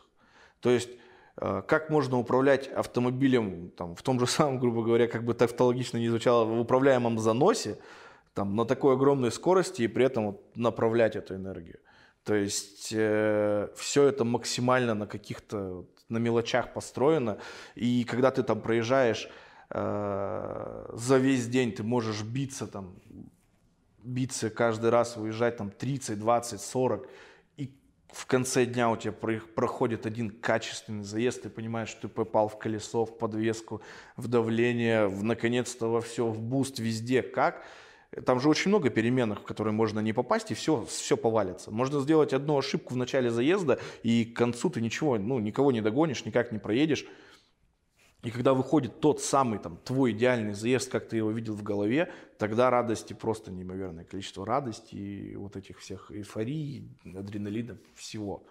То 0.60 0.70
есть 0.72 0.90
э, 1.38 1.62
как 1.66 1.90
можно 1.90 2.18
управлять 2.18 2.68
автомобилем 2.68 3.72
там, 3.72 3.96
в 3.96 4.02
том 4.02 4.20
же 4.20 4.28
самом, 4.28 4.60
грубо 4.60 4.84
говоря, 4.84 5.08
как 5.08 5.24
бы 5.24 5.34
тавтологично 5.34 5.98
не 6.00 6.10
звучало, 6.10 6.44
в 6.44 6.60
управляемом 6.60 7.18
заносе, 7.18 7.78
там, 8.34 8.58
на 8.58 8.66
такой 8.66 8.96
огромной 8.96 9.32
скорости 9.32 9.84
и 9.84 9.88
при 9.88 10.06
этом 10.06 10.26
вот 10.26 10.58
направлять 10.58 11.16
эту 11.16 11.36
энергию. 11.36 11.80
То 12.26 12.36
есть 12.36 12.88
все 12.88 14.04
это 14.04 14.24
максимально 14.26 14.96
на 14.96 15.08
каких-то 15.08 15.86
на 16.10 16.18
мелочах 16.20 16.74
построено. 16.74 17.38
И 17.76 18.04
когда 18.06 18.32
ты 18.32 18.44
там 18.44 18.62
проезжаешь 18.62 19.30
э, 19.74 20.86
за 20.94 21.18
весь 21.18 21.48
день, 21.48 21.72
ты 21.72 21.84
можешь 21.84 22.22
биться 22.24 22.68
там, 22.68 22.96
биться 24.04 24.50
каждый 24.50 24.90
раз, 24.90 25.18
выезжать 25.18 25.58
там 25.58 25.72
30, 25.72 26.20
20, 26.20 26.62
40. 26.62 27.08
И 27.58 27.72
в 28.12 28.26
конце 28.26 28.66
дня 28.66 28.90
у 28.90 28.98
тебя 28.98 29.14
про- 29.14 29.42
проходит 29.56 30.06
один 30.06 30.30
качественный 30.30 31.04
заезд, 31.04 31.44
ты 31.44 31.50
понимаешь, 31.50 31.90
что 31.90 32.04
ты 32.04 32.08
попал 32.08 32.48
в 32.48 32.60
колесо, 32.60 33.06
в 33.06 33.18
подвеску, 33.18 33.82
в 34.16 34.28
давление, 34.28 35.08
в, 35.08 35.24
наконец-то 35.24 35.88
во 35.88 36.02
все, 36.02 36.28
в 36.28 36.40
boost, 36.40 36.80
везде. 36.80 37.22
Как? 37.22 37.66
Там 38.26 38.40
же 38.40 38.50
очень 38.50 38.70
много 38.70 38.90
переменных, 38.90 39.40
в 39.40 39.44
которые 39.44 39.74
можно 39.74 40.00
не 40.00 40.14
попасть, 40.14 40.52
и 40.52 40.54
все, 40.54 40.86
все 40.86 41.18
повалится. 41.18 41.72
Можно 41.72 42.00
сделать 42.00 42.34
одну 42.34 42.58
ошибку 42.58 42.94
в 42.94 42.98
начале 42.98 43.32
заезда, 43.32 43.80
и 44.04 44.26
к 44.26 44.36
концу 44.36 44.70
ты 44.70 44.82
ничего, 44.82 45.18
ну, 45.18 45.40
никого 45.40 45.72
не 45.72 45.82
догонишь, 45.82 46.26
никак 46.26 46.52
не 46.52 46.60
проедешь. 46.60 47.08
И 48.24 48.32
когда 48.32 48.54
выходит 48.54 49.02
тот 49.02 49.22
самый 49.22 49.60
там, 49.60 49.78
твой 49.84 50.12
идеальный 50.12 50.54
заезд, 50.54 50.90
как 50.90 51.10
ты 51.10 51.18
его 51.18 51.30
видел 51.32 51.56
в 51.56 51.64
голове, 51.64 52.10
тогда 52.38 52.70
радости 52.70 53.12
просто 53.12 53.52
неимоверное 53.52 54.06
количество 54.06 54.46
радости, 54.46 54.96
и 54.96 55.36
вот 55.36 55.58
этих 55.58 55.80
всех 55.80 56.10
эйфорий, 56.10 56.88
адреналина, 57.04 57.78
всего. 57.96 58.44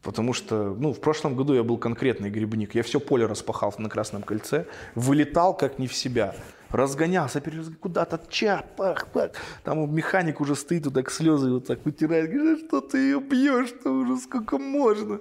Потому 0.00 0.32
что, 0.32 0.74
ну, 0.74 0.92
в 0.94 1.00
прошлом 1.00 1.36
году 1.36 1.52
я 1.54 1.62
был 1.62 1.76
конкретный 1.78 2.30
грибник. 2.30 2.74
Я 2.74 2.82
все 2.82 2.98
поле 2.98 3.26
распахал 3.26 3.72
на 3.78 3.88
Красном 3.88 4.22
кольце, 4.22 4.66
вылетал 4.94 5.56
как 5.56 5.78
не 5.78 5.86
в 5.86 5.94
себя, 5.94 6.34
разгонялся, 6.70 7.40
перераз- 7.40 7.76
куда-то 7.76 8.18
ча, 8.30 8.64
пах, 8.76 9.08
пах. 9.08 9.32
Там 9.62 9.94
механик 9.94 10.40
уже 10.40 10.56
стоит, 10.56 10.86
вот 10.86 10.94
так 10.94 11.10
слезы 11.10 11.52
вот 11.52 11.66
так 11.66 11.84
вытирает, 11.84 12.30
говорит, 12.30 12.62
«Да 12.62 12.66
что 12.66 12.80
ты 12.80 12.98
ее 12.98 13.20
пьешь-то 13.20 13.90
уже, 13.90 14.16
сколько 14.16 14.58
можно. 14.58 15.20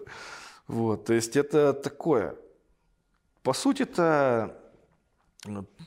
Вот, 0.67 1.05
то 1.05 1.13
есть 1.13 1.35
это 1.35 1.73
такое. 1.73 2.35
По 3.43 3.53
сути-то 3.53 4.57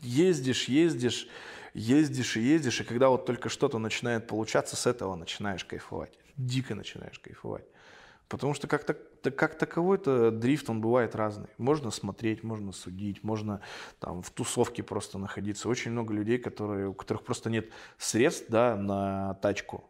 ездишь, 0.02 0.64
ездишь, 0.64 1.28
ездишь 1.72 2.36
и 2.36 2.40
ездишь, 2.40 2.80
и 2.80 2.84
когда 2.84 3.08
вот 3.08 3.26
только 3.26 3.48
что-то 3.48 3.78
начинает 3.78 4.26
получаться, 4.26 4.76
с 4.76 4.86
этого 4.86 5.14
начинаешь 5.14 5.64
кайфовать. 5.64 6.18
Дико 6.36 6.74
начинаешь 6.74 7.18
кайфовать. 7.18 7.64
Потому 8.28 8.54
что 8.54 8.66
как, 8.66 8.84
так- 8.84 9.36
как 9.36 9.56
таковой-то 9.56 10.30
дрифт, 10.30 10.68
он 10.68 10.80
бывает 10.80 11.14
разный. 11.14 11.48
Можно 11.58 11.90
смотреть, 11.90 12.42
можно 12.42 12.72
судить, 12.72 13.22
можно 13.22 13.60
там 14.00 14.22
в 14.22 14.30
тусовке 14.30 14.82
просто 14.82 15.18
находиться. 15.18 15.68
Очень 15.68 15.92
много 15.92 16.12
людей, 16.12 16.38
которые, 16.38 16.88
у 16.88 16.94
которых 16.94 17.22
просто 17.22 17.50
нет 17.50 17.70
средств 17.98 18.46
да, 18.48 18.76
на 18.76 19.34
тачку. 19.34 19.88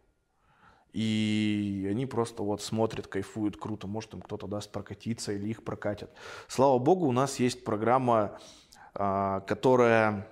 И 0.95 1.89
они 1.91 2.07
просто 2.07 2.45
вот 2.45 2.63
смотрят, 2.63 3.09
кайфуют, 3.09 3.57
круто. 3.57 3.89
Может, 3.89 4.15
им 4.15 4.23
кто-то 4.23 4.47
даст 4.47 4.71
прокатиться 4.71 5.33
или 5.33 5.49
их 5.49 5.65
прокатят. 5.65 6.11
Слава 6.47 6.79
богу, 6.79 7.07
у 7.07 7.13
нас 7.13 7.41
есть 7.41 7.65
программа, 7.65 8.39
а, 8.95 9.41
которая, 9.41 10.29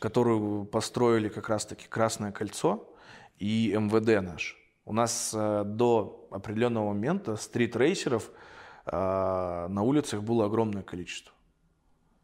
которую 0.00 0.64
построили 0.64 1.28
как 1.28 1.48
раз-таки 1.48 1.86
Красное 1.88 2.32
кольцо 2.32 2.92
и 3.38 3.72
МВД 3.78 4.20
наш. 4.20 4.58
У 4.84 4.92
нас 4.92 5.32
э, 5.32 5.62
до 5.64 6.26
определенного 6.32 6.88
момента 6.88 7.36
стрит-рейсеров 7.36 8.32
э, 8.86 9.66
на 9.68 9.82
улицах 9.82 10.22
было 10.22 10.46
огромное 10.46 10.82
количество. 10.82 11.32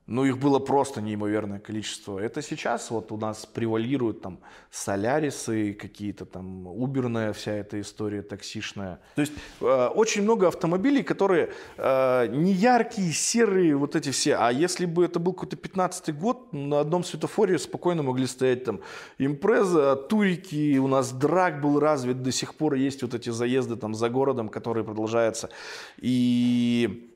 Ну, 0.08 0.24
их 0.24 0.38
было 0.38 0.58
просто 0.58 1.02
неимоверное 1.02 1.58
количество. 1.58 2.18
Это 2.18 2.40
сейчас 2.40 2.90
вот 2.90 3.12
у 3.12 3.18
нас 3.18 3.44
превалируют 3.44 4.22
там 4.22 4.38
солярисы, 4.70 5.74
какие-то 5.74 6.24
там 6.24 6.66
уберная 6.66 7.34
вся 7.34 7.52
эта 7.52 7.78
история 7.78 8.22
таксишная. 8.22 9.00
То 9.16 9.20
есть 9.20 9.34
э, 9.60 9.86
очень 9.94 10.22
много 10.22 10.48
автомобилей, 10.48 11.02
которые 11.02 11.50
э, 11.76 12.26
не 12.28 12.52
яркие, 12.52 13.12
серые, 13.12 13.76
вот 13.76 13.96
эти 13.96 14.10
все. 14.10 14.36
А 14.36 14.50
если 14.50 14.86
бы 14.86 15.04
это 15.04 15.18
был 15.18 15.34
какой-то 15.34 15.56
15-й 15.56 16.12
год, 16.14 16.54
на 16.54 16.80
одном 16.80 17.04
светофоре 17.04 17.58
спокойно 17.58 18.02
могли 18.02 18.26
стоять 18.26 18.64
там 18.64 18.80
импреза, 19.18 19.94
турики, 19.94 20.78
у 20.78 20.88
нас 20.88 21.12
драк 21.12 21.60
был 21.60 21.78
развит, 21.80 22.22
до 22.22 22.32
сих 22.32 22.54
пор 22.54 22.76
есть 22.76 23.02
вот 23.02 23.12
эти 23.12 23.28
заезды 23.28 23.76
там 23.76 23.94
за 23.94 24.08
городом, 24.08 24.48
которые 24.48 24.84
продолжаются. 24.84 25.50
И 25.98 27.12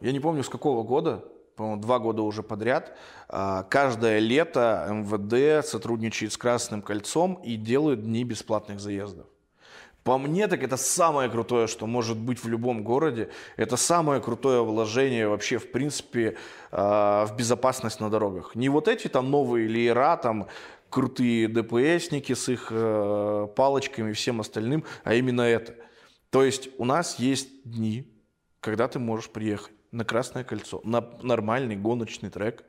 я 0.00 0.12
не 0.12 0.20
помню, 0.20 0.42
с 0.42 0.48
какого 0.48 0.82
года, 0.82 1.22
по-моему, 1.56 1.80
два 1.80 1.98
года 1.98 2.22
уже 2.22 2.42
подряд, 2.42 2.96
а, 3.28 3.62
каждое 3.64 4.18
лето 4.18 4.86
МВД 4.90 5.66
сотрудничает 5.66 6.32
с 6.32 6.36
Красным 6.36 6.82
кольцом 6.82 7.40
и 7.42 7.56
делают 7.56 8.02
дни 8.02 8.24
бесплатных 8.24 8.78
заездов. 8.78 9.26
По 10.04 10.18
мне, 10.18 10.46
так 10.46 10.62
это 10.62 10.76
самое 10.76 11.28
крутое, 11.28 11.66
что 11.66 11.86
может 11.86 12.16
быть 12.16 12.44
в 12.44 12.46
любом 12.46 12.84
городе. 12.84 13.30
Это 13.56 13.76
самое 13.76 14.20
крутое 14.20 14.62
вложение 14.62 15.26
вообще, 15.26 15.58
в 15.58 15.72
принципе, 15.72 16.36
а, 16.70 17.26
в 17.26 17.36
безопасность 17.36 18.00
на 18.00 18.10
дорогах. 18.10 18.54
Не 18.54 18.68
вот 18.68 18.86
эти 18.86 19.08
там 19.08 19.30
новые 19.30 19.66
леера, 19.66 20.16
там 20.16 20.46
крутые 20.90 21.48
ДПСники 21.48 22.34
с 22.34 22.48
их 22.48 22.68
э, 22.70 23.48
палочками 23.56 24.10
и 24.10 24.14
всем 24.14 24.40
остальным, 24.40 24.84
а 25.02 25.14
именно 25.14 25.42
это. 25.42 25.74
То 26.30 26.44
есть 26.44 26.68
у 26.78 26.84
нас 26.84 27.18
есть 27.18 27.48
дни, 27.64 28.08
когда 28.60 28.86
ты 28.86 29.00
можешь 29.00 29.28
приехать 29.28 29.75
на 29.96 30.04
Красное 30.04 30.44
кольцо, 30.44 30.80
на 30.84 31.04
нормальный 31.22 31.76
гоночный 31.76 32.30
трек, 32.30 32.64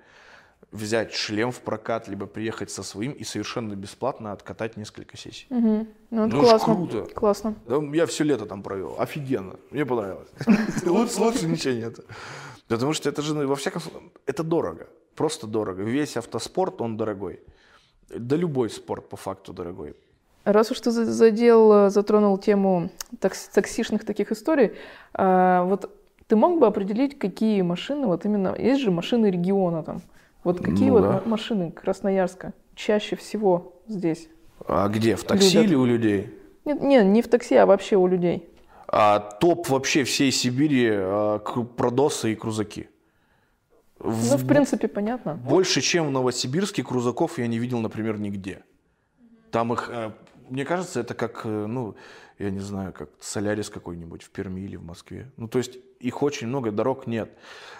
взять 0.71 1.13
шлем 1.13 1.51
в 1.51 1.59
прокат, 1.59 2.07
либо 2.07 2.25
приехать 2.25 2.71
со 2.71 2.83
своим 2.83 3.11
и 3.11 3.23
совершенно 3.23 3.73
бесплатно 3.75 4.31
откатать 4.31 4.77
несколько 4.77 5.17
сессий. 5.17 5.45
Ну, 5.49 5.87
это 6.11 6.35
Ну, 6.35 6.41
классно. 6.41 6.75
круто. 6.75 7.01
Классно. 7.13 7.55
Да, 7.67 7.77
я 7.93 8.05
все 8.05 8.23
лето 8.23 8.45
там 8.45 8.63
провел. 8.63 8.95
Офигенно. 8.99 9.55
Мне 9.71 9.85
понравилось. 9.85 10.29
Лучше, 10.85 11.45
ничего 11.47 11.73
нет. 11.73 11.99
Потому 12.67 12.93
что 12.93 13.09
это 13.09 13.21
же, 13.21 13.33
ну, 13.35 13.47
во 13.47 13.55
всяком 13.55 13.81
случае, 13.81 14.09
это 14.25 14.43
дорого. 14.43 14.87
Просто 15.15 15.47
дорого. 15.47 15.83
Весь 15.83 16.17
автоспорт, 16.17 16.81
он 16.81 16.97
дорогой. 16.97 17.39
Да 18.09 18.35
любой 18.35 18.69
спорт 18.69 19.09
по 19.09 19.17
факту 19.17 19.53
дорогой. 19.53 19.95
Раз 20.43 20.71
уж 20.71 20.79
ты 20.79 20.91
за- 20.91 21.05
задел, 21.05 21.71
э, 21.73 21.89
затронул 21.89 22.37
тему 22.37 22.89
такс- 23.19 23.49
таксишных 23.53 24.05
таких 24.05 24.31
историй, 24.31 24.71
а, 25.13 25.63
вот 25.63 25.91
ты 26.27 26.35
мог 26.35 26.59
бы 26.59 26.67
определить, 26.67 27.17
какие 27.17 27.61
машины, 27.61 28.07
вот 28.07 28.25
именно, 28.25 28.55
есть 28.57 28.81
же 28.81 28.91
машины 28.91 29.31
региона 29.31 29.83
там, 29.83 30.01
вот 30.43 30.59
какие 30.59 30.89
Ну 30.89 30.95
вот 30.95 31.01
да. 31.01 31.11
ма- 31.13 31.23
машины 31.25 31.71
Красноярска 31.71 32.53
чаще 32.75 33.15
всего 33.15 33.73
здесь? 33.87 34.29
А 34.67 34.87
где? 34.89 35.15
В 35.15 35.23
такси 35.23 35.57
Любят. 35.57 35.69
или 35.69 35.75
у 35.75 35.85
людей? 35.85 36.33
Нет, 36.65 36.81
не, 36.81 36.97
не 37.03 37.21
в 37.21 37.27
такси, 37.29 37.55
а 37.55 37.65
вообще 37.65 37.95
у 37.95 38.07
людей. 38.07 38.47
А 38.89 39.19
топ 39.19 39.69
вообще 39.69 40.03
всей 40.03 40.31
Сибири 40.31 40.89
а, 40.91 41.39
продосы 41.39 42.33
и 42.33 42.35
крузаки. 42.35 42.89
Ну, 43.99 44.37
в 44.37 44.47
принципе, 44.47 44.87
понятно. 44.87 45.35
Больше, 45.35 45.81
чем 45.81 46.07
в 46.07 46.11
Новосибирске, 46.11 46.83
крузаков 46.83 47.39
я 47.39 47.47
не 47.47 47.57
видел, 47.57 47.79
например, 47.79 48.19
нигде. 48.19 48.59
Там 49.49 49.73
их, 49.73 49.89
э, 49.91 50.11
мне 50.49 50.65
кажется, 50.65 50.99
это 50.99 51.15
как, 51.15 51.41
э, 51.45 51.65
ну, 51.65 51.95
я 52.39 52.51
не 52.51 52.59
знаю, 52.59 52.93
как 52.93 53.09
Солярис 53.19 53.69
какой-нибудь 53.69 54.23
в 54.23 54.29
Перми 54.29 54.61
или 54.61 54.75
в 54.75 54.83
Москве. 54.83 55.31
Ну, 55.37 55.47
то 55.47 55.57
есть 55.57 55.77
их 55.99 56.21
очень 56.21 56.47
много, 56.47 56.71
дорог 56.71 57.07
нет. 57.07 57.31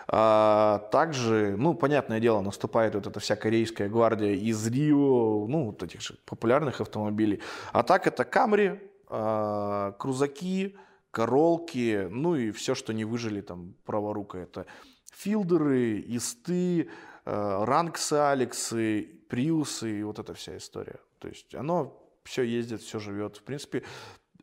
А, 0.08 0.88
также, 0.92 1.56
ну, 1.58 1.74
понятное 1.74 2.20
дело, 2.20 2.42
наступает 2.42 2.96
вот 2.96 3.08
эта 3.08 3.20
вся 3.20 3.36
корейская 3.36 3.90
гвардия 3.90 4.34
из 4.34 4.66
Рио, 4.68 5.48
ну, 5.48 5.66
вот 5.66 5.84
этих 5.84 6.02
же 6.02 6.16
популярных 6.26 6.82
автомобилей. 6.82 7.42
А 7.72 7.84
так 7.84 8.08
это 8.08 8.24
Камри, 8.24 8.80
а, 9.08 9.92
крузаки, 9.94 10.76
королки, 11.12 12.08
ну 12.10 12.36
и 12.36 12.52
все, 12.52 12.76
что 12.76 12.94
не 12.94 13.06
выжили 13.06 13.42
там 13.42 13.74
праворука. 13.86 14.38
Это 14.38 14.66
филдеры, 15.14 16.00
исты, 16.08 16.90
э, 17.26 17.64
ранксы, 17.64 18.14
алексы, 18.14 19.10
приусы 19.28 20.00
и 20.00 20.04
вот 20.04 20.20
эта 20.20 20.34
вся 20.34 20.58
история. 20.58 21.00
То 21.20 21.28
есть 21.28 21.56
оно 21.56 22.08
все 22.24 22.44
ездит, 22.44 22.82
все 22.82 23.00
живет. 23.00 23.38
В 23.38 23.44
принципе, 23.44 23.84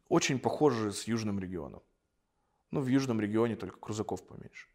очень 0.09 0.38
похоже 0.38 0.92
с 0.92 1.05
южным 1.05 1.38
регионом. 1.38 1.82
Ну, 2.70 2.80
в 2.80 2.86
южном 2.86 3.20
регионе 3.20 3.57
только 3.57 3.78
крузаков 3.78 4.26
поменьше. 4.26 4.68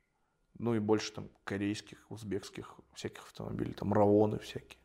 Ну 0.58 0.76
и 0.76 0.80
больше 0.80 1.12
там 1.14 1.30
корейских, 1.44 2.06
узбекских 2.10 2.76
всяких 2.94 3.24
автомобилей, 3.24 3.74
там 3.74 3.94
равоны 3.94 4.40
всякие, 4.40 4.80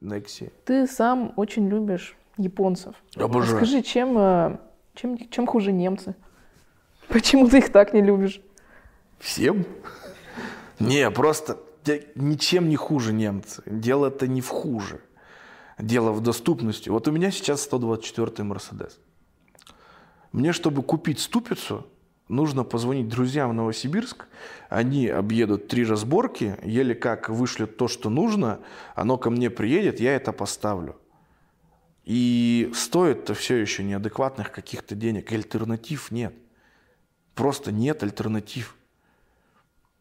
Некси. 0.00 0.52
Ты 0.64 0.86
сам 0.86 1.32
очень 1.36 1.68
любишь 1.68 2.16
японцев. 2.36 2.94
Обожаю. 3.16 3.56
Скажи, 3.56 3.82
чем, 3.82 4.16
э, 4.18 4.58
чем, 4.94 5.28
чем 5.28 5.46
хуже 5.46 5.72
немцы? 5.72 6.14
Почему 7.08 7.48
ты 7.48 7.58
их 7.58 7.72
так 7.72 7.94
не 7.94 8.00
любишь? 8.00 8.40
Всем? 9.18 9.66
Не, 10.78 11.10
просто 11.10 11.58
ничем 12.14 12.68
не 12.68 12.76
хуже 12.76 13.12
немцы. 13.12 13.62
Дело-то 13.66 14.26
не 14.26 14.40
в 14.40 14.48
хуже. 14.48 15.00
Дело 15.78 16.12
в 16.12 16.20
доступности. 16.20 16.88
Вот 16.88 17.08
у 17.08 17.12
меня 17.12 17.30
сейчас 17.30 17.68
124-й 17.68 18.42
Мерседес. 18.42 19.00
Мне, 20.32 20.52
чтобы 20.52 20.82
купить 20.82 21.20
ступицу, 21.20 21.86
нужно 22.28 22.64
позвонить 22.64 23.08
друзьям 23.08 23.50
в 23.50 23.54
Новосибирск. 23.54 24.26
Они 24.70 25.06
объедут 25.08 25.68
три 25.68 25.84
разборки, 25.84 26.56
еле 26.64 26.94
как 26.94 27.28
вышлют 27.28 27.76
то, 27.76 27.86
что 27.86 28.08
нужно, 28.08 28.60
оно 28.94 29.18
ко 29.18 29.30
мне 29.30 29.50
приедет, 29.50 30.00
я 30.00 30.16
это 30.16 30.32
поставлю. 30.32 30.96
И 32.04 32.72
стоит-то 32.74 33.34
все 33.34 33.56
еще 33.56 33.84
неадекватных 33.84 34.50
каких-то 34.50 34.94
денег. 34.94 35.30
Альтернатив 35.30 36.10
нет. 36.10 36.34
Просто 37.34 37.70
нет 37.70 38.02
альтернатив. 38.02 38.76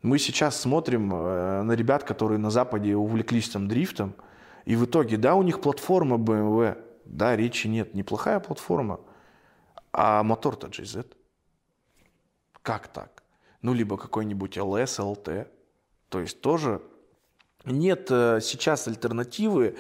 Мы 0.02 0.18
сейчас 0.18 0.60
смотрим 0.60 1.14
э, 1.14 1.62
на 1.62 1.74
ребят, 1.74 2.04
которые 2.04 2.40
на 2.40 2.50
Западе 2.50 2.96
увлеклись 2.96 3.50
там 3.50 3.68
дрифтом, 3.68 4.16
и 4.66 4.76
в 4.76 4.86
итоге, 4.86 5.18
да, 5.18 5.36
у 5.36 5.44
них 5.44 5.62
платформа 5.62 6.18
BMW, 6.18 6.78
да, 7.06 7.36
речи 7.36 7.68
нет, 7.68 7.94
неплохая 7.94 8.40
платформа, 8.40 9.00
а 9.94 10.24
мотор-то 10.24 10.68
GZ. 10.68 11.06
Как 12.62 12.88
так? 12.88 13.24
Ну, 13.62 13.74
либо 13.74 13.98
какой-нибудь 13.98 14.58
LS, 14.58 15.00
LT. 15.00 15.48
То 16.10 16.20
есть 16.20 16.42
тоже 16.42 16.82
нет 17.66 18.08
э, 18.10 18.40
сейчас 18.42 18.88
альтернативы 18.88 19.78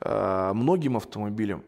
э, 0.00 0.52
многим 0.54 0.96
автомобилям. 0.96 1.64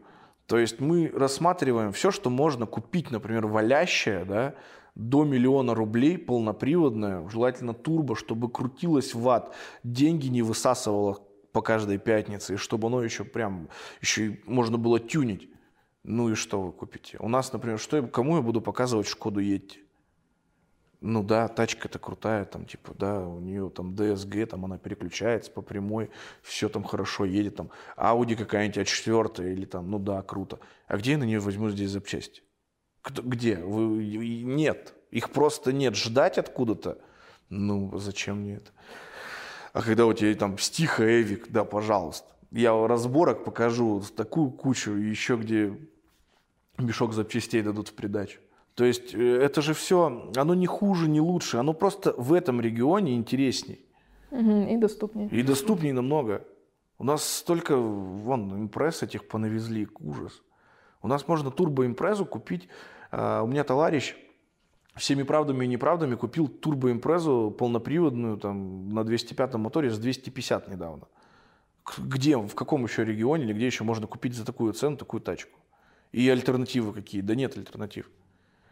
То 0.47 0.57
есть 0.57 0.79
мы 0.79 1.11
рассматриваем 1.13 1.91
все, 1.91 2.11
что 2.11 2.29
можно 2.29 2.65
купить, 2.65 3.09
например, 3.11 3.47
валящее, 3.47 4.25
да, 4.25 4.55
до 4.93 5.23
миллиона 5.23 5.73
рублей, 5.73 6.17
полноприводное, 6.17 7.27
желательно 7.29 7.73
турбо, 7.73 8.15
чтобы 8.15 8.49
крутилось 8.49 9.13
в 9.13 9.27
ад, 9.27 9.53
деньги 9.83 10.27
не 10.27 10.41
высасывало 10.41 11.19
по 11.51 11.61
каждой 11.61 11.97
пятнице, 11.97 12.53
и 12.53 12.57
чтобы 12.57 12.87
оно 12.87 13.03
еще 13.03 13.23
прям, 13.23 13.69
еще 14.01 14.39
можно 14.45 14.77
было 14.77 14.99
тюнить. 14.99 15.49
Ну 16.07 16.29
и 16.29 16.35
что 16.35 16.61
вы 16.61 16.71
купите? 16.71 17.17
У 17.19 17.27
нас, 17.27 17.51
например, 17.51 17.79
что 17.79 18.01
кому 18.03 18.35
я 18.35 18.43
буду 18.43 18.61
показывать 18.61 19.07
Шкоду 19.07 19.39
Йетти? 19.39 19.83
Ну 21.01 21.23
да, 21.23 21.47
тачка-то 21.47 21.97
крутая, 21.97 22.45
там 22.45 22.65
типа, 22.65 22.93
да, 22.93 23.27
у 23.27 23.39
нее 23.39 23.69
там 23.69 23.93
DSG, 23.93 24.45
там 24.45 24.65
она 24.65 24.77
переключается 24.77 25.51
по 25.51 25.61
прямой, 25.61 26.09
все 26.41 26.69
там 26.69 26.83
хорошо 26.83 27.25
едет, 27.25 27.55
там 27.55 27.69
Audi 27.97 28.35
какая-нибудь 28.35 28.77
А4 28.77 29.51
или 29.51 29.65
там, 29.65 29.89
ну 29.89 29.97
да, 29.99 30.21
круто. 30.21 30.59
А 30.87 30.97
где 30.97 31.11
я 31.11 31.17
на 31.17 31.23
нее 31.23 31.39
возьму 31.39 31.69
здесь 31.69 31.89
запчасти? 31.89 32.43
Кто- 33.01 33.23
Где? 33.23 33.57
Вы, 33.57 34.03
нет, 34.43 34.93
их 35.11 35.31
просто 35.31 35.73
нет. 35.73 35.95
Ждать 35.95 36.37
откуда-то? 36.37 36.99
Ну, 37.49 37.97
зачем 37.97 38.41
мне 38.41 38.57
это? 38.57 38.71
А 39.73 39.81
когда 39.81 40.05
у 40.05 40.13
тебя 40.13 40.33
там 40.35 40.57
стиха 40.59 41.03
Эвик, 41.03 41.49
да, 41.49 41.65
пожалуйста. 41.65 42.27
Я 42.51 42.87
разборок 42.87 43.43
покажу 43.43 44.01
такую 44.15 44.49
кучу, 44.49 44.91
еще 44.91 45.35
где 45.35 45.75
мешок 46.77 47.13
запчастей 47.13 47.61
дадут 47.61 47.89
в 47.89 47.93
придачу. 47.93 48.39
То 48.75 48.83
есть 48.83 49.13
э, 49.13 49.37
это 49.41 49.61
же 49.61 49.73
все, 49.73 50.31
оно 50.35 50.53
не 50.53 50.67
хуже, 50.67 51.07
не 51.07 51.21
лучше, 51.21 51.57
оно 51.57 51.73
просто 51.73 52.13
в 52.17 52.33
этом 52.33 52.59
регионе 52.61 53.15
интересней 53.15 53.85
И 54.31 54.77
доступнее. 54.77 55.29
и 55.29 55.43
доступнее 55.43 55.93
намного. 55.93 56.45
У 56.97 57.03
нас 57.03 57.23
столько, 57.23 57.75
вон, 57.77 58.53
импресс 58.53 59.03
этих 59.03 59.27
понавезли, 59.27 59.87
ужас. 59.99 60.41
У 61.01 61.07
нас 61.07 61.27
можно 61.27 61.51
турбоимпрезу 61.51 62.25
купить. 62.25 62.67
А, 63.11 63.43
У 63.43 63.47
меня 63.47 63.63
товарищ 63.63 64.15
всеми 64.95 65.23
правдами 65.23 65.65
и 65.65 65.67
неправдами 65.67 66.15
купил 66.15 66.47
турбоимпрезу 66.47 67.53
полноприводную 67.57 68.37
там, 68.37 68.89
на 68.89 69.03
205 69.03 69.55
моторе 69.55 69.89
с 69.89 69.97
250 69.99 70.69
недавно. 70.69 71.07
Где, 71.97 72.37
в 72.37 72.55
каком 72.55 72.83
еще 72.83 73.05
регионе 73.05 73.43
или 73.43 73.53
где 73.53 73.65
еще 73.67 73.83
можно 73.83 74.07
купить 74.07 74.33
за 74.33 74.45
такую 74.45 74.73
цену 74.73 74.97
такую 74.97 75.21
тачку? 75.21 75.59
И 76.15 76.29
альтернативы 76.29 76.93
какие? 76.93 77.19
Да 77.19 77.35
нет 77.35 77.57
альтернатив. 77.57 78.09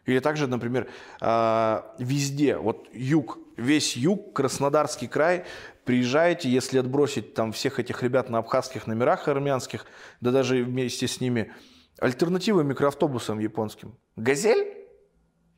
Или 0.06 0.20
также, 0.20 0.48
например, 0.48 0.88
а, 1.20 1.94
везде, 2.00 2.56
вот 2.56 2.88
юг, 2.94 3.38
весь 3.58 3.98
юг, 3.98 4.32
Краснодарский 4.32 5.10
край, 5.10 5.44
приезжаете, 5.84 6.50
если 6.50 6.78
отбросить 6.78 7.34
там 7.34 7.52
всех 7.52 7.80
этих 7.80 8.02
ребят 8.02 8.30
на 8.30 8.38
абхазских 8.38 8.88
номерах 8.88 9.28
армянских, 9.28 9.86
да 10.22 10.32
даже 10.32 10.64
вместе 10.64 11.06
с 11.06 11.20
ними, 11.20 11.52
альтернатива 12.00 12.62
микроавтобусам 12.62 13.40
японским. 13.40 13.98
«Газель»? 14.16 14.78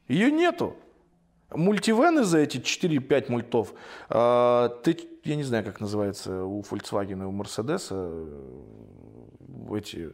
Ее 0.07 0.31
нету. 0.31 0.75
Мультивены 1.51 2.23
за 2.23 2.39
эти 2.39 2.57
4-5 2.57 3.29
мультов, 3.29 3.75
а, 4.09 4.69
ты, 4.83 4.97
я 5.23 5.35
не 5.35 5.43
знаю, 5.43 5.63
как 5.63 5.79
называется 5.79 6.45
у 6.45 6.63
Volkswagen 6.63 7.21
и 7.21 7.25
у 7.25 7.31
Mercedes 7.31 7.89
э, 7.91 8.55
эти 9.75 10.13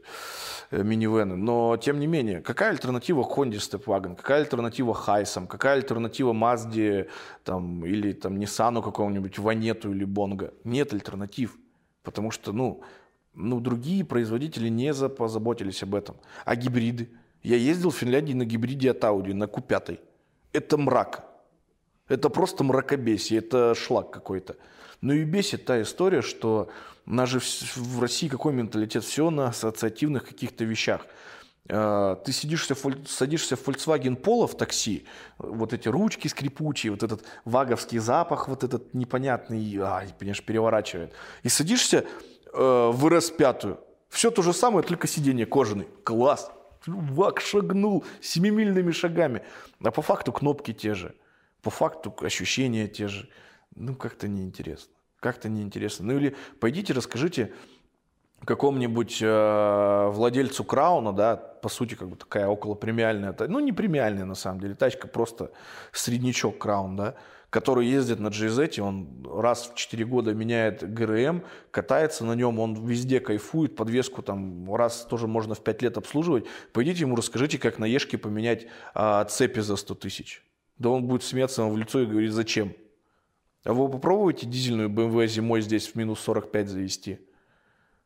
э, 0.71 0.83
минивены, 0.83 1.35
но 1.35 1.77
тем 1.77 1.99
не 1.99 2.07
менее, 2.07 2.41
какая 2.41 2.71
альтернатива 2.71 3.21
Honda 3.21 3.57
Stepwagon, 3.57 4.15
какая 4.15 4.39
альтернатива 4.39 4.93
Хайсам, 4.93 5.47
какая 5.47 5.73
альтернатива 5.75 6.33
Mazda 6.33 7.07
там, 7.43 7.85
или 7.85 8.13
там 8.13 8.37
Nissan 8.37 8.81
какому-нибудь, 8.81 9.39
Ванету 9.39 9.91
или 9.91 10.05
Бонго? 10.05 10.53
Нет 10.63 10.93
альтернатив, 10.93 11.57
потому 12.03 12.31
что, 12.31 12.53
ну, 12.53 12.81
ну, 13.33 13.59
другие 13.59 14.03
производители 14.03 14.69
не 14.69 14.93
за- 14.93 15.09
позаботились 15.09 15.83
об 15.83 15.95
этом. 15.95 16.15
А 16.45 16.55
гибриды? 16.55 17.09
Я 17.43 17.55
ездил 17.55 17.89
в 17.89 17.95
Финляндии 17.95 18.33
на 18.33 18.45
гибриде 18.45 18.91
от 18.91 19.03
Audi, 19.03 19.33
на 19.33 19.45
Q5. 19.45 19.99
Это 20.53 20.77
мрак. 20.77 21.25
Это 22.07 22.29
просто 22.29 22.63
мракобесие, 22.63 23.39
это 23.39 23.73
шлак 23.73 24.11
какой-то. 24.11 24.57
Ну 24.99 25.13
и 25.13 25.23
бесит 25.23 25.65
та 25.65 25.81
история, 25.81 26.21
что 26.21 26.69
у 27.05 27.13
нас 27.13 27.29
же 27.29 27.39
в 27.39 28.01
России 28.01 28.27
какой 28.27 28.53
менталитет? 28.53 29.03
Все 29.03 29.29
на 29.29 29.47
ассоциативных 29.47 30.27
каких-то 30.27 30.63
вещах. 30.63 31.05
Э, 31.67 32.15
Ты 32.23 32.31
сидишься, 32.31 32.75
садишься 33.07 33.55
в 33.55 33.67
Volkswagen 33.67 34.21
Polo 34.21 34.47
в 34.47 34.55
такси, 34.57 35.05
вот 35.37 35.73
эти 35.73 35.87
ручки 35.87 36.27
скрипучие, 36.27 36.91
вот 36.91 37.03
этот 37.03 37.23
ваговский 37.45 37.99
запах, 37.99 38.47
вот 38.47 38.63
этот 38.63 38.93
непонятный, 38.93 39.77
ай, 39.77 40.13
понимаешь, 40.17 40.43
переворачивает. 40.43 41.13
И 41.43 41.49
садишься 41.49 42.05
э, 42.53 42.91
в 42.93 43.05
РС-5, 43.07 43.79
все 44.09 44.29
то 44.29 44.41
же 44.41 44.53
самое, 44.53 44.85
только 44.85 45.07
сиденье 45.07 45.45
кожаный. 45.45 45.87
Класс! 46.03 46.51
Вак 46.85 47.39
шагнул 47.41 48.03
семимильными 48.21 48.91
шагами. 48.91 49.43
А 49.83 49.91
по 49.91 50.01
факту 50.01 50.31
кнопки 50.33 50.73
те 50.73 50.95
же. 50.95 51.15
По 51.61 51.69
факту 51.69 52.13
ощущения 52.21 52.87
те 52.87 53.07
же. 53.07 53.29
Ну, 53.75 53.95
как-то 53.95 54.27
неинтересно. 54.27 54.91
Как-то 55.21 55.47
неинтересно. 55.47 56.07
Ну, 56.07 56.17
или 56.17 56.35
пойдите 56.59 56.91
расскажите 56.91 57.53
какому-нибудь 58.43 59.19
э, 59.21 60.07
владельцу 60.09 60.63
Крауна, 60.63 61.13
да, 61.13 61.35
по 61.37 61.69
сути, 61.69 61.93
как 61.93 62.09
бы 62.09 62.15
такая 62.15 62.47
около 62.47 62.73
премиальная, 62.73 63.35
ну, 63.47 63.59
не 63.59 63.71
премиальная 63.71 64.25
на 64.25 64.35
самом 64.35 64.59
деле, 64.59 64.73
тачка 64.73 65.07
просто 65.07 65.51
среднячок 65.91 66.57
Краун, 66.57 66.95
да, 66.95 67.13
который 67.51 67.85
ездит 67.85 68.19
на 68.19 68.29
GZ, 68.29 68.79
он 68.81 69.27
раз 69.31 69.69
в 69.69 69.75
4 69.75 70.05
года 70.05 70.33
меняет 70.33 70.91
ГРМ, 70.91 71.43
катается 71.69 72.25
на 72.25 72.33
нем, 72.33 72.59
он 72.59 72.83
везде 72.83 73.19
кайфует, 73.19 73.75
подвеску 73.75 74.23
там 74.23 74.73
раз 74.73 75.05
тоже 75.05 75.27
можно 75.27 75.53
в 75.53 75.63
5 75.63 75.81
лет 75.83 75.97
обслуживать. 75.97 76.45
Пойдите 76.73 77.01
ему 77.01 77.15
расскажите, 77.15 77.59
как 77.59 77.77
на 77.77 77.85
Ешке 77.85 78.17
поменять 78.17 78.65
а, 78.95 79.23
цепи 79.25 79.59
за 79.59 79.75
100 79.75 79.95
тысяч. 79.95 80.43
Да 80.79 80.89
он 80.89 81.03
будет 81.03 81.23
смеяться 81.23 81.61
вам 81.61 81.73
в 81.73 81.77
лицо 81.77 81.99
и 82.01 82.07
говорить, 82.07 82.31
зачем? 82.31 82.73
А 83.63 83.73
вы 83.73 83.89
попробуйте 83.89 84.45
дизельную 84.45 84.89
BMW 84.89 85.27
зимой 85.27 85.61
здесь 85.61 85.87
в 85.87 85.95
минус 85.95 86.19
45 86.21 86.67
завести? 86.67 87.19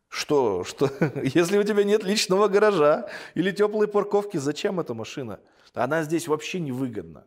Что, 0.10 0.64
что, 0.64 0.90
если 1.24 1.58
у 1.58 1.64
тебя 1.64 1.84
нет 1.84 2.04
личного 2.04 2.48
гаража 2.48 3.10
или 3.34 3.52
теплой 3.52 3.88
парковки, 3.88 4.38
зачем 4.38 4.80
эта 4.80 4.94
машина? 4.94 5.40
Она 5.74 6.04
здесь 6.04 6.28
вообще 6.28 6.60
невыгодна. 6.60 7.26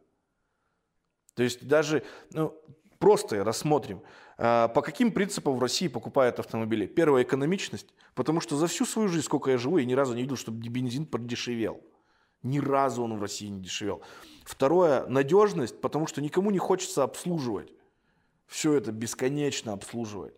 То 1.34 1.42
есть 1.42 1.66
даже, 1.66 2.02
ну, 2.32 2.54
просто 2.98 3.44
рассмотрим, 3.44 4.02
а, 4.36 4.68
по 4.68 4.82
каким 4.82 5.12
принципам 5.12 5.56
в 5.56 5.60
России 5.60 5.88
покупают 5.88 6.38
автомобили. 6.38 6.86
Первое, 6.86 7.22
экономичность, 7.22 7.88
потому 8.14 8.40
что 8.40 8.56
за 8.56 8.66
всю 8.66 8.84
свою 8.84 9.08
жизнь, 9.08 9.24
сколько 9.24 9.50
я 9.50 9.58
живу, 9.58 9.78
я 9.78 9.84
ни 9.84 9.94
разу 9.94 10.14
не 10.14 10.22
видел, 10.22 10.36
чтобы 10.36 10.58
бензин 10.68 11.06
подешевел. 11.06 11.80
Ни 12.42 12.58
разу 12.58 13.02
он 13.02 13.18
в 13.18 13.22
России 13.22 13.48
не 13.48 13.60
дешевел. 13.60 14.02
Второе, 14.44 15.06
надежность, 15.06 15.80
потому 15.80 16.06
что 16.06 16.22
никому 16.22 16.50
не 16.50 16.58
хочется 16.58 17.02
обслуживать. 17.02 17.72
Все 18.48 18.74
это 18.74 18.90
бесконечно 18.92 19.72
обслуживать. 19.72 20.34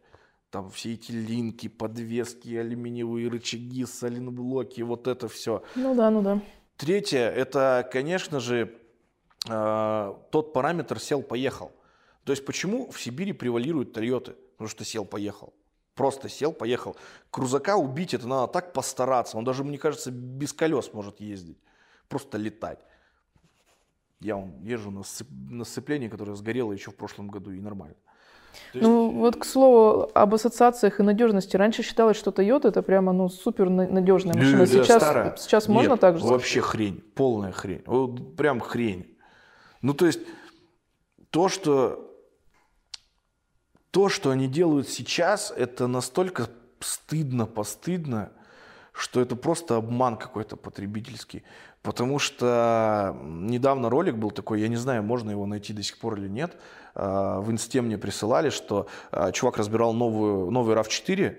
Там 0.50 0.68
все 0.70 0.94
эти 0.94 1.12
линки, 1.12 1.68
подвески, 1.68 2.56
алюминиевые 2.56 3.28
рычаги, 3.28 3.86
сайлентблоки, 3.86 4.82
вот 4.82 5.06
это 5.06 5.28
все. 5.28 5.62
Ну 5.76 5.94
да, 5.94 6.11
ну 6.11 6.22
да. 6.22 6.42
Третье, 6.76 7.30
это, 7.30 7.88
конечно 7.92 8.40
же, 8.40 8.76
э, 9.48 10.14
тот 10.30 10.52
параметр 10.52 10.98
сел-поехал. 10.98 11.70
То 12.24 12.32
есть 12.32 12.44
почему 12.44 12.90
в 12.90 13.00
Сибири 13.00 13.32
превалируют 13.32 13.92
Тойоты? 13.92 14.34
Потому 14.52 14.68
что 14.68 14.84
сел-поехал. 14.84 15.54
Просто 15.94 16.28
сел, 16.28 16.52
поехал. 16.52 16.96
Крузака 17.30 17.76
убить, 17.76 18.14
это 18.14 18.26
надо 18.26 18.52
так 18.52 18.72
постараться. 18.72 19.36
Он 19.36 19.44
даже, 19.44 19.62
мне 19.62 19.78
кажется, 19.78 20.11
без 20.11 20.52
колес 20.52 20.92
может 20.92 21.20
ездить. 21.20 21.58
Просто 22.08 22.38
летать. 22.38 22.80
Я 24.21 24.37
вон 24.37 24.53
езжу 24.62 24.91
на, 24.91 25.01
сцеп- 25.01 25.31
на 25.51 25.64
сцеплении, 25.64 26.09
которое 26.09 26.35
сгорело 26.35 26.73
еще 26.73 26.91
в 26.91 26.95
прошлом 26.97 27.29
году, 27.29 27.53
и 27.53 27.61
нормально. 27.61 27.97
То 28.73 28.79
есть- 28.79 28.83
Ну, 28.83 29.11
вот 29.11 29.37
к 29.37 29.45
слову 29.45 30.11
об 30.12 30.35
ассоциациях 30.35 31.01
и 31.01 31.03
надежности. 31.03 31.57
Раньше 31.57 31.83
считалось, 31.83 32.16
что 32.16 32.31
Toyota 32.31 32.68
это 32.68 32.83
прямо 32.83 33.12
ну, 33.12 33.29
супер 33.29 33.71
на- 33.71 33.89
надежная 33.89 34.35
машина. 34.35 34.59
Да, 34.59 34.66
Сейчас, 34.66 35.03
старая. 35.03 35.37
сейчас 35.37 35.68
можно 35.68 35.93
Нет, 35.93 36.01
так 36.01 36.18
же? 36.18 36.25
Вообще 36.25 36.61
хрень, 36.61 37.01
полная 37.14 37.53
хрень. 37.53 37.83
Вот 37.87 38.37
прям 38.37 38.61
хрень. 38.61 39.16
Ну, 39.83 39.95
то 39.95 40.05
есть, 40.07 40.21
то, 41.31 41.49
что 41.49 42.07
то, 43.91 44.09
что 44.09 44.31
они 44.31 44.47
делают 44.49 44.89
сейчас, 44.89 45.53
это 45.57 45.87
настолько 45.87 46.49
стыдно, 46.81 47.47
постыдно, 47.47 48.33
что 49.01 49.20
это 49.20 49.34
просто 49.36 49.76
обман 49.76 50.16
какой-то 50.16 50.57
потребительский. 50.57 51.42
Потому 51.82 52.18
что 52.18 53.16
недавно 53.22 53.88
ролик 53.88 54.14
был 54.16 54.30
такой, 54.30 54.61
я 54.61 54.68
не 54.68 54.76
знаю, 54.76 55.03
можно 55.03 55.30
его 55.30 55.46
найти 55.46 55.72
до 55.72 55.82
сих 55.82 55.98
пор 55.98 56.18
или 56.18 56.28
нет. 56.28 56.57
А, 56.94 57.40
В 57.40 57.51
инсте 57.51 57.80
мне 57.80 57.96
присылали, 57.96 58.51
что 58.51 58.86
а, 59.11 59.32
чувак 59.32 59.57
разбирал 59.57 59.94
новую, 59.94 60.51
новый 60.51 60.76
RAV4, 60.76 61.36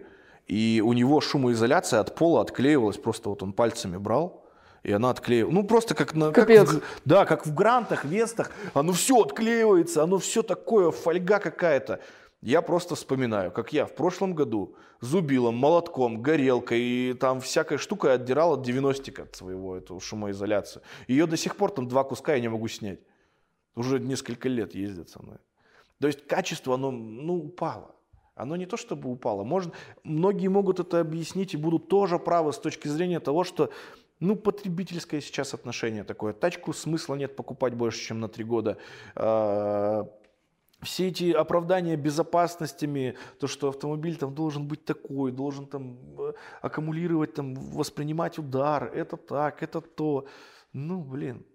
и 0.48 0.82
у 0.84 0.94
него 0.94 1.22
шумоизоляция 1.22 2.00
от 2.00 2.16
пола 2.16 2.42
отклеивалась, 2.42 2.98
просто 2.98 3.30
вот 3.30 3.44
он 3.44 3.54
пальцами 3.54 3.98
брал, 3.98 4.44
и 4.82 4.92
она 4.92 5.12
отклеивалась. 5.12 5.54
Ну, 5.54 5.64
просто 5.64 5.94
как, 5.94 6.16
на, 6.16 6.32
как 6.32 6.48
Капец. 6.48 6.70
в- 6.72 6.82
да, 7.06 7.26
как 7.26 7.46
в 7.46 7.54
грантах, 7.54 8.04
вестах, 8.04 8.50
оно 8.74 8.94
все 8.94 9.22
отклеивается, 9.22 10.02
оно 10.02 10.18
все 10.18 10.42
такое, 10.42 10.90
фольга 10.90 11.38
какая-то. 11.38 12.00
Я 12.42 12.64
просто 12.64 12.96
вспоминаю, 12.96 13.52
как 13.52 13.72
я 13.72 13.86
в 13.86 13.94
прошлом 13.94 14.34
году 14.34 14.76
зубилом, 15.00 15.56
молотком, 15.56 16.24
горелкой 16.24 16.82
и 16.82 17.14
там 17.14 17.40
всякой 17.40 17.78
штукой 17.78 18.16
отдирал 18.16 18.54
от 18.54 18.64
90 18.64 19.22
от 19.22 19.36
своего 19.36 19.78
эту 19.78 20.00
шумоизоляцию. 20.00 20.82
Ее 21.08 21.28
до 21.28 21.38
сих 21.38 21.56
пор 21.56 21.70
там 21.72 21.88
два 21.88 22.04
куска 22.04 22.34
я 22.34 22.40
не 22.40 22.48
могу 22.48 22.68
снять. 22.68 23.00
Уже 23.76 24.00
несколько 24.00 24.50
лет 24.50 24.74
ездят 24.74 25.10
со 25.10 25.22
мной. 25.22 25.38
То 26.00 26.08
есть 26.08 26.26
качество, 26.26 26.74
оно 26.74 26.90
ну, 26.90 27.36
упало. 27.36 27.96
Оно 28.34 28.56
не 28.56 28.66
то 28.66 28.76
чтобы 28.76 29.12
упало. 29.12 29.44
Может, 29.44 29.74
многие 30.04 30.48
могут 30.48 30.80
это 30.80 31.00
объяснить 31.00 31.54
и 31.54 31.58
будут 31.58 31.90
тоже 31.90 32.18
правы 32.18 32.54
с 32.54 32.58
точки 32.58 32.88
зрения 32.88 33.20
того, 33.20 33.44
что 33.44 33.70
ну, 34.20 34.36
потребительское 34.36 35.22
сейчас 35.22 35.54
отношение 35.54 36.04
такое. 36.04 36.34
Тачку 36.34 36.74
смысла 36.74 37.14
нет 37.14 37.36
покупать 37.36 37.76
больше, 37.76 38.00
чем 38.00 38.20
на 38.20 38.30
три 38.30 38.44
года. 38.44 38.80
А, 40.82 40.86
Все 40.86 41.08
эти 41.08 41.32
оправдания 41.32 41.96
безопасностями, 41.96 43.16
то, 43.40 43.48
что 43.48 43.70
автомобиль 43.70 44.18
там 44.18 44.34
должен 44.34 44.68
быть 44.68 44.86
такой, 44.86 45.32
должен 45.32 45.68
там 45.68 45.98
э, 46.20 46.34
аккумулировать, 46.62 47.34
там, 47.34 47.54
воспринимать 47.54 48.40
удар, 48.40 48.86
это 48.94 49.18
так, 49.18 49.64
это 49.64 49.82
то. 49.82 50.26
Ну, 50.74 51.04
блин, 51.04 51.46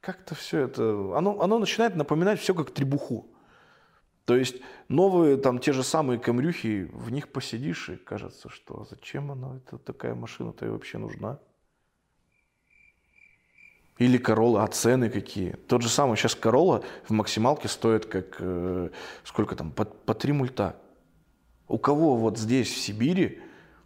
как-то 0.00 0.34
все 0.34 0.60
это, 0.60 1.16
оно, 1.16 1.40
оно 1.40 1.58
начинает 1.58 1.96
напоминать 1.96 2.40
все 2.40 2.54
как 2.54 2.70
требуху. 2.70 3.32
То 4.24 4.36
есть 4.36 4.56
новые, 4.88 5.36
там, 5.36 5.60
те 5.60 5.72
же 5.72 5.84
самые 5.84 6.18
камрюхи, 6.18 6.90
в 6.92 7.12
них 7.12 7.28
посидишь 7.28 7.88
и 7.90 7.96
кажется, 7.96 8.48
что 8.48 8.84
зачем 8.90 9.30
она, 9.30 9.56
это 9.56 9.78
такая 9.78 10.16
машина-то 10.16 10.66
и 10.66 10.68
вообще 10.68 10.98
нужна. 10.98 11.38
Или 13.98 14.18
Corolla, 14.18 14.62
а 14.64 14.66
цены 14.66 15.08
какие? 15.08 15.52
Тот 15.68 15.82
же 15.82 15.88
самый 15.88 16.16
сейчас 16.16 16.36
Corolla 16.36 16.84
в 17.08 17.12
максималке 17.12 17.68
стоит 17.68 18.06
как, 18.06 18.36
э, 18.40 18.90
сколько 19.24 19.56
там, 19.56 19.70
по, 19.70 19.84
по 19.84 20.14
3 20.14 20.32
мульта. 20.32 20.76
У 21.66 21.78
кого 21.78 22.16
вот 22.16 22.38
здесь, 22.38 22.72
в 22.72 22.76
Сибири, 22.76 23.40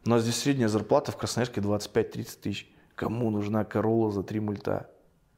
у 0.04 0.10
нас 0.10 0.22
здесь 0.22 0.36
средняя 0.36 0.68
зарплата 0.68 1.12
в 1.12 1.16
Красноярске 1.16 1.60
25-30 1.60 2.40
тысяч. 2.42 2.72
Кому 2.96 3.30
нужна 3.30 3.62
Corolla 3.62 4.10
за 4.10 4.22
3 4.22 4.40
мульта? 4.40 4.90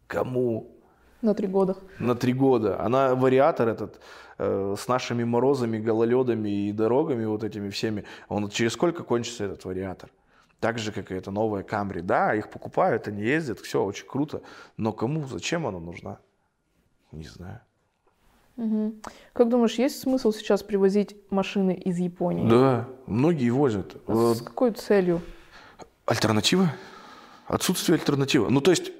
Кому? 0.06 0.72
На 1.20 1.34
три 1.34 1.46
года. 1.46 1.76
на 2.00 2.16
три 2.16 2.32
года. 2.32 2.80
Она 2.80 3.14
вариатор 3.14 3.68
этот 3.68 4.00
э, 4.38 4.74
с 4.76 4.88
нашими 4.88 5.22
морозами, 5.22 5.78
гололедами 5.78 6.48
и 6.48 6.72
дорогами 6.72 7.24
вот 7.24 7.44
этими 7.44 7.70
всеми. 7.70 8.04
Он 8.28 8.48
через 8.50 8.72
сколько 8.72 9.04
кончится 9.04 9.44
этот 9.44 9.64
вариатор? 9.64 10.10
Так 10.62 10.78
же, 10.78 10.92
как 10.92 11.10
и 11.10 11.14
эта 11.16 11.32
новая 11.32 11.64
Камри. 11.64 12.02
Да, 12.02 12.36
их 12.36 12.48
покупают, 12.48 13.08
они 13.08 13.20
ездят, 13.24 13.58
все 13.58 13.82
очень 13.82 14.06
круто. 14.06 14.42
Но 14.76 14.92
кому, 14.92 15.26
зачем 15.26 15.66
она 15.66 15.80
нужна? 15.80 16.20
Не 17.10 17.24
знаю. 17.24 17.60
Как 19.32 19.48
думаешь, 19.48 19.74
есть 19.74 19.98
смысл 19.98 20.30
сейчас 20.30 20.62
привозить 20.62 21.16
машины 21.30 21.74
из 21.74 21.98
Японии? 21.98 22.48
Да, 22.48 22.88
многие 23.06 23.50
возят. 23.50 23.96
Вот 24.06 24.36
С 24.36 24.42
какой 24.42 24.70
целью? 24.70 25.20
Альтернатива? 26.06 26.68
Отсутствие 27.48 27.98
альтернативы. 27.98 28.48
Ну, 28.48 28.60
то 28.60 28.70
есть, 28.70 28.92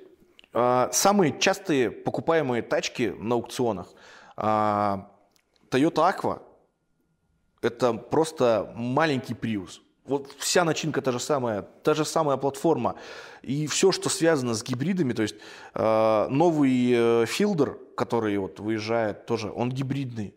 а, 0.53 0.91
самые 0.91 1.39
частые 1.39 1.93
покупаемые 1.93 2.63
тачки 2.63 3.15
на 3.17 3.37
аукционах. 3.37 3.87
а, 4.37 5.13
Toyota 5.71 6.13
Aqua– 6.13 6.43
это 7.63 7.95
просто 7.95 8.73
маленький 8.75 9.35
Prius. 9.35 9.79
Вот 10.05 10.35
вся 10.39 10.65
начинка 10.65 11.01
та 11.01 11.13
же 11.13 11.21
самая, 11.21 11.63
та 11.63 11.95
же 11.95 12.05
самая 12.05 12.37
платформа. 12.37 12.97
И 13.43 13.67
все, 13.67 13.93
что 13.93 14.09
связано 14.09 14.55
с 14.55 14.65
гибридами, 14.65 15.13
то 15.13 15.23
есть 15.23 15.37
а, 15.75 16.29
новый 16.29 16.91
э, 16.93 17.25
Fielder, 17.25 17.79
который 17.95 18.37
вот 18.39 18.59
выезжает, 18.59 19.27
тоже 19.27 19.53
он 19.55 19.71
гибридный. 19.71 20.35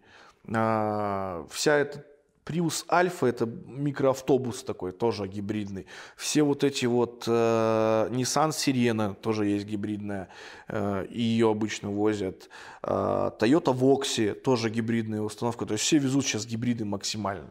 А, 0.54 1.48
Вся 1.50 1.78
эта 1.78 2.06
Prius 2.46 2.86
Альфа 2.92 3.26
это 3.26 3.48
микроавтобус 3.48 4.64
такой, 4.64 4.92
тоже 4.92 5.28
гибридный. 5.28 5.88
Все 6.16 6.44
вот 6.44 6.64
эти 6.64 6.86
вот 6.86 7.24
э, 7.26 8.08
Nissan 8.12 8.50
Sirena 8.50 9.16
тоже 9.16 9.48
есть 9.48 9.66
гибридная, 9.66 10.30
э, 10.68 11.08
ее 11.10 11.50
обычно 11.50 11.90
возят. 11.90 12.50
Э, 12.84 13.32
Toyota 13.40 13.76
Voxy 13.76 14.36
тоже 14.36 14.70
гибридная 14.70 15.22
установка. 15.22 15.66
То 15.66 15.74
есть 15.74 15.84
все 15.86 15.98
везут 15.98 16.24
сейчас 16.24 16.46
гибриды 16.46 16.86
максимально. 16.86 17.50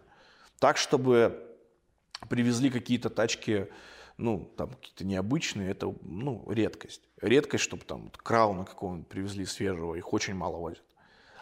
Так, 0.60 0.76
чтобы 0.76 1.53
привезли 2.29 2.70
какие-то 2.70 3.11
тачки, 3.11 3.68
ну, 4.16 4.53
там 4.57 4.70
какие-то 4.70 5.05
необычные, 5.05 5.70
это, 5.70 5.95
ну, 6.03 6.45
редкость. 6.51 7.03
Редкость, 7.20 7.64
чтобы 7.64 7.85
там 7.85 8.11
крауна 8.16 8.64
какого-нибудь 8.64 9.09
привезли 9.09 9.45
свежего, 9.45 9.95
их 9.95 10.12
очень 10.12 10.35
мало 10.35 10.57
возят. 10.57 10.85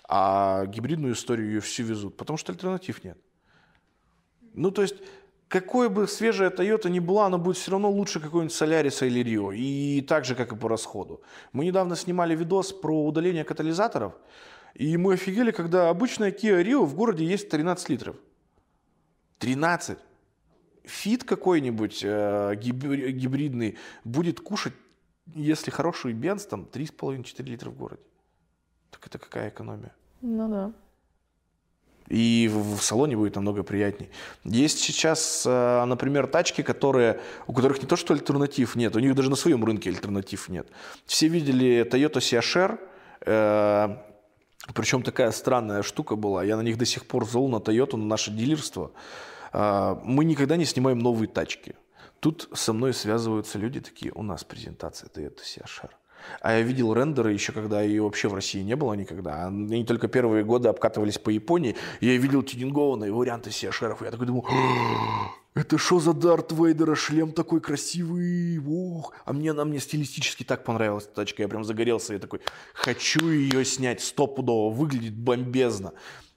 А 0.09 0.67
гибридную 0.67 1.15
историю 1.15 1.49
ее 1.49 1.61
все 1.61 1.83
везут, 1.83 2.17
потому 2.17 2.37
что 2.37 2.53
альтернатив 2.53 3.05
нет. 3.05 3.19
Ну, 4.55 4.71
то 4.71 4.83
есть, 4.83 4.97
какой 5.49 5.89
бы 5.89 6.09
свежая 6.09 6.51
Toyota 6.51 6.89
ни 6.89 6.99
была, 6.99 7.27
она 7.27 7.39
будет 7.39 7.57
все 7.57 7.73
равно 7.73 7.91
лучше 7.91 8.21
какой-нибудь 8.21 8.55
Соляриса 8.55 9.07
или 9.07 9.21
Рио. 9.21 9.53
И 9.53 10.01
так 10.03 10.25
же, 10.25 10.35
как 10.35 10.53
и 10.53 10.57
по 10.57 10.69
расходу. 10.69 11.23
Мы 11.53 11.67
недавно 11.67 11.97
снимали 11.97 12.35
видос 12.35 12.73
про 12.73 13.07
удаление 13.07 13.45
катализаторов, 13.45 14.15
и 14.75 14.97
мы 14.97 15.15
офигели, 15.15 15.51
когда 15.51 15.91
обычная 15.91 16.31
Kia 16.31 16.63
Rio 16.63 16.85
в 16.85 16.95
городе 16.95 17.25
есть 17.25 17.51
13 17.51 17.89
литров. 17.91 18.17
13. 19.39 19.99
Фит 20.85 21.25
какой-нибудь 21.25 22.01
э, 22.03 22.55
гибри- 22.57 23.13
гибридный 23.13 23.79
будет 24.05 24.41
кушать, 24.41 24.75
если 25.35 25.71
хороший 25.71 26.13
бенз, 26.13 26.47
там 26.47 26.67
3,5-4 26.73 27.45
литра 27.45 27.71
в 27.71 27.77
городе. 27.77 28.03
Так 28.91 29.07
это 29.07 29.19
какая 29.19 29.49
экономия? 29.49 29.95
Ну 30.21 30.49
да. 30.49 30.73
И 32.09 32.51
в 32.53 32.77
в 32.77 32.83
салоне 32.83 33.17
будет 33.17 33.37
намного 33.37 33.63
приятней. 33.63 34.11
Есть 34.45 34.81
сейчас, 34.81 35.45
э, 35.47 35.85
например, 35.85 36.27
тачки, 36.27 36.63
которые, 36.63 37.21
у 37.47 37.53
которых 37.53 37.81
не 37.81 37.89
то 37.89 37.97
что 37.97 38.13
альтернатив 38.13 38.77
нет, 38.77 38.97
у 38.97 38.99
них 38.99 39.15
даже 39.15 39.31
на 39.31 39.37
своем 39.37 39.65
рынке 39.65 39.91
альтернатив 39.91 40.49
нет. 40.49 40.67
Все 41.07 41.29
видели 41.29 41.89
Toyota 41.89 42.19
Siasher, 42.19 42.79
э, 43.25 43.97
причем 44.75 45.03
такая 45.03 45.31
странная 45.31 45.83
штука 45.83 46.17
была. 46.17 46.45
Я 46.45 46.57
на 46.57 46.63
них 46.63 46.77
до 46.77 46.85
сих 46.85 47.07
пор 47.07 47.25
зол 47.25 47.49
на 47.49 47.57
Toyota, 47.57 47.97
на 47.97 48.05
наше 48.05 48.31
дилерство. 48.31 48.91
Э, 49.53 49.97
Мы 50.05 50.25
никогда 50.25 50.57
не 50.57 50.65
снимаем 50.65 50.99
новые 50.99 51.29
тачки. 51.29 51.75
Тут 52.21 52.49
со 52.53 52.73
мной 52.73 52.95
связываются 52.95 53.59
люди 53.59 53.81
такие, 53.81 54.13
у 54.15 54.23
нас 54.23 54.45
презентация 54.45 55.09
Toyota 55.09 55.41
Siasher. 55.43 55.91
А 56.41 56.53
я 56.53 56.63
видел 56.63 56.95
рендеры 56.95 57.33
еще, 57.33 57.53
когда 57.53 57.83
ее 57.83 58.03
вообще 58.03 58.29
в 58.29 58.35
России 58.35 58.63
не 58.63 58.77
было 58.77 58.95
никогда. 58.95 59.47
Они 59.47 59.85
только 59.85 60.09
первые 60.09 60.45
годы 60.45 60.69
обкатывались 60.69 61.19
по 61.19 61.31
Японии. 61.31 61.77
Я 62.01 62.17
видел 62.17 62.43
тюнингованные 62.43 63.13
варианты. 63.13 63.51
И 63.51 63.55
я 63.65 63.71
такой 64.11 64.27
думал, 64.27 64.47
«А, 64.49 65.31
это 65.55 65.79
что 65.79 66.01
за 66.01 66.13
Дарт 66.13 66.53
Вейдера? 66.53 66.95
Шлем 66.95 67.33
такой 67.33 67.61
красивый. 67.61 68.61
Ох. 68.67 69.13
А 69.25 69.33
мне 69.33 69.51
она 69.51 69.65
мне 69.65 69.81
стилистически 69.81 70.45
так 70.45 70.65
понравилась 70.65 71.05
эта 71.05 71.15
тачка. 71.17 71.43
Я 71.43 71.49
прям 71.49 71.65
загорелся. 71.65 72.15
Я 72.15 72.19
такой, 72.19 72.41
хочу 72.73 73.29
ее 73.29 73.65
снять 73.65 74.01
стопудово. 74.01 74.73
Выглядит 74.73 75.15
бомбезно. 75.15 75.93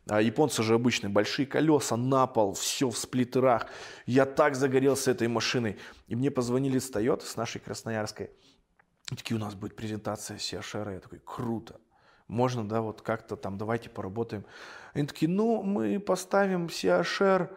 А 0.08 0.22
японцы 0.22 0.62
же 0.62 0.76
обычные, 0.76 1.10
большие 1.10 1.47
колеса 1.47 1.97
на 1.97 2.28
пол, 2.28 2.53
все 2.53 2.89
в 2.89 2.97
сплиттерах. 2.97 3.68
Я 4.06 4.26
так 4.26 4.56
загорелся 4.56 5.12
этой 5.12 5.28
машиной. 5.28 5.78
И 6.08 6.16
мне 6.16 6.30
позвонили 6.30 6.78
с 6.78 6.91
Toyota, 6.91 7.24
с 7.24 7.36
нашей 7.36 7.60
красноярской. 7.60 8.30
И 9.12 9.16
такие, 9.16 9.36
у 9.36 9.39
нас 9.39 9.56
будет 9.56 9.76
презентация 9.76 10.38
Сиашера. 10.38 10.93
Я 10.93 10.99
такой, 10.99 11.22
круто. 11.26 11.80
Можно, 12.28 12.68
да, 12.68 12.82
вот 12.82 13.01
как-то 13.01 13.36
там, 13.36 13.58
давайте 13.58 13.89
поработаем. 13.89 14.45
Они 14.93 15.08
такие, 15.08 15.30
ну, 15.30 15.64
мы 15.64 15.99
поставим 15.99 16.70
Сиашер 16.70 17.56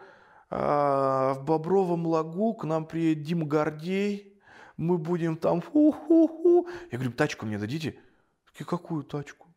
а, 0.49 1.33
в 1.33 1.43
Бобровом 1.43 2.05
лагу, 2.07 2.53
к 2.53 2.63
нам 2.65 2.85
приедет 2.85 3.23
Дим 3.23 3.47
Гордей, 3.47 4.39
мы 4.77 4.97
будем 4.97 5.37
там 5.37 5.61
ху-ху-ху. 5.61 6.67
Я 6.91 6.97
говорю, 6.97 7.13
тачку 7.13 7.45
мне 7.45 7.57
дадите? 7.57 7.99
Такие, 8.51 8.65
какую 8.65 9.03
тачку? 9.03 9.48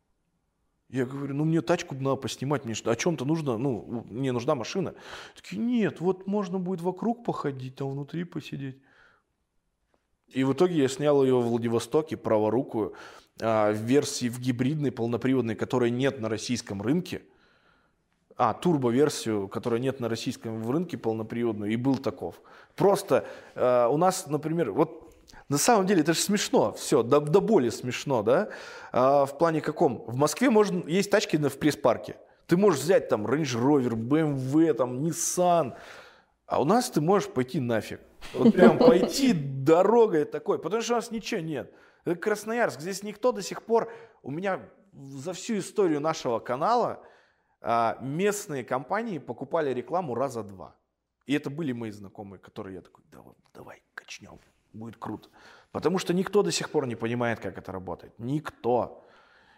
Я 0.92 1.06
говорю, 1.06 1.34
ну 1.34 1.46
мне 1.46 1.62
тачку 1.62 1.94
надо 1.94 2.16
поснимать, 2.16 2.66
мне 2.66 2.74
что, 2.74 2.90
о 2.90 2.96
чем-то 2.96 3.24
нужно, 3.24 3.56
ну, 3.56 4.04
мне 4.10 4.30
нужна 4.30 4.54
машина. 4.54 4.94
Такие, 5.34 5.56
нет, 5.60 6.00
вот 6.00 6.26
можно 6.26 6.58
будет 6.58 6.82
вокруг 6.82 7.24
походить, 7.24 7.76
там 7.76 7.90
внутри 7.90 8.24
посидеть. 8.24 8.76
И 10.28 10.44
в 10.44 10.52
итоге 10.52 10.76
я 10.76 10.88
снял 10.88 11.24
ее 11.24 11.40
в 11.40 11.48
Владивостоке, 11.48 12.18
праворукую, 12.18 12.92
а, 13.40 13.72
в 13.72 13.76
версии 13.76 14.28
в 14.28 14.38
гибридной, 14.38 14.92
полноприводной, 14.92 15.54
которой 15.54 15.90
нет 15.90 16.20
на 16.20 16.28
российском 16.28 16.82
рынке. 16.82 17.22
А, 18.36 18.52
турбо-версию, 18.52 19.48
которой 19.48 19.80
нет 19.80 19.98
на 19.98 20.10
российском 20.10 20.70
рынке, 20.70 20.98
полноприводную, 20.98 21.72
и 21.72 21.76
был 21.76 21.96
таков. 21.96 22.40
Просто 22.76 23.26
э, 23.54 23.86
у 23.86 23.96
нас, 23.96 24.26
например, 24.26 24.72
вот 24.72 25.11
на 25.52 25.58
самом 25.58 25.86
деле 25.86 26.00
это 26.00 26.14
же 26.14 26.18
смешно, 26.18 26.72
все, 26.72 27.02
до, 27.02 27.20
до 27.20 27.42
боли 27.42 27.68
смешно, 27.68 28.22
да? 28.22 28.48
А, 28.90 29.26
в 29.26 29.36
плане 29.36 29.60
каком? 29.60 30.02
В 30.06 30.16
Москве 30.16 30.48
можно, 30.48 30.82
есть 30.88 31.10
тачки 31.10 31.36
в 31.36 31.58
пресс-парке. 31.58 32.16
Ты 32.46 32.56
можешь 32.56 32.80
взять 32.80 33.10
там 33.10 33.26
Range 33.26 33.42
Rover, 33.42 33.92
BMW, 33.92 34.72
там 34.72 35.04
Nissan, 35.04 35.76
а 36.46 36.62
у 36.62 36.64
нас 36.64 36.90
ты 36.90 37.02
можешь 37.02 37.28
пойти 37.28 37.60
нафиг. 37.60 38.00
Вот 38.32 38.54
прям 38.54 38.78
пойти 38.78 39.34
дорогой 39.34 40.24
такой, 40.24 40.58
потому 40.58 40.80
что 40.80 40.94
у 40.94 40.96
нас 40.96 41.10
ничего 41.10 41.42
нет. 41.42 41.70
Это 42.06 42.16
Красноярск, 42.16 42.80
здесь 42.80 43.02
никто 43.02 43.30
до 43.30 43.42
сих 43.42 43.62
пор, 43.62 43.92
у 44.22 44.30
меня 44.30 44.58
за 44.94 45.34
всю 45.34 45.58
историю 45.58 46.00
нашего 46.00 46.38
канала 46.38 47.04
а, 47.60 47.98
местные 48.00 48.64
компании 48.64 49.18
покупали 49.18 49.74
рекламу 49.74 50.14
раза 50.14 50.42
два. 50.42 50.74
И 51.26 51.34
это 51.34 51.50
были 51.50 51.72
мои 51.72 51.90
знакомые, 51.90 52.40
которые 52.40 52.76
я 52.76 52.80
такой, 52.80 53.04
давай, 53.10 53.34
давай 53.52 53.82
качнем, 53.94 54.40
будет 54.72 54.96
круто. 54.96 55.28
Потому 55.70 55.98
что 55.98 56.12
никто 56.14 56.42
до 56.42 56.52
сих 56.52 56.70
пор 56.70 56.86
не 56.86 56.96
понимает, 56.96 57.40
как 57.40 57.58
это 57.58 57.72
работает. 57.72 58.12
Никто. 58.18 59.04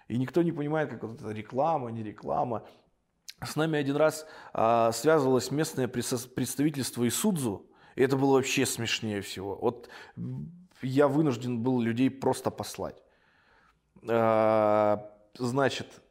И 0.08 0.16
никто 0.16 0.42
не 0.42 0.52
понимает, 0.52 0.90
как 0.90 1.02
вот 1.02 1.20
это 1.20 1.30
реклама, 1.30 1.90
не 1.90 2.02
реклама. 2.02 2.66
С 3.42 3.56
нами 3.56 3.78
один 3.78 3.96
раз 3.96 4.26
а, 4.52 4.92
связывалось 4.92 5.50
местное 5.50 5.88
представительство 5.88 7.06
Исудзу, 7.06 7.66
и 7.96 8.02
это 8.02 8.16
было 8.16 8.34
вообще 8.34 8.64
смешнее 8.64 9.20
всего. 9.22 9.56
Вот 9.56 9.88
я 10.82 11.08
вынужден 11.08 11.62
был 11.62 11.80
людей 11.80 12.10
просто 12.10 12.50
послать. 12.50 13.02
А, 14.08 15.10
значит, 15.36 16.02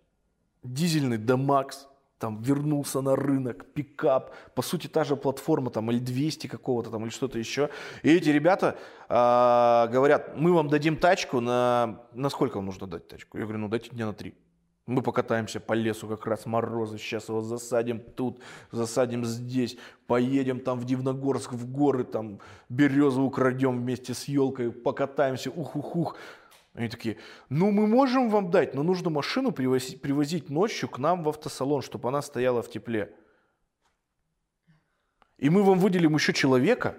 дизельный 0.64 1.18
Демакс 1.18 1.88
там 2.24 2.42
вернулся 2.42 3.02
на 3.02 3.18
рынок, 3.18 3.66
пикап, 3.74 4.34
по 4.56 4.62
сути 4.62 4.88
та 4.88 5.04
же 5.04 5.18
платформа 5.18 5.70
там 5.72 5.92
или 5.92 6.00
200 6.00 6.48
какого-то 6.48 6.90
там 6.90 7.04
или 7.04 7.10
что-то 7.10 7.38
еще. 7.38 7.70
И 8.02 8.10
эти 8.16 8.30
ребята 8.30 8.78
а, 9.10 9.88
говорят, 9.88 10.38
мы 10.38 10.54
вам 10.54 10.70
дадим 10.70 10.96
тачку 10.96 11.42
на... 11.42 12.00
На 12.14 12.30
сколько 12.30 12.56
вам 12.56 12.68
нужно 12.68 12.88
дать 12.88 13.10
тачку? 13.10 13.38
Я 13.38 13.44
говорю, 13.44 13.60
ну 13.60 13.68
дайте 13.68 13.90
дня 13.90 14.06
на 14.06 14.14
три. 14.14 14.36
Мы 14.86 15.02
покатаемся 15.02 15.60
по 15.60 15.74
лесу, 15.74 16.08
как 16.08 16.26
раз 16.26 16.46
морозы, 16.46 16.98
сейчас 16.98 17.28
его 17.28 17.42
засадим 17.42 18.00
тут, 18.00 18.40
засадим 18.72 19.26
здесь, 19.26 19.78
поедем 20.08 20.62
там 20.62 20.80
в 20.80 20.86
Дивногорск, 20.86 21.52
в 21.52 21.70
горы, 21.70 22.06
там 22.06 22.40
березу 22.70 23.24
украдем 23.24 23.80
вместе 23.80 24.14
с 24.14 24.30
елкой, 24.30 24.72
покатаемся, 24.72 25.52
ух-ух-ух. 25.52 26.16
Они 26.74 26.90
такие, 26.90 27.18
ну 27.50 27.70
мы 27.72 27.86
можем 27.86 28.30
вам 28.30 28.50
дать, 28.50 28.74
но 28.74 28.82
нужно 28.82 29.10
машину 29.12 29.52
привозить, 29.52 30.02
привозить 30.02 30.50
ночью 30.50 30.90
к 30.90 30.98
нам 30.98 31.24
в 31.24 31.30
автосалон, 31.30 31.84
чтобы 31.84 32.10
она 32.10 32.22
стояла 32.22 32.64
в 32.64 32.70
тепле. 32.70 33.14
И 35.38 35.50
мы 35.50 35.64
вам 35.64 35.78
выделим 35.78 36.16
еще 36.16 36.34
человека, 36.34 36.96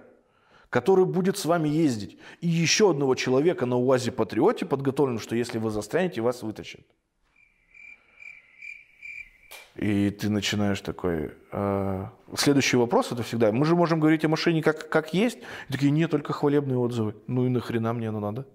который 0.70 1.04
будет 1.06 1.38
с 1.38 1.44
вами 1.44 1.68
ездить. 1.68 2.18
И 2.40 2.48
еще 2.48 2.90
одного 2.90 3.14
человека 3.14 3.66
на 3.66 3.76
УАЗе 3.76 4.12
Патриоте 4.12 4.64
подготовлен, 4.64 5.18
что 5.18 5.34
если 5.34 5.58
вы 5.58 5.70
застрянете, 5.70 6.20
вас 6.20 6.42
вытащат. 6.42 6.86
И 9.74 10.10
ты 10.10 10.30
начинаешь 10.30 10.80
такой... 10.80 11.32
э, 11.50 12.06
Следующий 12.36 12.76
вопрос 12.76 13.10
это 13.10 13.24
всегда, 13.24 13.50
мы 13.50 13.64
же 13.64 13.74
можем 13.74 13.98
говорить 13.98 14.24
о 14.24 14.28
машине 14.28 14.62
как, 14.62 14.88
как 14.88 15.14
есть. 15.14 15.38
И 15.68 15.72
такие, 15.72 15.90
нет, 15.90 16.12
только 16.12 16.32
хвалебные 16.32 16.78
отзывы. 16.78 17.16
Ну 17.26 17.44
и 17.46 17.48
нахрена 17.48 17.92
мне 17.92 18.08
оно 18.10 18.20
надо? 18.20 18.46